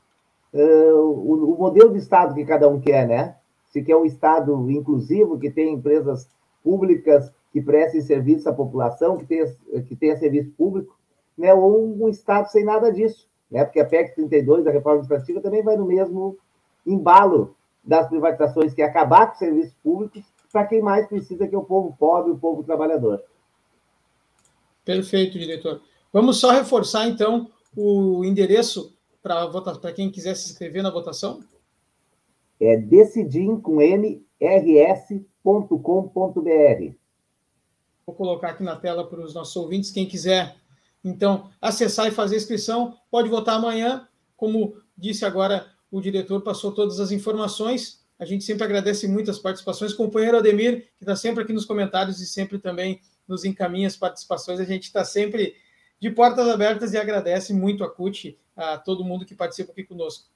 uh, 0.57 0.99
o, 0.99 1.53
o, 1.53 1.57
modelo 1.57 1.91
de 1.91 1.99
Estado 1.99 2.33
que 2.33 2.45
cada 2.45 2.67
um 2.67 2.79
quer, 2.79 3.07
né? 3.07 3.35
Se 3.69 3.83
quer 3.83 3.95
um 3.95 4.05
Estado 4.05 4.69
inclusivo, 4.71 5.39
que 5.39 5.51
tem 5.51 5.73
empresas 5.73 6.27
públicas 6.63 7.31
que 7.51 7.61
prestem 7.61 8.01
serviço 8.01 8.49
à 8.49 8.53
população, 8.53 9.17
que 9.17 9.25
tenha, 9.25 9.45
que 9.87 9.95
tenha 9.95 10.17
serviço 10.17 10.51
público, 10.51 10.97
né? 11.37 11.53
ou 11.53 12.03
um 12.03 12.09
Estado 12.09 12.49
sem 12.49 12.63
nada 12.63 12.91
disso, 12.91 13.27
né? 13.49 13.63
porque 13.63 13.79
a 13.79 13.85
PEC 13.85 14.15
32, 14.15 14.65
da 14.65 14.71
reforma 14.71 14.99
administrativa, 14.99 15.41
também 15.41 15.63
vai 15.63 15.77
no 15.77 15.85
mesmo 15.85 16.37
embalo 16.85 17.55
das 17.83 18.07
privatizações, 18.07 18.73
que 18.73 18.81
é 18.81 18.85
acabar 18.85 19.27
com 19.27 19.33
os 19.33 19.39
serviços 19.39 19.73
públicos 19.83 20.23
para 20.51 20.65
quem 20.65 20.81
mais 20.81 21.07
precisa, 21.07 21.47
que 21.47 21.55
é 21.55 21.57
o 21.57 21.63
povo 21.63 21.95
pobre, 21.97 22.31
o 22.31 22.37
povo 22.37 22.63
trabalhador. 22.63 23.23
Perfeito, 24.83 25.37
diretor. 25.37 25.81
Vamos 26.11 26.39
só 26.39 26.51
reforçar, 26.51 27.07
então, 27.07 27.49
o 27.75 28.23
endereço 28.23 28.96
para 29.79 29.93
quem 29.93 30.09
quiser 30.09 30.35
se 30.35 30.51
inscrever 30.51 30.81
na 30.81 30.89
votação? 30.89 31.43
É 32.59 32.77
decidim 32.77 33.59
com 33.59 33.81
mrs.com.br. 33.81 35.21
Vou 38.05 38.15
colocar 38.15 38.49
aqui 38.51 38.63
na 38.63 38.75
tela 38.75 39.07
para 39.07 39.21
os 39.21 39.33
nossos 39.33 39.55
ouvintes, 39.55 39.91
quem 39.91 40.05
quiser, 40.05 40.55
então, 41.03 41.49
acessar 41.61 42.07
e 42.07 42.11
fazer 42.11 42.35
a 42.35 42.37
inscrição, 42.37 42.97
pode 43.09 43.29
votar 43.29 43.55
amanhã. 43.55 44.07
Como 44.35 44.75
disse 44.97 45.23
agora 45.25 45.67
o 45.91 46.01
diretor, 46.01 46.41
passou 46.41 46.71
todas 46.73 46.99
as 46.99 47.11
informações. 47.11 48.05
A 48.19 48.25
gente 48.25 48.43
sempre 48.43 48.63
agradece 48.63 49.07
muito 49.07 49.31
as 49.31 49.39
participações. 49.39 49.93
Companheiro 49.93 50.37
Ademir, 50.37 50.89
que 50.97 51.03
está 51.03 51.15
sempre 51.15 51.43
aqui 51.43 51.53
nos 51.53 51.65
comentários 51.65 52.19
e 52.19 52.25
sempre 52.25 52.59
também 52.59 52.99
nos 53.27 53.45
encaminha 53.45 53.87
as 53.87 53.95
participações. 53.95 54.59
A 54.59 54.65
gente 54.65 54.83
está 54.83 55.05
sempre 55.05 55.55
de 55.99 56.09
portas 56.11 56.47
abertas 56.47 56.93
e 56.93 56.97
agradece 56.97 57.53
muito 57.53 57.83
a 57.83 57.89
CUT, 57.89 58.37
a 58.57 58.77
todo 58.77 59.05
mundo 59.05 59.25
que 59.25 59.35
participa 59.35 59.71
aqui 59.71 59.83
conosco. 59.83 60.27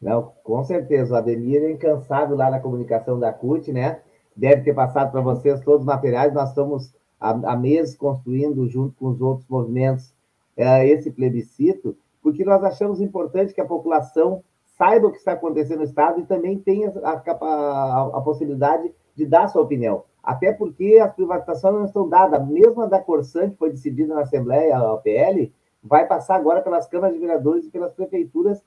Não, 0.00 0.32
com 0.42 0.64
certeza. 0.64 1.12
O 1.12 1.16
Ademir 1.16 1.62
é 1.62 1.70
incansável 1.70 2.36
lá 2.36 2.50
na 2.50 2.60
comunicação 2.60 3.18
da 3.18 3.32
CUT, 3.32 3.72
né? 3.72 4.00
Deve 4.34 4.62
ter 4.62 4.74
passado 4.74 5.12
para 5.12 5.20
vocês 5.20 5.60
todos 5.60 5.80
os 5.80 5.86
materiais. 5.86 6.32
Nós 6.32 6.48
estamos 6.48 6.94
há, 7.20 7.56
meses 7.56 7.96
construindo, 7.96 8.66
junto 8.68 8.96
com 8.96 9.08
os 9.08 9.20
outros 9.20 9.48
movimentos, 9.48 10.12
é, 10.56 10.86
esse 10.88 11.10
plebiscito, 11.10 11.96
porque 12.22 12.44
nós 12.44 12.62
achamos 12.64 13.00
importante 13.00 13.54
que 13.54 13.60
a 13.60 13.66
população 13.66 14.42
saiba 14.76 15.06
o 15.06 15.12
que 15.12 15.18
está 15.18 15.32
acontecendo 15.32 15.78
no 15.78 15.84
Estado 15.84 16.20
e 16.20 16.26
também 16.26 16.58
tenha 16.58 16.92
a, 17.04 17.12
a, 17.12 18.10
a 18.14 18.20
possibilidade 18.22 18.92
de 19.14 19.26
dar 19.26 19.48
sua 19.48 19.62
opinião. 19.62 20.04
Até 20.22 20.52
porque 20.52 20.98
as 21.02 21.14
privatizações 21.14 21.74
não 21.74 21.84
estão 21.84 22.08
dadas. 22.08 22.46
Mesmo 22.48 22.82
a 22.82 22.86
da 22.86 22.98
Corsan, 23.00 23.50
que 23.50 23.56
foi 23.56 23.70
decidida 23.70 24.14
na 24.14 24.22
Assembleia, 24.22 24.76
a 24.76 24.96
PL, 24.98 25.52
vai 25.82 26.06
passar 26.06 26.36
agora 26.36 26.62
pelas 26.62 26.86
câmaras 26.86 27.14
de 27.14 27.20
vereadores 27.20 27.66
e 27.66 27.70
pelas 27.70 27.92
prefeituras 27.92 28.62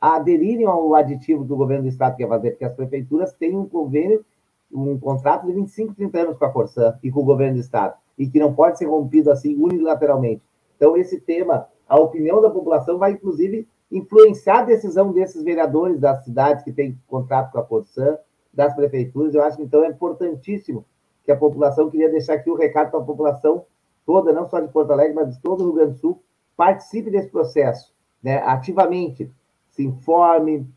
a 0.00 0.16
aderirem 0.16 0.66
ao 0.66 0.94
aditivo 0.94 1.44
do 1.44 1.56
governo 1.56 1.84
do 1.84 1.88
Estado 1.88 2.16
quer 2.16 2.26
fazer, 2.26 2.52
porque 2.52 2.64
as 2.64 2.72
prefeituras 2.72 3.32
têm 3.34 3.56
um 3.56 3.68
convênio, 3.68 4.24
um 4.72 4.98
contrato 4.98 5.46
de 5.46 5.52
25, 5.52 5.94
30 5.94 6.18
anos 6.18 6.38
com 6.38 6.44
a 6.44 6.50
Corsan 6.50 6.98
e 7.02 7.10
com 7.10 7.20
o 7.20 7.24
governo 7.24 7.54
do 7.54 7.60
Estado, 7.60 7.94
e 8.18 8.26
que 8.26 8.40
não 8.40 8.54
pode 8.54 8.78
ser 8.78 8.86
rompido 8.86 9.30
assim 9.30 9.54
unilateralmente. 9.56 10.42
Então, 10.76 10.96
esse 10.96 11.20
tema, 11.20 11.68
a 11.86 11.98
opinião 12.00 12.40
da 12.40 12.48
população 12.48 12.96
vai, 12.96 13.12
inclusive, 13.12 13.68
influenciar 13.92 14.60
a 14.60 14.64
decisão 14.64 15.12
desses 15.12 15.42
vereadores 15.42 16.00
das 16.00 16.24
cidades 16.24 16.64
que 16.64 16.72
têm 16.72 16.98
contrato 17.06 17.52
com 17.52 17.58
a 17.58 17.62
Corsan, 17.62 18.16
das 18.52 18.74
prefeituras. 18.74 19.34
Eu 19.34 19.42
acho 19.42 19.58
que, 19.58 19.62
então, 19.62 19.84
é 19.84 19.88
importantíssimo 19.88 20.84
que 21.24 21.30
a 21.30 21.36
população, 21.36 21.90
queria 21.90 22.08
deixar 22.08 22.34
aqui 22.34 22.50
o 22.50 22.54
recado 22.54 22.90
para 22.90 23.00
a 23.00 23.04
população 23.04 23.66
toda, 24.06 24.32
não 24.32 24.48
só 24.48 24.60
de 24.60 24.68
Porto 24.68 24.92
Alegre, 24.92 25.14
mas 25.14 25.34
de 25.34 25.42
todo 25.42 25.60
o 25.60 25.64
Rio 25.64 25.74
Grande 25.74 25.92
do 25.92 25.98
Sul, 25.98 26.22
participe 26.56 27.10
desse 27.10 27.28
processo, 27.28 27.92
né, 28.22 28.38
ativamente, 28.38 29.30
se 29.70 29.82
informe, 29.82 30.68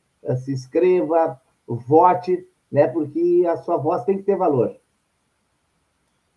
se 0.44 0.52
inscreva, 0.52 1.40
vote, 1.68 2.48
né, 2.72 2.88
porque 2.88 3.46
a 3.48 3.58
sua 3.58 3.78
voz 3.78 4.04
tem 4.04 4.18
que 4.18 4.24
ter 4.24 4.36
valor. 4.36 4.76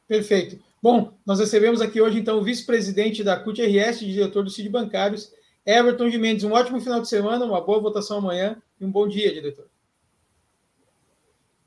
Perfeito. 0.08 0.58
Bom, 0.82 1.12
nós 1.24 1.40
recebemos 1.40 1.80
aqui 1.80 2.00
hoje, 2.00 2.18
então, 2.18 2.38
o 2.38 2.44
vice-presidente 2.44 3.24
da 3.24 3.38
CUT-RS, 3.38 4.00
diretor 4.00 4.44
do 4.44 4.50
CID 4.50 4.68
Bancários, 4.68 5.32
Everton 5.64 6.08
de 6.08 6.18
Mendes. 6.18 6.44
Um 6.44 6.52
ótimo 6.52 6.80
final 6.80 7.00
de 7.00 7.08
semana, 7.08 7.44
uma 7.44 7.60
boa 7.60 7.80
votação 7.80 8.18
amanhã 8.18 8.62
e 8.80 8.84
um 8.84 8.90
bom 8.90 9.08
dia, 9.08 9.32
diretor. 9.32 9.66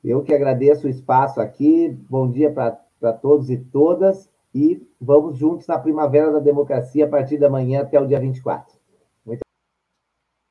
Eu 0.02 0.22
que 0.22 0.32
agradeço 0.32 0.86
o 0.86 0.90
espaço 0.90 1.38
aqui. 1.38 1.90
Bom 2.08 2.30
dia 2.30 2.50
para 2.50 3.12
todos 3.12 3.50
e 3.50 3.58
todas. 3.58 4.29
E 4.54 4.86
vamos 5.00 5.38
juntos 5.38 5.66
na 5.66 5.78
Primavera 5.78 6.32
da 6.32 6.38
Democracia 6.38 7.04
a 7.04 7.08
partir 7.08 7.38
da 7.38 7.48
manhã 7.48 7.82
até 7.82 8.00
o 8.00 8.06
dia 8.06 8.18
24. 8.18 8.78
Muito 9.24 9.42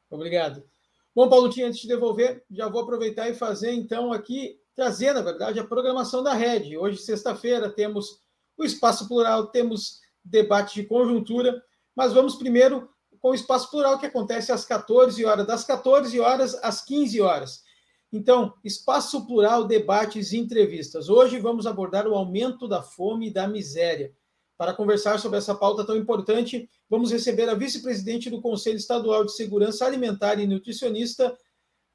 obrigado. 0.10 0.64
Bom, 1.14 1.28
Paulotinho, 1.28 1.68
antes 1.68 1.82
de 1.82 1.88
devolver, 1.88 2.44
já 2.50 2.70
vou 2.70 2.82
aproveitar 2.82 3.30
e 3.30 3.34
fazer, 3.34 3.72
então, 3.72 4.14
aqui, 4.14 4.60
trazer, 4.76 5.14
na 5.14 5.22
verdade, 5.22 5.60
a 5.60 5.68
programação 5.68 6.24
da 6.24 6.34
rede. 6.34 6.78
Hoje, 6.78 6.98
sexta-feira, 7.00 7.70
temos 7.70 8.22
o 8.58 8.64
Espaço 8.64 9.08
Plural, 9.08 9.48
temos 9.48 10.00
debate 10.24 10.76
de 10.76 10.88
conjuntura, 10.88 11.62
mas 11.96 12.14
vamos 12.14 12.36
primeiro 12.36 12.90
com 13.20 13.32
o 13.32 13.34
Espaço 13.34 13.70
Plural, 13.70 14.00
que 14.00 14.06
acontece 14.06 14.52
às 14.52 14.64
14 14.64 15.26
horas, 15.26 15.46
das 15.46 15.66
14 15.66 16.18
horas 16.20 16.56
às 16.64 16.82
15 16.82 17.20
horas. 17.20 17.64
Então, 18.12 18.56
espaço 18.64 19.26
plural, 19.28 19.66
debates 19.66 20.32
e 20.32 20.38
entrevistas. 20.38 21.10
Hoje 21.10 21.38
vamos 21.38 21.68
abordar 21.68 22.08
o 22.08 22.16
aumento 22.16 22.68
da 22.68 22.82
fome 22.82 23.28
e 23.28 23.34
da 23.34 23.48
miséria. 23.48 24.12
Para 24.58 24.74
conversar 24.74 25.20
sobre 25.20 25.38
essa 25.38 25.54
pauta 25.54 25.86
tão 25.86 25.96
importante, 25.96 26.68
vamos 26.90 27.12
receber 27.12 27.48
a 27.48 27.54
vice-presidente 27.54 28.30
do 28.30 28.42
Conselho 28.42 28.78
Estadual 28.78 29.24
de 29.24 29.34
Segurança 29.34 29.86
Alimentar 29.86 30.40
e 30.40 30.48
Nutricionista, 30.48 31.38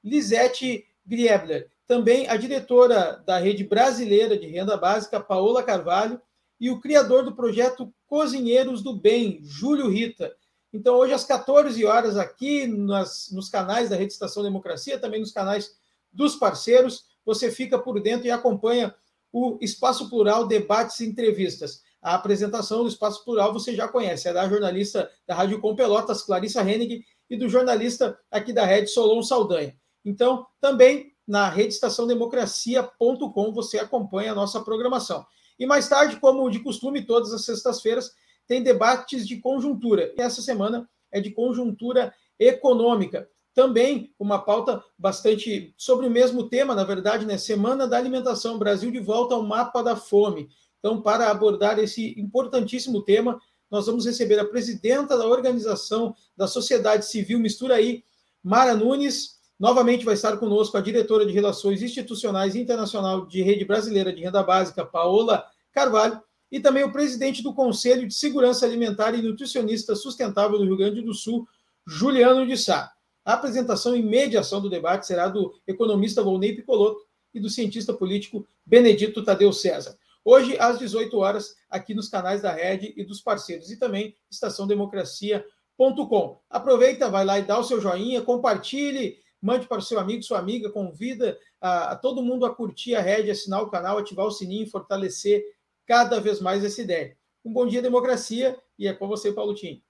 Lisete 0.03 0.87
Griebler. 1.05 1.69
Também 1.87 2.29
a 2.29 2.37
diretora 2.37 3.23
da 3.27 3.39
Rede 3.39 3.65
Brasileira 3.65 4.39
de 4.39 4.47
Renda 4.47 4.77
Básica, 4.77 5.21
Paola 5.21 5.63
Carvalho, 5.63 6.21
e 6.61 6.71
o 6.71 6.81
criador 6.81 7.25
do 7.25 7.35
projeto 7.35 7.93
Cozinheiros 8.07 8.83
do 8.83 8.97
Bem, 8.97 9.41
Júlio 9.43 9.91
Rita. 9.91 10.35
Então, 10.73 10.95
hoje, 10.95 11.13
às 11.13 11.25
14 11.25 11.85
horas, 11.85 12.17
aqui 12.17 12.67
nas, 12.67 13.31
nos 13.33 13.49
canais 13.49 13.91
da 13.91 13.97
Rede 13.97 14.13
Estação 14.13 14.43
Democracia, 14.43 14.99
também 14.99 15.21
nos 15.21 15.33
canais 15.33 15.77
dos 16.15 16.37
parceiros, 16.37 17.05
você 17.25 17.51
fica 17.51 17.79
por 17.79 18.01
dentro 18.01 18.27
e 18.27 18.31
acompanha 18.31 18.95
o 19.33 19.59
Espaço 19.61 20.09
Plural 20.09 20.47
Debates 20.47 21.01
e 21.01 21.07
Entrevistas. 21.07 21.83
A 22.01 22.15
apresentação 22.15 22.83
do 22.83 22.89
Espaço 22.89 23.25
Plural 23.25 23.53
você 23.53 23.75
já 23.75 23.89
conhece, 23.89 24.29
é 24.29 24.33
da 24.33 24.49
jornalista 24.49 25.11
da 25.27 25.35
Rádio 25.35 25.61
Com 25.61 25.75
Pelotas, 25.75 26.23
Clarissa 26.23 26.63
Hennig, 26.63 27.05
e 27.29 27.37
do 27.37 27.49
jornalista 27.49 28.17
aqui 28.31 28.53
da 28.53 28.65
Rede 28.65 28.91
Solon 28.91 29.21
Saldanha. 29.23 29.75
Então, 30.05 30.47
também 30.61 31.13
na 31.27 31.49
redeestaçãodemocracia.com 31.49 33.53
você 33.53 33.79
acompanha 33.79 34.33
a 34.33 34.35
nossa 34.35 34.61
programação. 34.61 35.25
E 35.59 35.65
mais 35.67 35.89
tarde, 35.89 36.21
como 36.21 36.51
de 36.51 36.61
costume, 36.61 37.07
todas 37.07 37.33
as 37.33 37.45
sextas-feiras, 37.45 38.13
tem 38.47 38.63
debates 38.63 39.27
de 39.27 39.39
conjuntura. 39.39 40.13
E 40.17 40.21
essa 40.21 40.43
semana 40.43 40.87
é 41.11 41.19
de 41.21 41.31
conjuntura 41.31 42.15
econômica 42.39 43.27
também 43.55 44.13
uma 44.19 44.41
pauta 44.41 44.83
bastante 44.99 45.73
sobre 45.77 46.07
o 46.07 46.11
mesmo 46.11 46.49
tema, 46.49 46.75
na 46.75 46.83
verdade, 46.83 47.25
né? 47.25 47.39
Semana 47.39 47.87
da 47.87 47.97
Alimentação, 47.97 48.59
Brasil 48.59 48.91
de 48.91 48.99
volta 48.99 49.35
ao 49.35 49.43
mapa 49.43 49.83
da 49.83 49.95
fome. 49.95 50.49
Então, 50.81 51.01
para 51.01 51.31
abordar 51.31 51.79
esse 51.79 52.19
importantíssimo 52.19 53.03
tema, 53.03 53.41
nós 53.71 53.87
vamos 53.87 54.05
receber 54.05 54.39
a 54.39 54.45
presidenta 54.45 55.17
da 55.17 55.27
organização 55.27 56.15
da 56.37 56.47
sociedade 56.47 57.07
civil 57.07 57.39
Mistura 57.39 57.77
aí, 57.77 58.05
Mara 58.43 58.75
Nunes. 58.75 59.41
Novamente 59.59 60.05
vai 60.05 60.15
estar 60.15 60.37
conosco 60.37 60.77
a 60.77 60.81
diretora 60.81 61.25
de 61.25 61.33
Relações 61.33 61.81
Institucionais 61.81 62.57
Internacional 62.57 63.25
de 63.25 63.41
Rede 63.41 63.65
Brasileira 63.65 64.13
de 64.13 64.21
Renda 64.21 64.43
Básica, 64.43 64.85
Paola 64.85 65.47
Carvalho, 65.73 66.21
e 66.51 66.61
também 66.61 66.85
o 66.85 66.93
presidente 66.93 67.43
do 67.43 67.55
Conselho 67.55 68.07
de 68.07 68.15
Segurança 68.15 68.67
Alimentar 68.67 69.15
e 69.15 69.23
Nutricionista 69.23 69.95
Sustentável 69.95 70.59
do 70.59 70.65
Rio 70.65 70.77
Grande 70.77 71.01
do 71.01 71.15
Sul, 71.15 71.49
Juliano 71.87 72.47
de 72.47 72.57
Sá. 72.57 72.94
A 73.25 73.33
apresentação 73.33 73.97
e 73.97 74.03
mediação 74.03 74.61
do 74.61 74.69
debate 74.69 75.07
será 75.07 75.29
do 75.29 75.55
economista 75.67 76.23
Volney 76.23 76.55
Picoloto 76.55 77.01
e 77.33 77.41
do 77.41 77.49
cientista 77.49 77.95
político 77.95 78.47
Benedito 78.67 79.25
Tadeu 79.25 79.53
César. 79.53 79.97
Hoje, 80.23 80.59
às 80.59 80.79
18 80.79 81.17
horas, 81.19 81.57
aqui 81.71 81.95
nos 81.95 82.09
canais 82.09 82.43
da 82.43 82.53
Rede 82.53 82.93
e 82.97 83.05
dos 83.05 83.21
parceiros, 83.21 83.71
e 83.71 83.79
também 83.79 84.15
estaçãodemocracia.com. 84.31 86.41
Aproveita, 86.51 87.09
vai 87.09 87.25
lá 87.25 87.39
e 87.39 87.45
dá 87.45 87.59
o 87.59 87.65
seu 87.65 87.81
joinha, 87.81 88.23
compartilhe, 88.23 89.19
mande 89.41 89.67
para 89.67 89.79
o 89.79 89.83
seu 89.83 89.99
amigo, 89.99 90.23
sua 90.23 90.39
amiga, 90.39 90.71
convida 90.71 91.39
a, 91.61 91.93
a 91.93 91.97
todo 91.97 92.23
mundo 92.23 92.47
a 92.47 92.55
curtir 92.55 92.95
a 92.95 93.03
Rede, 93.03 93.31
assinar 93.31 93.63
o 93.63 93.71
canal, 93.71 93.99
ativar 93.99 94.27
o 94.27 94.31
sininho 94.31 94.65
e 94.65 94.71
fortalecer 94.71 95.43
cada 95.87 96.21
vez 96.21 96.41
mais 96.41 96.65
essa 96.65 96.81
ideia. 96.81 97.17
Um 97.45 97.53
bom 97.53 97.67
dia, 97.67 97.83
democracia, 97.83 98.59
e 98.79 98.89
é 98.89 98.95
com 98.95 99.07
você, 99.07 99.31
Paulo 99.31 99.55
Tim. 99.55 99.84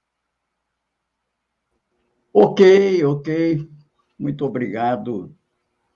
Ok, 2.37 3.05
ok. 3.05 3.71
Muito 4.19 4.45
obrigado, 4.45 5.33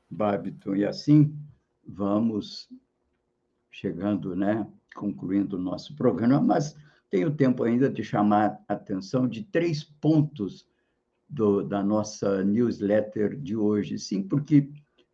Babiton. 0.09 0.77
E 0.77 0.87
assim, 0.87 1.37
vamos 1.85 2.69
chegando, 3.73 4.37
né? 4.37 4.65
Concluindo 4.95 5.57
o 5.57 5.61
nosso 5.61 5.97
programa, 5.97 6.41
mas 6.41 6.77
tenho 7.11 7.35
tempo 7.35 7.65
ainda 7.65 7.91
de 7.91 8.05
chamar 8.05 8.57
a 8.69 8.75
atenção 8.75 9.27
de 9.27 9.43
três 9.43 9.83
pontos 9.83 10.65
do, 11.29 11.61
da 11.65 11.83
nossa 11.83 12.45
newsletter 12.45 13.37
de 13.37 13.57
hoje. 13.57 13.99
Sim, 13.99 14.23
porque 14.23 14.71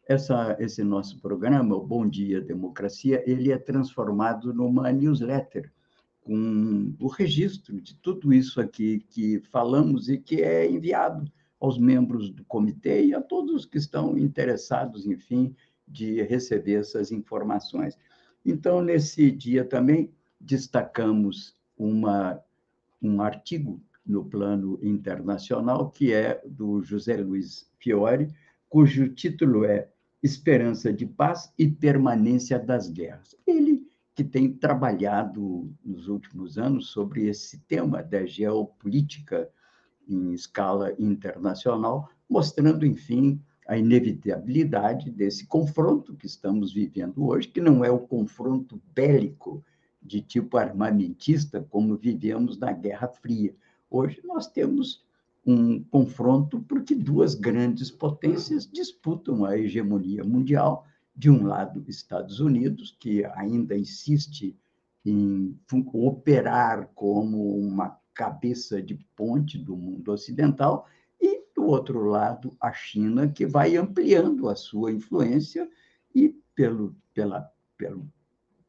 essa, 0.06 0.54
esse 0.60 0.84
nosso 0.84 1.22
programa, 1.22 1.74
o 1.74 1.86
Bom 1.86 2.06
Dia 2.06 2.42
Democracia, 2.42 3.24
ele 3.26 3.50
é 3.50 3.56
transformado 3.56 4.52
numa 4.52 4.92
newsletter 4.92 5.72
com 6.24 6.94
o 6.98 7.06
registro 7.06 7.80
de 7.80 7.94
tudo 7.96 8.32
isso 8.32 8.60
aqui 8.60 9.04
que 9.10 9.40
falamos 9.50 10.08
e 10.08 10.18
que 10.18 10.42
é 10.42 10.68
enviado 10.68 11.30
aos 11.60 11.78
membros 11.78 12.30
do 12.30 12.44
comitê 12.44 13.06
e 13.06 13.14
a 13.14 13.20
todos 13.20 13.66
que 13.66 13.78
estão 13.78 14.18
interessados, 14.18 15.06
enfim, 15.06 15.54
de 15.86 16.22
receber 16.22 16.80
essas 16.80 17.12
informações. 17.12 17.96
Então, 18.44 18.82
nesse 18.82 19.30
dia 19.30 19.64
também 19.64 20.10
destacamos 20.40 21.56
uma, 21.76 22.40
um 23.00 23.20
artigo 23.20 23.80
no 24.04 24.24
plano 24.24 24.78
internacional, 24.82 25.90
que 25.90 26.12
é 26.12 26.42
do 26.46 26.82
José 26.82 27.16
Luiz 27.18 27.70
Fiore, 27.78 28.28
cujo 28.68 29.08
título 29.08 29.64
é 29.64 29.88
Esperança 30.22 30.92
de 30.92 31.06
Paz 31.06 31.52
e 31.58 31.68
Permanência 31.68 32.58
das 32.58 32.88
Guerras. 32.88 33.36
Ele 33.46 33.83
que 34.14 34.22
tem 34.22 34.52
trabalhado 34.52 35.74
nos 35.84 36.08
últimos 36.08 36.56
anos 36.56 36.88
sobre 36.88 37.26
esse 37.26 37.58
tema 37.60 38.02
da 38.02 38.24
geopolítica 38.24 39.50
em 40.08 40.32
escala 40.32 40.94
internacional, 40.98 42.08
mostrando, 42.28 42.86
enfim, 42.86 43.40
a 43.66 43.76
inevitabilidade 43.76 45.10
desse 45.10 45.46
confronto 45.46 46.14
que 46.14 46.26
estamos 46.26 46.72
vivendo 46.72 47.24
hoje, 47.24 47.48
que 47.48 47.60
não 47.60 47.84
é 47.84 47.90
o 47.90 47.98
confronto 47.98 48.80
bélico 48.94 49.64
de 50.02 50.20
tipo 50.20 50.58
armamentista, 50.58 51.66
como 51.70 51.96
vivemos 51.96 52.58
na 52.58 52.72
Guerra 52.72 53.08
Fria. 53.08 53.54
Hoje 53.90 54.20
nós 54.24 54.46
temos 54.46 55.02
um 55.46 55.82
confronto 55.82 56.60
porque 56.60 56.94
duas 56.94 57.34
grandes 57.34 57.90
potências 57.90 58.66
disputam 58.70 59.44
a 59.44 59.58
hegemonia 59.58 60.22
mundial. 60.22 60.86
De 61.14 61.30
um 61.30 61.46
lado, 61.46 61.84
Estados 61.86 62.40
Unidos, 62.40 62.96
que 62.98 63.24
ainda 63.24 63.76
insiste 63.76 64.56
em 65.04 65.58
operar 65.92 66.90
como 66.94 67.56
uma 67.56 67.98
cabeça 68.12 68.82
de 68.82 68.94
ponte 69.14 69.58
do 69.58 69.76
mundo 69.76 70.12
ocidental, 70.12 70.86
do 71.64 71.70
outro 71.70 72.04
lado, 72.04 72.54
a 72.60 72.72
China, 72.72 73.26
que 73.26 73.46
vai 73.46 73.76
ampliando 73.76 74.48
a 74.48 74.54
sua 74.54 74.92
influência 74.92 75.68
e, 76.14 76.28
pelo, 76.54 76.94
pela, 77.14 77.50
pelo, 77.78 78.06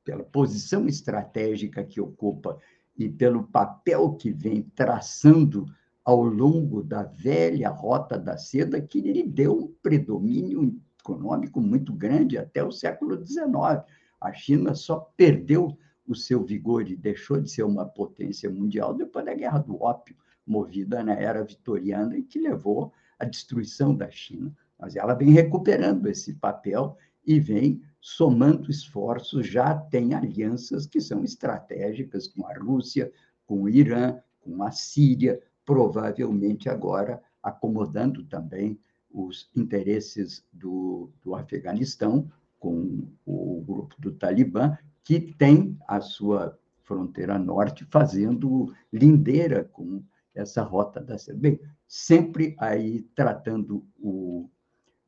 pela 0.04 0.24
posição 0.24 0.88
estratégica 0.88 1.84
que 1.84 2.00
ocupa 2.00 2.58
e 2.98 3.10
pelo 3.10 3.44
papel 3.44 4.14
que 4.14 4.32
vem 4.32 4.62
traçando 4.62 5.66
ao 6.06 6.24
longo 6.24 6.82
da 6.82 7.04
velha 7.04 7.70
rota 7.70 8.18
da 8.18 8.38
seda, 8.38 8.80
que 8.80 9.02
lhe 9.02 9.24
deu 9.24 9.58
um 9.58 9.68
predomínio 9.82 10.80
econômico 11.06 11.62
muito 11.62 11.94
grande 11.94 12.38
até 12.38 12.64
o 12.64 12.72
século 12.72 13.24
XIX. 13.24 13.84
A 14.20 14.34
China 14.34 14.74
só 14.74 15.12
perdeu 15.16 15.78
o 16.08 16.16
seu 16.16 16.44
vigor 16.44 16.90
e 16.90 16.96
deixou 16.96 17.40
de 17.40 17.50
ser 17.50 17.64
uma 17.64 17.86
potência 17.86 18.50
mundial 18.50 18.94
depois 18.94 19.26
da 19.26 19.34
Guerra 19.34 19.60
do 19.60 19.82
Ópio 19.82 20.16
movida 20.46 21.04
na 21.04 21.14
era 21.14 21.44
vitoriana 21.44 22.18
e 22.18 22.24
que 22.24 22.40
levou 22.40 22.92
à 23.20 23.26
destruição 23.26 23.96
da 23.96 24.10
China. 24.10 24.52
Mas 24.80 24.96
ela 24.96 25.14
vem 25.14 25.32
recuperando 25.32 26.08
esse 26.08 26.34
papel 26.34 26.98
e 27.26 27.40
vem 27.40 27.82
somando 28.00 28.70
esforços, 28.70 29.48
já 29.48 29.76
tem 29.76 30.14
alianças 30.14 30.86
que 30.86 31.02
são 31.02 31.24
estratégicas 31.24 32.28
com 32.28 32.46
a 32.46 32.54
Rússia, 32.54 33.12
com 33.48 33.64
o 33.64 33.70
Irã, 33.70 34.20
com 34.42 34.62
a 34.62 34.72
Síria, 34.72 35.42
provavelmente 35.66 36.70
agora 36.70 37.20
acomodando 37.42 38.24
também 38.24 38.80
os 39.16 39.50
interesses 39.56 40.46
do, 40.52 41.10
do 41.24 41.34
Afeganistão 41.36 42.30
com 42.60 43.08
o 43.26 43.64
grupo 43.66 43.96
do 44.00 44.12
Talibã, 44.12 44.78
que 45.04 45.22
tem 45.22 45.78
a 45.88 46.02
sua 46.02 46.60
fronteira 46.84 47.40
norte 47.40 47.86
fazendo 47.86 48.74
lindeira 48.92 49.64
com 49.64 50.04
essa 50.34 50.62
rota 50.62 51.00
da. 51.00 51.16
Bem, 51.36 51.60
sempre 51.88 52.56
aí 52.60 53.04
tratando 53.16 53.88
o 53.98 54.50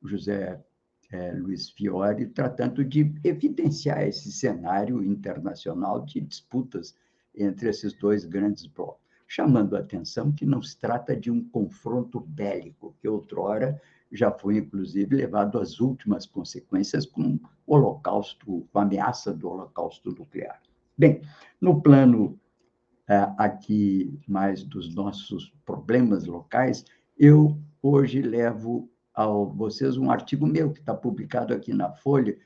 José 0.04 0.64
é, 1.12 1.34
Luiz 1.34 1.70
Fiore, 1.70 2.28
tratando 2.28 2.84
de 2.86 3.14
evidenciar 3.24 4.04
esse 4.04 4.32
cenário 4.32 5.04
internacional 5.04 6.06
de 6.06 6.22
disputas 6.22 6.96
entre 7.36 7.70
esses 7.70 7.94
dois 7.94 8.24
grandes 8.24 8.66
blocos, 8.66 9.02
chamando 9.28 9.76
a 9.76 9.80
atenção 9.80 10.32
que 10.32 10.46
não 10.46 10.62
se 10.62 10.78
trata 10.78 11.16
de 11.16 11.30
um 11.30 11.44
confronto 11.44 12.20
bélico, 12.20 12.96
que 13.00 13.08
outrora 13.08 13.80
já 14.12 14.32
foi, 14.32 14.58
inclusive, 14.58 15.16
levado 15.16 15.60
às 15.60 15.80
últimas 15.80 16.26
consequências 16.26 17.06
com 17.06 17.40
o 17.66 17.76
holocausto, 17.76 18.68
com 18.72 18.80
a 18.80 18.84
ameaça 18.84 19.34
do 19.34 19.50
holocausto 19.50 20.12
nuclear. 20.12 20.62
Bem, 20.98 21.22
no 21.60 21.82
plano 21.82 22.40
é, 23.08 23.30
aqui 23.38 24.20
mais 24.28 24.64
dos 24.64 24.94
nossos 24.94 25.54
problemas 25.66 26.26
locais, 26.26 26.86
eu 27.18 27.58
hoje 27.82 28.22
levo 28.22 28.90
a 29.14 29.26
vocês 29.26 29.98
um 29.98 30.12
artigo 30.12 30.46
meu 30.46 30.72
que 30.72 30.80
está 30.80 30.94
publicado 30.94 31.54
aqui 31.54 31.74
na 31.74 31.92
Folha, 31.92 32.38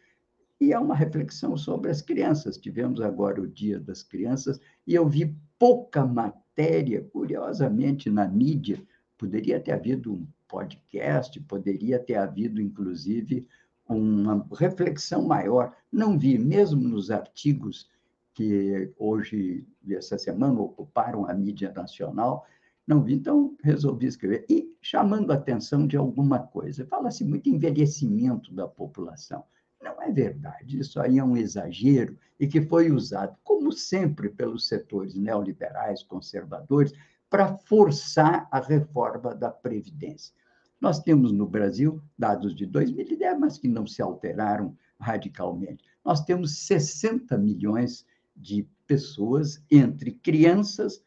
e 0.61 0.71
é 0.71 0.77
uma 0.77 0.95
reflexão 0.95 1.57
sobre 1.57 1.89
as 1.89 2.03
crianças. 2.03 2.55
Tivemos 2.55 3.01
agora 3.01 3.41
o 3.41 3.47
Dia 3.47 3.79
das 3.79 4.03
Crianças 4.03 4.59
e 4.85 4.93
eu 4.93 5.09
vi 5.09 5.35
pouca 5.57 6.05
matéria, 6.05 7.01
curiosamente, 7.11 8.11
na 8.11 8.27
mídia. 8.27 8.79
Poderia 9.17 9.59
ter 9.59 9.71
havido 9.71 10.13
um 10.13 10.27
podcast, 10.51 11.39
poderia 11.39 11.97
ter 11.97 12.15
havido, 12.15 12.61
inclusive, 12.61 13.47
uma 13.87 14.45
reflexão 14.59 15.23
maior. 15.23 15.73
Não 15.89 16.19
vi, 16.19 16.37
mesmo 16.37 16.81
nos 16.81 17.09
artigos 17.09 17.89
que 18.33 18.91
hoje, 18.97 19.65
essa 19.89 20.17
semana, 20.17 20.59
ocuparam 20.59 21.25
a 21.25 21.33
mídia 21.33 21.71
nacional, 21.73 22.45
não 22.85 23.01
vi, 23.01 23.13
então 23.13 23.55
resolvi 23.63 24.07
escrever. 24.07 24.45
E 24.49 24.75
chamando 24.81 25.31
a 25.31 25.35
atenção 25.35 25.87
de 25.87 25.95
alguma 25.95 26.39
coisa. 26.39 26.85
Fala-se 26.85 27.23
muito 27.23 27.47
envelhecimento 27.47 28.53
da 28.53 28.67
população. 28.67 29.43
Não 29.81 30.01
é 30.01 30.11
verdade, 30.11 30.79
isso 30.79 30.99
aí 30.99 31.17
é 31.17 31.23
um 31.23 31.35
exagero 31.35 32.17
e 32.39 32.47
que 32.47 32.61
foi 32.61 32.91
usado, 32.91 33.35
como 33.43 33.71
sempre, 33.71 34.29
pelos 34.29 34.67
setores 34.67 35.15
neoliberais, 35.15 36.03
conservadores, 36.03 36.93
para 37.29 37.57
forçar 37.57 38.47
a 38.51 38.59
reforma 38.59 39.33
da 39.33 39.49
Previdência. 39.49 40.33
Nós 40.81 40.99
temos 40.99 41.31
no 41.31 41.45
Brasil 41.45 42.01
dados 42.17 42.55
de 42.55 42.65
2010, 42.65 43.39
mas 43.39 43.57
que 43.59 43.67
não 43.67 43.85
se 43.85 44.01
alteraram 44.01 44.75
radicalmente. 44.99 45.85
Nós 46.03 46.25
temos 46.25 46.57
60 46.57 47.37
milhões 47.37 48.03
de 48.35 48.67
pessoas 48.87 49.63
entre 49.69 50.11
crianças 50.11 51.03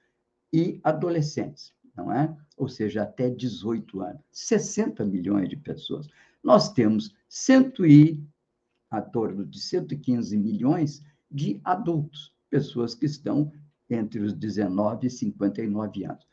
e 0.52 0.80
adolescentes, 0.84 1.74
não 1.96 2.12
é? 2.12 2.34
Ou 2.56 2.68
seja, 2.68 3.02
até 3.02 3.28
18 3.28 4.00
anos. 4.00 4.22
60 4.30 5.04
milhões 5.04 5.48
de 5.48 5.56
pessoas. 5.56 6.08
Nós 6.40 6.72
temos 6.72 7.12
cento 7.28 7.84
e, 7.84 8.22
a 8.88 9.02
torno 9.02 9.44
de 9.44 9.60
115 9.60 10.36
milhões 10.36 11.04
de 11.28 11.60
adultos, 11.64 12.32
pessoas 12.48 12.94
que 12.94 13.06
estão 13.06 13.50
entre 13.90 14.20
os 14.20 14.32
19 14.32 15.08
e 15.08 15.10
59 15.10 16.04
anos. 16.04 16.24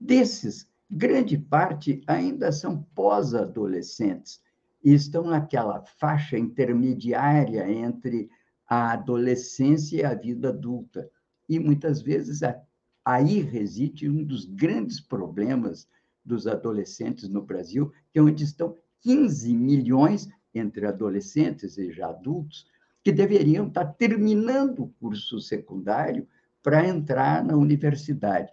Desses, 0.00 0.68
grande 0.94 1.36
parte 1.36 2.00
ainda 2.06 2.52
são 2.52 2.82
pós-adolescentes 2.94 4.40
e 4.82 4.94
estão 4.94 5.24
naquela 5.24 5.82
faixa 5.82 6.38
intermediária 6.38 7.68
entre 7.68 8.30
a 8.68 8.92
adolescência 8.92 9.96
e 9.96 10.04
a 10.04 10.14
vida 10.14 10.50
adulta. 10.50 11.10
E 11.48 11.58
muitas 11.58 12.00
vezes 12.00 12.40
aí 13.04 13.40
reside 13.40 14.08
um 14.08 14.22
dos 14.22 14.44
grandes 14.44 15.00
problemas 15.00 15.88
dos 16.24 16.46
adolescentes 16.46 17.28
no 17.28 17.42
Brasil, 17.42 17.92
que 18.12 18.18
é 18.20 18.22
onde 18.22 18.44
estão 18.44 18.76
15 19.00 19.52
milhões 19.52 20.28
entre 20.54 20.86
adolescentes 20.86 21.76
e 21.76 21.92
já 21.92 22.08
adultos 22.08 22.66
que 23.02 23.10
deveriam 23.10 23.66
estar 23.66 23.84
terminando 23.94 24.84
o 24.84 24.88
curso 25.00 25.40
secundário 25.40 26.26
para 26.62 26.86
entrar 26.86 27.44
na 27.44 27.56
universidade. 27.56 28.50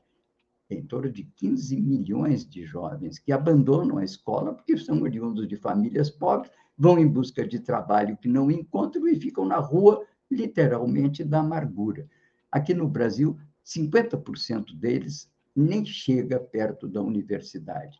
Em 0.71 0.83
torno 0.83 1.11
de 1.11 1.25
15 1.35 1.75
milhões 1.75 2.47
de 2.47 2.63
jovens 2.63 3.19
que 3.19 3.33
abandonam 3.33 3.97
a 3.97 4.05
escola 4.05 4.53
porque 4.53 4.77
são 4.77 5.01
oriundos 5.01 5.45
de 5.45 5.57
famílias 5.57 6.09
pobres 6.09 6.49
vão 6.77 6.97
em 6.97 7.07
busca 7.07 7.45
de 7.45 7.59
trabalho 7.59 8.15
que 8.15 8.29
não 8.29 8.49
encontram 8.49 9.05
e 9.07 9.15
ficam 9.15 9.45
na 9.45 9.57
rua, 9.57 10.03
literalmente, 10.31 11.25
da 11.25 11.41
amargura. 11.41 12.07
Aqui 12.49 12.73
no 12.73 12.87
Brasil, 12.87 13.37
50% 13.65 14.73
deles 14.73 15.29
nem 15.53 15.85
chega 15.85 16.39
perto 16.39 16.87
da 16.87 17.01
universidade. 17.01 17.99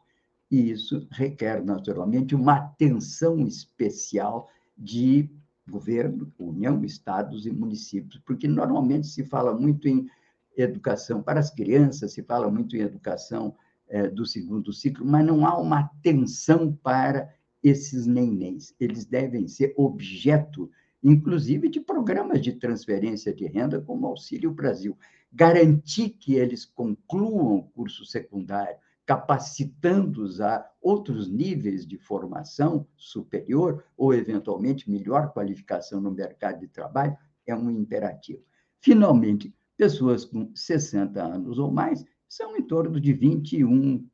E 0.50 0.72
isso 0.72 1.06
requer, 1.12 1.64
naturalmente, 1.64 2.34
uma 2.34 2.56
atenção 2.56 3.46
especial 3.46 4.50
de 4.78 5.30
governo, 5.70 6.34
União, 6.40 6.84
estados 6.84 7.46
e 7.46 7.52
municípios, 7.52 8.22
porque 8.26 8.48
normalmente 8.48 9.08
se 9.08 9.24
fala 9.26 9.54
muito 9.54 9.88
em 9.88 10.10
educação 10.56 11.22
para 11.22 11.40
as 11.40 11.50
crianças, 11.50 12.14
se 12.14 12.24
fala 12.24 12.50
muito 12.50 12.76
em 12.76 12.82
educação 12.82 13.56
é, 13.88 14.08
do 14.08 14.26
segundo 14.26 14.72
ciclo, 14.72 15.06
mas 15.06 15.26
não 15.26 15.46
há 15.46 15.58
uma 15.58 15.80
atenção 15.80 16.74
para 16.82 17.34
esses 17.64 18.08
nenéns. 18.08 18.74
Eles 18.80 19.06
devem 19.06 19.48
ser 19.48 19.74
objeto, 19.78 20.70
inclusive, 21.04 21.70
de 21.70 21.80
programas 21.80 22.42
de 22.42 22.54
transferência 22.54 23.34
de 23.34 23.46
renda, 23.46 23.82
como 23.82 24.08
Auxílio 24.08 24.52
Brasil. 24.52 24.98
Garantir 25.32 26.10
que 26.10 26.36
eles 26.36 26.66
concluam 26.66 27.58
o 27.58 27.64
curso 27.64 28.06
secundário, 28.06 28.78
capacitando-os 29.06 30.40
a 30.42 30.70
outros 30.82 31.30
níveis 31.30 31.86
de 31.86 31.98
formação 31.98 32.88
superior 32.96 33.84
ou, 33.98 34.14
eventualmente, 34.14 34.90
melhor 34.90 35.34
qualificação 35.34 36.00
no 36.00 36.12
mercado 36.12 36.60
de 36.60 36.68
trabalho, 36.68 37.18
é 37.46 37.56
um 37.56 37.70
imperativo. 37.70 38.44
Finalmente, 38.80 39.54
pessoas 39.82 40.24
com 40.24 40.48
60 40.54 41.20
anos 41.20 41.58
ou 41.58 41.72
mais 41.72 42.06
são 42.30 42.56
em 42.56 42.62
torno 42.62 43.02
de 43.02 43.14
21, 43.14 44.08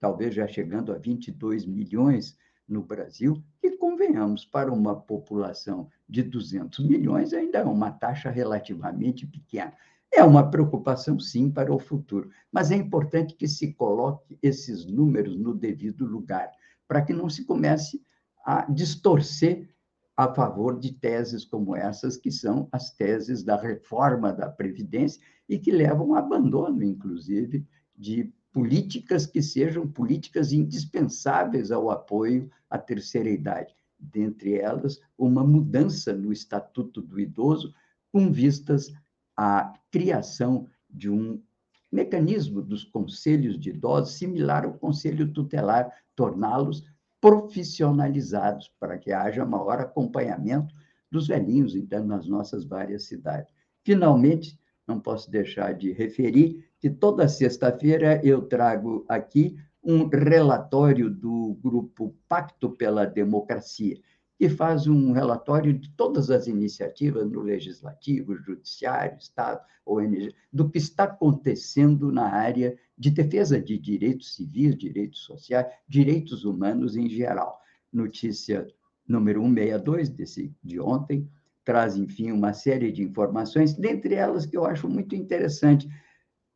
talvez 0.00 0.34
já 0.34 0.48
chegando 0.48 0.90
a 0.90 0.96
22 0.96 1.66
milhões 1.66 2.34
no 2.66 2.82
Brasil, 2.82 3.44
e 3.62 3.76
convenhamos, 3.76 4.46
para 4.46 4.72
uma 4.72 4.98
população 4.98 5.90
de 6.08 6.22
200 6.22 6.88
milhões, 6.88 7.34
ainda 7.34 7.58
é 7.58 7.64
uma 7.64 7.90
taxa 7.90 8.30
relativamente 8.30 9.26
pequena. 9.26 9.74
É 10.10 10.24
uma 10.24 10.50
preocupação, 10.50 11.20
sim, 11.20 11.50
para 11.50 11.74
o 11.74 11.78
futuro, 11.78 12.30
mas 12.50 12.70
é 12.70 12.76
importante 12.76 13.34
que 13.34 13.46
se 13.46 13.74
coloque 13.74 14.38
esses 14.42 14.86
números 14.86 15.36
no 15.36 15.52
devido 15.52 16.06
lugar, 16.06 16.50
para 16.88 17.02
que 17.02 17.12
não 17.12 17.28
se 17.28 17.44
comece 17.44 18.00
a 18.46 18.64
distorcer 18.72 19.68
a 20.16 20.32
favor 20.32 20.78
de 20.78 20.92
teses 20.92 21.44
como 21.44 21.74
essas, 21.74 22.16
que 22.16 22.30
são 22.30 22.68
as 22.70 22.90
teses 22.90 23.42
da 23.42 23.56
reforma 23.56 24.32
da 24.32 24.48
Previdência 24.48 25.20
e 25.48 25.58
que 25.58 25.70
levam 25.70 26.14
ao 26.14 26.24
abandono, 26.24 26.82
inclusive, 26.82 27.66
de 27.96 28.32
políticas 28.52 29.26
que 29.26 29.40
sejam 29.40 29.88
políticas 29.88 30.52
indispensáveis 30.52 31.70
ao 31.70 31.90
apoio 31.90 32.50
à 32.68 32.78
terceira 32.78 33.30
idade. 33.30 33.74
Dentre 33.98 34.58
elas, 34.58 35.00
uma 35.16 35.42
mudança 35.42 36.12
no 36.12 36.32
Estatuto 36.32 37.00
do 37.00 37.18
Idoso, 37.18 37.74
com 38.12 38.30
vistas 38.30 38.92
à 39.36 39.72
criação 39.90 40.68
de 40.90 41.08
um 41.08 41.40
mecanismo 41.90 42.60
dos 42.62 42.84
conselhos 42.84 43.58
de 43.58 43.70
idosos 43.70 44.14
similar 44.16 44.64
ao 44.64 44.74
conselho 44.74 45.32
tutelar, 45.32 45.92
torná-los 46.16 46.84
profissionalizados, 47.22 48.68
para 48.80 48.98
que 48.98 49.12
haja 49.12 49.46
maior 49.46 49.78
acompanhamento 49.78 50.74
dos 51.08 51.28
velhinhos, 51.28 51.76
então, 51.76 52.04
nas 52.04 52.26
nossas 52.26 52.64
várias 52.64 53.04
cidades. 53.04 53.54
Finalmente, 53.84 54.58
não 54.84 54.98
posso 54.98 55.30
deixar 55.30 55.72
de 55.72 55.92
referir 55.92 56.68
que 56.80 56.90
toda 56.90 57.28
sexta-feira 57.28 58.20
eu 58.24 58.42
trago 58.42 59.06
aqui 59.08 59.56
um 59.84 60.08
relatório 60.08 61.08
do 61.08 61.56
grupo 61.62 62.12
Pacto 62.28 62.70
pela 62.70 63.06
Democracia, 63.06 64.00
que 64.42 64.48
faz 64.48 64.88
um 64.88 65.12
relatório 65.12 65.72
de 65.72 65.88
todas 65.90 66.28
as 66.28 66.48
iniciativas 66.48 67.30
no 67.30 67.42
Legislativo, 67.42 68.34
Judiciário, 68.34 69.16
Estado, 69.16 69.60
ONG, 69.86 70.34
do 70.52 70.68
que 70.68 70.78
está 70.78 71.04
acontecendo 71.04 72.10
na 72.10 72.24
área 72.24 72.76
de 72.98 73.08
defesa 73.08 73.60
de 73.60 73.78
direitos 73.78 74.34
civis, 74.34 74.76
direitos 74.76 75.20
sociais, 75.20 75.72
direitos 75.86 76.44
humanos 76.44 76.96
em 76.96 77.08
geral. 77.08 77.60
Notícia 77.92 78.66
número 79.06 79.40
162 79.42 80.08
desse, 80.08 80.52
de 80.60 80.80
ontem 80.80 81.30
traz, 81.64 81.96
enfim, 81.96 82.32
uma 82.32 82.52
série 82.52 82.90
de 82.90 83.00
informações, 83.00 83.74
dentre 83.74 84.16
elas 84.16 84.44
que 84.44 84.56
eu 84.56 84.66
acho 84.66 84.88
muito 84.88 85.14
interessante, 85.14 85.88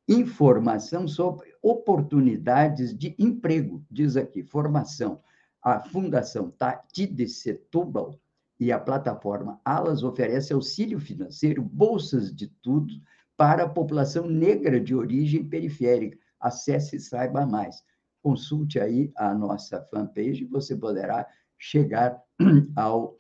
informação 0.09 1.07
sobre 1.07 1.55
oportunidades 1.63 2.93
de 2.99 3.15
emprego, 3.17 3.87
diz 3.89 4.17
aqui, 4.17 4.43
formação. 4.43 5.21
A 5.67 5.81
Fundação 5.81 6.55
Tide 6.93 7.29
Setúbal 7.29 8.21
e 8.61 8.71
a 8.71 8.79
plataforma 8.79 9.61
Alas 9.65 10.05
oferece 10.05 10.53
auxílio 10.53 11.01
financeiro, 11.01 11.61
bolsas 11.61 12.33
de 12.33 12.47
tudo 12.63 12.95
para 13.37 13.65
a 13.65 13.69
população 13.69 14.29
negra 14.29 14.79
de 14.79 14.95
origem 14.95 15.45
periférica. 15.45 16.17
Acesse 16.39 16.95
e 16.95 17.01
saiba 17.01 17.45
mais. 17.45 17.83
Consulte 18.23 18.79
aí 18.79 19.11
a 19.17 19.35
nossa 19.35 19.85
fanpage, 19.91 20.45
você 20.45 20.77
poderá 20.77 21.27
chegar 21.59 22.17
ao, 22.77 23.19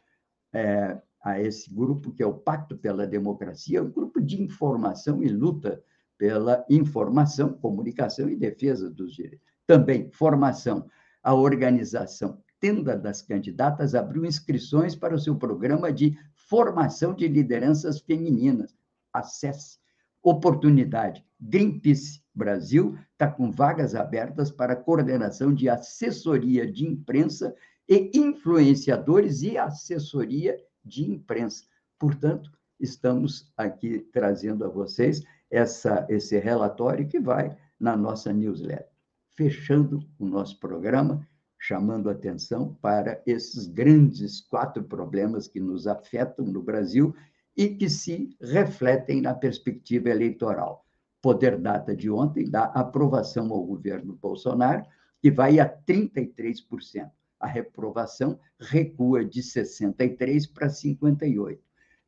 é, 0.53 1.03
a 1.25 1.41
esse 1.41 1.69
grupo, 1.75 2.13
que 2.13 2.23
é 2.23 2.27
o 2.27 2.39
Pacto 2.39 2.79
pela 2.79 3.09
Democracia, 3.09 3.83
um 3.83 3.91
grupo 3.91 4.21
de 4.21 4.41
informação 4.41 5.21
e 5.21 5.29
luta 5.29 5.83
pela 6.17 6.65
informação, 6.71 7.55
comunicação 7.55 8.31
e 8.31 8.37
defesa 8.37 8.89
dos 8.89 9.13
direitos. 9.13 9.45
Também 9.67 10.09
formação. 10.13 10.89
A 11.27 11.35
organização 11.35 12.41
Tenda 12.61 12.97
das 12.97 13.21
Candidatas 13.21 13.97
abriu 13.97 14.25
inscrições 14.25 14.95
para 14.95 15.13
o 15.13 15.19
seu 15.19 15.35
programa 15.35 15.93
de 15.93 16.17
formação 16.37 17.13
de 17.13 17.27
lideranças 17.27 17.99
femininas. 17.99 18.77
Acesse. 19.13 19.81
Oportunidade. 20.23 21.27
Greenpeace 21.41 22.23
Brasil 22.33 22.97
está 23.11 23.29
com 23.29 23.51
vagas 23.51 23.97
abertas 23.97 24.53
para 24.53 24.77
coordenação 24.77 25.53
de 25.53 25.69
assessoria 25.69 26.65
de 26.65 26.87
imprensa 26.87 27.53
e 27.89 28.09
influenciadores 28.15 29.43
e 29.43 29.59
assessoria 29.59 30.57
de 30.85 31.11
imprensa. 31.11 31.65
Portanto, 31.99 32.53
estamos 32.79 33.53
aqui 33.57 33.99
trazendo 34.13 34.65
a 34.65 34.69
vocês 34.69 35.25
essa, 35.51 36.07
esse 36.09 36.39
relatório 36.39 37.09
que 37.09 37.19
vai 37.19 37.59
na 37.81 37.97
nossa 37.97 38.33
newsletter. 38.33 38.96
Fechando 39.37 40.03
o 40.19 40.25
nosso 40.25 40.59
programa, 40.59 41.27
chamando 41.59 42.09
atenção 42.09 42.75
para 42.81 43.23
esses 43.27 43.67
grandes 43.67 44.41
quatro 44.41 44.83
problemas 44.83 45.47
que 45.47 45.61
nos 45.61 45.87
afetam 45.87 46.47
no 46.47 46.63
Brasil 46.63 47.15
e 47.57 47.69
que 47.69 47.89
se 47.89 48.35
refletem 48.41 49.21
na 49.21 49.35
perspectiva 49.35 50.09
eleitoral. 50.09 50.87
Poder 51.21 51.59
data 51.59 51.95
de 51.95 52.11
ontem 52.11 52.49
da 52.49 52.65
aprovação 52.65 53.53
ao 53.53 53.65
governo 53.65 54.15
Bolsonaro, 54.15 54.85
que 55.21 55.31
vai 55.31 55.59
a 55.59 55.69
33%. 55.69 57.11
A 57.39 57.47
reprovação 57.47 58.39
recua 58.59 59.25
de 59.25 59.43
63% 59.43 60.53
para 60.55 60.69
58%. 60.69 61.59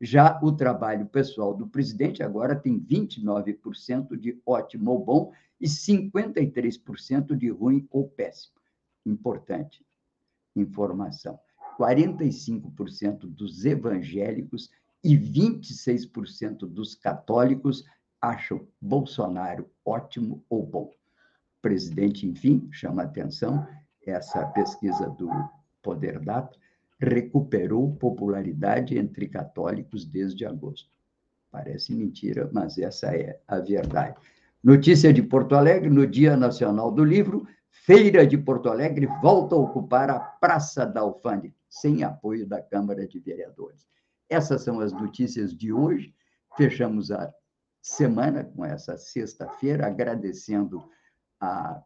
Já 0.01 0.39
o 0.41 0.51
trabalho 0.51 1.05
pessoal 1.05 1.53
do 1.53 1.67
presidente 1.67 2.23
agora 2.23 2.55
tem 2.55 2.79
29% 2.79 4.15
de 4.17 4.41
ótimo 4.45 4.91
ou 4.91 5.03
bom 5.03 5.33
e 5.59 5.67
53% 5.67 7.35
de 7.35 7.49
ruim 7.49 7.85
ou 7.91 8.07
péssimo. 8.07 8.55
Importante 9.05 9.85
informação. 10.55 11.39
45% 11.77 13.19
dos 13.19 13.65
evangélicos 13.65 14.69
e 15.03 15.17
26% 15.17 16.59
dos 16.59 16.95
católicos 16.95 17.85
acham 18.21 18.67
Bolsonaro 18.81 19.69
ótimo 19.85 20.43
ou 20.49 20.65
bom. 20.65 20.91
O 21.57 21.61
presidente, 21.61 22.27
enfim, 22.27 22.67
chama 22.71 23.03
atenção 23.03 23.65
essa 24.05 24.45
pesquisa 24.47 25.09
do 25.09 25.29
Poder 25.81 26.19
Data, 26.19 26.57
recuperou 26.99 27.95
popularidade 27.95 28.97
entre 28.97 29.27
católicos 29.27 30.05
desde 30.05 30.45
agosto. 30.45 30.89
Parece 31.49 31.93
mentira, 31.93 32.49
mas 32.51 32.77
essa 32.77 33.15
é 33.15 33.39
a 33.47 33.59
verdade. 33.59 34.17
Notícia 34.63 35.13
de 35.13 35.23
Porto 35.23 35.55
Alegre, 35.55 35.89
no 35.89 36.05
Dia 36.05 36.35
Nacional 36.35 36.91
do 36.91 37.03
Livro, 37.03 37.47
Feira 37.71 38.27
de 38.27 38.37
Porto 38.37 38.69
Alegre 38.69 39.07
volta 39.21 39.55
a 39.55 39.59
ocupar 39.59 40.09
a 40.09 40.19
Praça 40.19 40.85
da 40.85 41.01
Alfândega, 41.01 41.55
sem 41.69 42.03
apoio 42.03 42.45
da 42.45 42.61
Câmara 42.61 43.07
de 43.07 43.19
Vereadores. 43.19 43.87
Essas 44.27 44.61
são 44.61 44.79
as 44.79 44.91
notícias 44.91 45.55
de 45.55 45.71
hoje. 45.71 46.13
Fechamos 46.57 47.09
a 47.09 47.33
semana 47.81 48.43
com 48.43 48.65
essa 48.65 48.97
sexta-feira, 48.97 49.87
agradecendo 49.87 50.83
a 51.39 51.81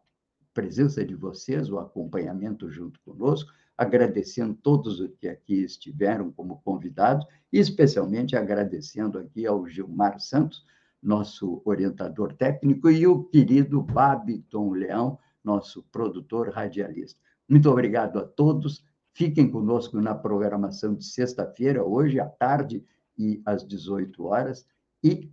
presença 0.52 1.04
de 1.04 1.14
vocês, 1.14 1.70
o 1.70 1.78
acompanhamento 1.78 2.70
junto 2.70 3.00
conosco 3.00 3.50
agradecendo 3.76 4.54
todos 4.54 5.00
os 5.00 5.10
que 5.16 5.28
aqui 5.28 5.64
estiveram 5.64 6.30
como 6.32 6.60
convidados, 6.62 7.26
e 7.52 7.58
especialmente 7.58 8.36
agradecendo 8.36 9.18
aqui 9.18 9.46
ao 9.46 9.66
Gilmar 9.66 10.20
Santos, 10.20 10.64
nosso 11.02 11.60
orientador 11.64 12.32
técnico, 12.34 12.88
e 12.88 13.06
o 13.06 13.24
querido 13.24 13.82
Babiton 13.82 14.70
Leão, 14.70 15.18
nosso 15.42 15.82
produtor 15.92 16.50
radialista. 16.50 17.20
Muito 17.48 17.68
obrigado 17.70 18.18
a 18.18 18.24
todos. 18.24 18.84
Fiquem 19.12 19.50
conosco 19.50 20.00
na 20.00 20.14
programação 20.14 20.94
de 20.94 21.04
sexta-feira, 21.04 21.84
hoje 21.84 22.18
à 22.18 22.26
tarde 22.26 22.84
e 23.18 23.42
às 23.44 23.66
18 23.66 24.24
horas. 24.24 24.66
E 25.02 25.30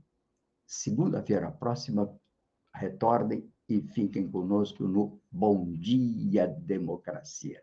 segunda-feira 0.67 1.49
próxima, 1.49 2.13
retornem 2.75 3.49
e 3.67 3.81
fiquem 3.81 4.29
conosco 4.29 4.83
no 4.83 5.19
Bom 5.31 5.71
Dia 5.71 6.47
Democracia. 6.47 7.61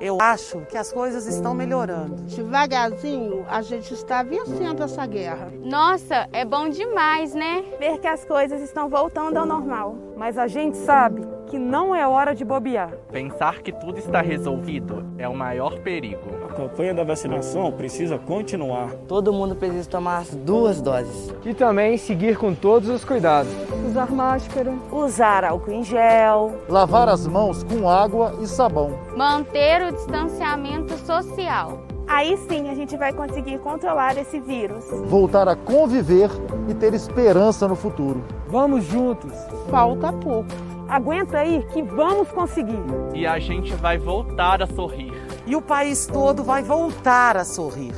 Eu 0.00 0.18
acho 0.20 0.60
que 0.66 0.76
as 0.76 0.92
coisas 0.92 1.26
estão 1.26 1.54
melhorando. 1.54 2.16
Devagarzinho, 2.24 3.44
a 3.48 3.62
gente 3.62 3.94
está 3.94 4.22
vencendo 4.22 4.82
essa 4.82 5.06
guerra. 5.06 5.52
Nossa, 5.62 6.28
é 6.32 6.44
bom 6.44 6.68
demais, 6.68 7.34
né? 7.34 7.64
Ver 7.78 7.98
que 7.98 8.06
as 8.06 8.24
coisas 8.24 8.60
estão 8.60 8.88
voltando 8.88 9.36
ao 9.36 9.46
normal. 9.46 9.96
Mas 10.16 10.38
a 10.38 10.46
gente 10.46 10.76
sabe 10.76 11.26
que 11.52 11.58
não 11.58 11.94
é 11.94 12.08
hora 12.08 12.34
de 12.34 12.46
bobear. 12.46 12.92
Pensar 13.10 13.60
que 13.60 13.70
tudo 13.70 13.98
está 13.98 14.22
resolvido 14.22 15.04
é 15.18 15.28
o 15.28 15.36
maior 15.36 15.78
perigo. 15.80 16.22
A 16.48 16.54
campanha 16.54 16.94
da 16.94 17.04
vacinação 17.04 17.70
precisa 17.70 18.16
continuar. 18.18 18.88
Todo 19.06 19.34
mundo 19.34 19.54
precisa 19.54 19.86
tomar 19.86 20.20
as 20.20 20.34
duas 20.34 20.80
doses. 20.80 21.30
E 21.44 21.52
também 21.52 21.98
seguir 21.98 22.38
com 22.38 22.54
todos 22.54 22.88
os 22.88 23.04
cuidados. 23.04 23.52
Usar 23.86 24.10
máscara. 24.10 24.72
Usar 24.90 25.44
álcool 25.44 25.72
em 25.72 25.84
gel. 25.84 26.56
Lavar 26.70 27.10
as 27.10 27.26
mãos 27.26 27.62
com 27.64 27.86
água 27.86 28.34
e 28.40 28.46
sabão. 28.46 28.98
Manter 29.14 29.82
o 29.82 29.92
distanciamento 29.92 30.96
social. 31.04 31.82
Aí 32.08 32.34
sim 32.48 32.70
a 32.70 32.74
gente 32.74 32.96
vai 32.96 33.12
conseguir 33.12 33.58
controlar 33.58 34.16
esse 34.16 34.40
vírus. 34.40 34.86
Voltar 35.04 35.46
a 35.48 35.54
conviver 35.54 36.30
e 36.66 36.72
ter 36.72 36.94
esperança 36.94 37.68
no 37.68 37.76
futuro. 37.76 38.24
Vamos 38.48 38.84
juntos. 38.84 39.34
Falta 39.70 40.10
pouco. 40.14 40.71
Aguenta 40.92 41.38
aí 41.38 41.64
que 41.72 41.80
vamos 41.82 42.28
conseguir. 42.28 42.84
E 43.14 43.26
a 43.26 43.38
gente 43.38 43.72
vai 43.76 43.96
voltar 43.96 44.62
a 44.62 44.66
sorrir. 44.66 45.10
E 45.46 45.56
o 45.56 45.62
país 45.62 46.04
todo 46.04 46.44
vai 46.44 46.62
voltar 46.62 47.34
a 47.34 47.46
sorrir. 47.46 47.94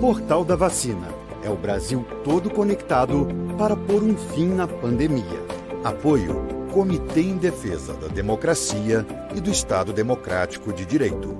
Portal 0.00 0.46
da 0.46 0.56
Vacina. 0.56 1.06
É 1.44 1.50
o 1.50 1.54
Brasil 1.54 2.06
todo 2.24 2.48
conectado 2.48 3.28
para 3.58 3.76
pôr 3.76 4.02
um 4.02 4.16
fim 4.16 4.46
na 4.46 4.66
pandemia. 4.66 5.42
Apoio 5.84 6.42
Comitê 6.72 7.20
em 7.20 7.36
Defesa 7.36 7.92
da 7.92 8.08
Democracia 8.08 9.04
e 9.36 9.38
do 9.42 9.50
Estado 9.50 9.92
Democrático 9.92 10.72
de 10.72 10.86
Direito. 10.86 11.36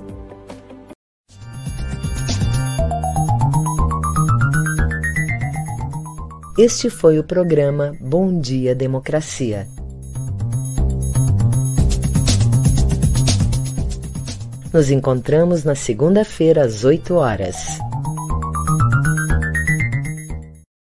Este 6.58 6.90
foi 6.90 7.18
o 7.18 7.24
programa 7.24 7.96
Bom 7.98 8.38
Dia 8.38 8.74
Democracia. 8.74 9.66
Nos 14.72 14.90
encontramos 14.90 15.64
na 15.64 15.74
segunda-feira 15.74 16.64
às 16.64 16.82
8 16.82 17.14
horas. 17.14 17.56